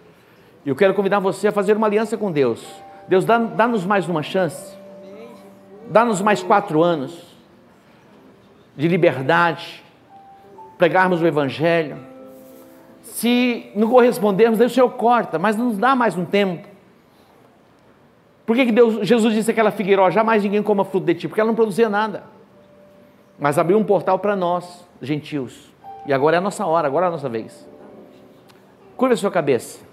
Eu 0.66 0.76
quero 0.76 0.94
convidar 0.94 1.20
você 1.20 1.48
a 1.48 1.52
fazer 1.52 1.78
uma 1.78 1.88
aliança 1.88 2.18
com 2.18 2.32
Deus. 2.32 2.66
Deus, 3.08 3.26
dá-nos 3.26 3.56
dá 3.56 3.88
mais 3.88 4.08
uma 4.08 4.22
chance. 4.22 4.78
Dá-nos 5.90 6.22
mais 6.22 6.44
quatro 6.44 6.84
anos 6.84 7.30
de 8.76 8.88
liberdade, 8.88 9.84
pregarmos 10.78 11.22
o 11.22 11.28
Evangelho. 11.28 11.98
Se 13.02 13.72
não 13.76 13.90
correspondermos, 13.90 14.58
Deus 14.60 14.72
o 14.72 14.76
Senhor 14.76 14.90
corta, 14.92 15.38
mas 15.38 15.58
não 15.58 15.66
nos 15.66 15.78
dá 15.78 15.96
mais 15.96 16.16
um 16.16 16.24
tempo. 16.24 16.68
Por 18.46 18.56
que, 18.56 18.68
que 18.68 18.72
Deus, 18.72 19.06
Jesus 19.06 19.34
disse 19.34 19.52
aquela 19.52 19.70
figueira, 19.70 20.10
jamais 20.10 20.44
ninguém 20.44 20.64
coma 20.64 20.86
fruto 20.86 21.06
de 21.06 21.16
ti? 21.16 21.28
Porque 21.28 21.42
ela 21.42 21.50
não 21.50 21.56
produzia 21.56 21.90
nada. 21.90 22.24
Mas 23.38 23.58
abriu 23.58 23.78
um 23.78 23.84
portal 23.84 24.18
para 24.18 24.36
nós, 24.36 24.88
gentios. 25.02 25.70
E 26.06 26.14
agora 26.14 26.38
é 26.38 26.40
a 26.40 26.42
nossa 26.42 26.66
hora, 26.66 26.88
agora 26.88 27.08
é 27.08 27.10
a 27.10 27.12
nossa 27.12 27.28
vez. 27.28 27.68
Curva 28.96 29.14
a 29.14 29.18
sua 29.18 29.30
cabeça. 29.30 29.89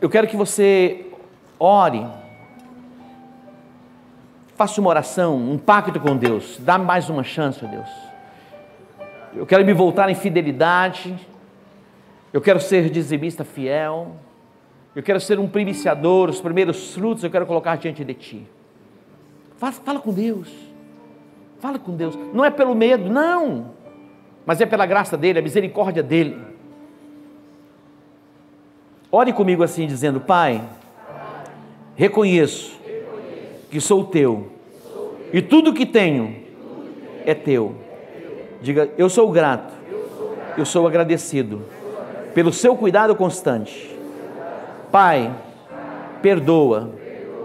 Eu 0.00 0.08
quero 0.08 0.28
que 0.28 0.36
você 0.36 1.06
ore, 1.58 2.06
faça 4.54 4.80
uma 4.80 4.90
oração, 4.90 5.36
um 5.36 5.58
pacto 5.58 5.98
com 5.98 6.16
Deus, 6.16 6.56
dá 6.60 6.78
mais 6.78 7.10
uma 7.10 7.24
chance, 7.24 7.66
Deus. 7.66 7.88
Eu 9.34 9.44
quero 9.44 9.64
me 9.64 9.72
voltar 9.72 10.08
em 10.08 10.14
fidelidade, 10.14 11.16
eu 12.32 12.40
quero 12.40 12.60
ser 12.60 12.88
dizimista 12.90 13.44
fiel, 13.44 14.14
eu 14.94 15.02
quero 15.02 15.20
ser 15.20 15.40
um 15.40 15.48
primiciador, 15.48 16.28
os 16.28 16.40
primeiros 16.40 16.94
frutos 16.94 17.24
eu 17.24 17.30
quero 17.30 17.44
colocar 17.44 17.76
diante 17.76 18.04
de 18.04 18.14
Ti. 18.14 18.46
Fala, 19.56 19.72
fala 19.72 19.98
com 19.98 20.12
Deus, 20.12 20.48
fala 21.58 21.76
com 21.76 21.96
Deus, 21.96 22.16
não 22.32 22.44
é 22.44 22.50
pelo 22.50 22.72
medo, 22.72 23.10
não, 23.10 23.72
mas 24.46 24.60
é 24.60 24.66
pela 24.66 24.86
graça 24.86 25.16
dEle, 25.16 25.40
a 25.40 25.42
misericórdia 25.42 26.04
dEle. 26.04 26.57
Ore 29.10 29.32
comigo 29.32 29.62
assim, 29.62 29.86
dizendo: 29.86 30.20
Pai, 30.20 30.62
reconheço 31.96 32.78
que 33.70 33.80
sou 33.80 34.04
teu 34.04 34.48
e 35.32 35.40
tudo 35.40 35.72
que 35.72 35.86
tenho 35.86 36.36
é 37.24 37.34
teu. 37.34 37.74
Diga: 38.60 38.90
Eu 38.98 39.08
sou 39.08 39.30
grato, 39.30 39.72
eu 40.58 40.66
sou 40.66 40.86
agradecido 40.86 41.62
pelo 42.34 42.52
seu 42.52 42.76
cuidado 42.76 43.16
constante. 43.16 43.96
Pai, 44.92 45.34
perdoa 46.20 46.90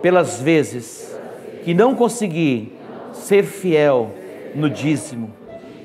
pelas 0.02 0.42
vezes 0.42 1.18
que 1.64 1.74
não 1.74 1.96
consegui 1.96 2.74
ser 3.14 3.44
fiel 3.44 4.12
no 4.54 4.70
dízimo. 4.70 5.32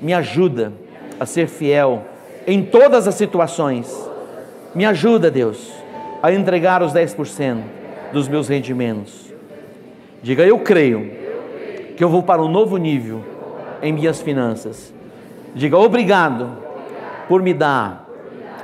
Me 0.01 0.13
ajuda 0.13 0.73
a 1.17 1.25
ser 1.25 1.47
fiel 1.47 2.03
em 2.45 2.63
todas 2.63 3.07
as 3.07 3.15
situações 3.15 4.08
me 4.73 4.85
ajuda, 4.85 5.31
Deus, 5.31 5.71
a 6.21 6.31
entregar 6.31 6.83
os 6.83 6.93
10% 6.93 7.61
dos 8.13 8.27
meus 8.27 8.47
rendimentos. 8.47 9.33
Diga, 10.21 10.43
eu 10.43 10.59
creio 10.59 11.11
que 11.95 12.03
eu 12.03 12.09
vou 12.09 12.23
para 12.23 12.41
um 12.41 12.47
novo 12.49 12.77
nível 12.77 13.23
em 13.81 13.93
minhas 13.93 14.21
finanças. 14.21 14.93
Diga, 15.55 15.77
obrigado 15.77 16.57
por 17.27 17.41
me 17.41 17.53
dar 17.53 18.07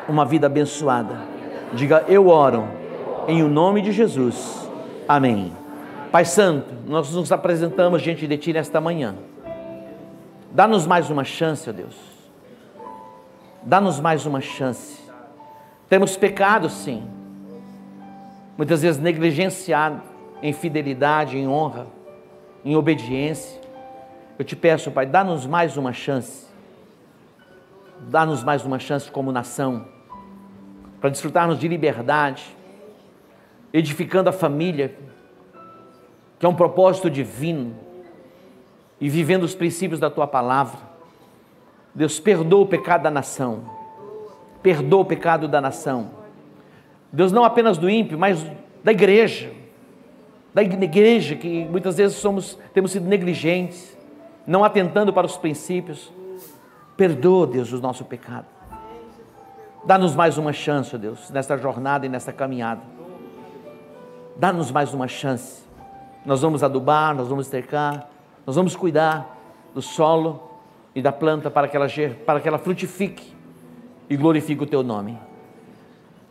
uma 0.07 0.25
vida 0.25 0.47
abençoada. 0.47 1.15
Diga, 1.73 2.05
eu 2.07 2.27
oro 2.27 2.67
em 3.27 3.41
o 3.41 3.47
nome 3.47 3.81
de 3.81 3.91
Jesus. 3.91 4.69
Amém. 5.07 5.51
Pai 6.11 6.25
Santo, 6.25 6.73
nós 6.87 7.11
nos 7.13 7.31
apresentamos 7.31 8.01
diante 8.01 8.27
de 8.27 8.37
Ti 8.37 8.53
nesta 8.53 8.79
manhã. 8.79 9.15
Dá-nos 10.51 10.85
mais 10.87 11.09
uma 11.09 11.23
chance, 11.23 11.69
ó 11.69 11.73
Deus. 11.73 11.95
Dá-nos 13.63 13.99
mais 13.99 14.25
uma 14.25 14.39
chance 14.39 15.04
temos 15.87 16.17
pecado, 16.17 16.69
sim. 16.69 17.07
Muitas 18.57 18.81
vezes 18.81 18.99
negligenciado 18.99 20.01
em 20.41 20.51
fidelidade, 20.51 21.37
em 21.37 21.47
honra, 21.47 21.87
em 22.63 22.75
obediência. 22.75 23.61
Eu 24.37 24.43
te 24.43 24.55
peço, 24.55 24.91
Pai, 24.91 25.05
dá-nos 25.05 25.45
mais 25.45 25.77
uma 25.77 25.93
chance. 25.93 26.47
Dá-nos 27.99 28.43
mais 28.43 28.65
uma 28.65 28.79
chance 28.79 29.09
como 29.09 29.31
nação, 29.31 29.87
para 30.99 31.09
desfrutarmos 31.09 31.57
de 31.57 31.67
liberdade, 31.67 32.43
edificando 33.71 34.29
a 34.29 34.33
família, 34.33 34.95
que 36.37 36.45
é 36.45 36.49
um 36.49 36.55
propósito 36.55 37.09
divino, 37.09 37.73
e 38.99 39.09
vivendo 39.09 39.43
os 39.43 39.55
princípios 39.55 39.99
da 39.99 40.09
tua 40.09 40.27
palavra. 40.27 40.79
Deus, 41.93 42.19
perdoa 42.19 42.63
o 42.63 42.67
pecado 42.67 43.03
da 43.03 43.11
nação 43.11 43.74
perdoa 44.65 45.01
o 45.01 45.05
pecado 45.05 45.47
da 45.47 45.61
nação. 45.61 46.09
Deus 47.13 47.31
não 47.31 47.43
apenas 47.43 47.77
do 47.77 47.87
ímpio, 47.87 48.17
mas 48.17 48.43
da 48.83 48.91
igreja. 48.91 49.51
Da 50.55 50.63
igreja 50.63 51.35
que 51.35 51.65
muitas 51.65 51.97
vezes 51.97 52.17
somos, 52.17 52.57
temos 52.73 52.91
sido 52.91 53.05
negligentes, 53.05 53.95
não 54.47 54.63
atentando 54.63 55.13
para 55.13 55.27
os 55.27 55.37
princípios. 55.37 56.11
Perdoa, 56.97 57.45
Deus, 57.45 57.71
o 57.73 57.79
nosso 57.79 58.03
pecado. 58.05 58.47
Dá-nos 59.83 60.15
mais 60.15 60.35
uma 60.39 60.51
chance, 60.51 60.97
Deus, 60.97 61.29
nesta 61.29 61.55
jornada 61.57 62.07
e 62.07 62.09
nesta 62.09 62.33
caminhada. 62.33 62.81
Dá-nos 64.35 64.71
mais 64.71 64.95
uma 64.95 65.07
chance. 65.07 65.63
Nós 66.25 66.41
vamos 66.41 66.63
adubar, 66.63 67.13
nós 67.13 67.27
vamos 67.27 67.45
cercar, 67.45 68.09
nós 68.47 68.55
vamos 68.55 68.75
cuidar 68.75 69.37
do 69.75 69.81
solo 69.83 70.49
e 70.95 71.03
da 71.03 71.11
planta 71.11 71.51
para 71.51 71.67
que 71.67 71.77
ela, 71.77 71.85
para 72.25 72.39
que 72.39 72.47
ela 72.47 72.57
frutifique 72.57 73.34
e 74.09 74.15
glorifique 74.15 74.63
o 74.63 74.67
teu 74.67 74.83
nome. 74.83 75.17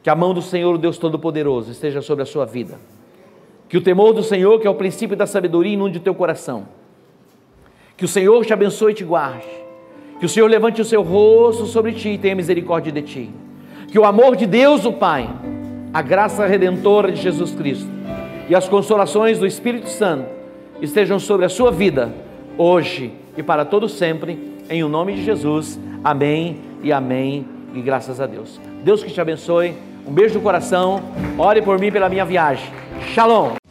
Que 0.03 0.11
a 0.11 0.15
mão 0.15 0.35
do 0.35 0.43
Senhor, 0.43 0.77
Deus 0.79 0.99
Todo-Poderoso, 0.99 1.71
esteja 1.71 2.03
sobre 2.03 2.23
a 2.23 2.27
sua 2.27 2.45
vida. 2.45 2.79
Que 3.69 3.77
o 3.77 3.81
temor 3.81 4.13
do 4.13 4.23
Senhor, 4.23 4.61
que 4.61 4.67
é 4.67 4.71
o 4.71 4.75
princípio 4.75 5.17
da 5.17 5.27
sabedoria, 5.27 5.73
inunde 5.73 5.99
o 5.99 6.01
teu 6.01 6.15
coração. 6.15 6.69
Que 7.97 8.05
o 8.05 8.09
Senhor 8.09 8.45
te 8.45 8.53
abençoe 8.53 8.93
e 8.93 8.95
te 8.95 9.05
guarde. 9.05 9.47
Que 10.21 10.27
o 10.27 10.29
Senhor 10.29 10.49
levante 10.49 10.81
o 10.81 10.85
seu 10.85 11.03
rosto 11.03 11.67
sobre 11.67 11.93
ti 11.93 12.11
e 12.11 12.19
tenha 12.19 12.35
misericórdia 12.35 12.93
de 12.93 13.03
ti. 13.03 13.31
Que 13.89 13.99
o 13.99 14.05
amor 14.05 14.37
de 14.37 14.47
Deus, 14.47 14.85
o 14.85 14.93
Pai, 14.93 15.29
a 15.93 16.03
graça 16.03 16.47
redentora 16.47 17.11
de 17.11 17.21
Jesus 17.21 17.55
Cristo 17.55 17.89
e 18.49 18.55
as 18.55 18.69
consolações 18.69 19.39
do 19.39 19.47
Espírito 19.47 19.89
Santo 19.89 20.29
estejam 20.81 21.19
sobre 21.19 21.47
a 21.47 21.49
sua 21.49 21.71
vida, 21.71 22.13
hoje 22.59 23.13
e 23.37 23.43
para 23.43 23.65
todo 23.65 23.89
sempre, 23.89 24.39
em 24.69 24.83
o 24.83 24.89
nome 24.89 25.15
de 25.15 25.25
Jesus. 25.25 25.79
Amém 26.03 26.59
e 26.83 26.93
amém 26.93 27.54
e 27.75 27.83
graças 27.83 28.21
a 28.21 28.27
Deus. 28.27 28.61
Deus 28.83 29.03
que 29.03 29.11
te 29.11 29.21
abençoe. 29.21 29.77
Um 30.07 30.13
beijo 30.13 30.35
no 30.35 30.41
coração. 30.41 31.03
Ore 31.39 31.63
por 31.63 31.79
mim 31.79 31.91
pela 31.91 32.09
minha 32.09 32.25
viagem. 32.25 32.71
Shalom. 33.15 33.64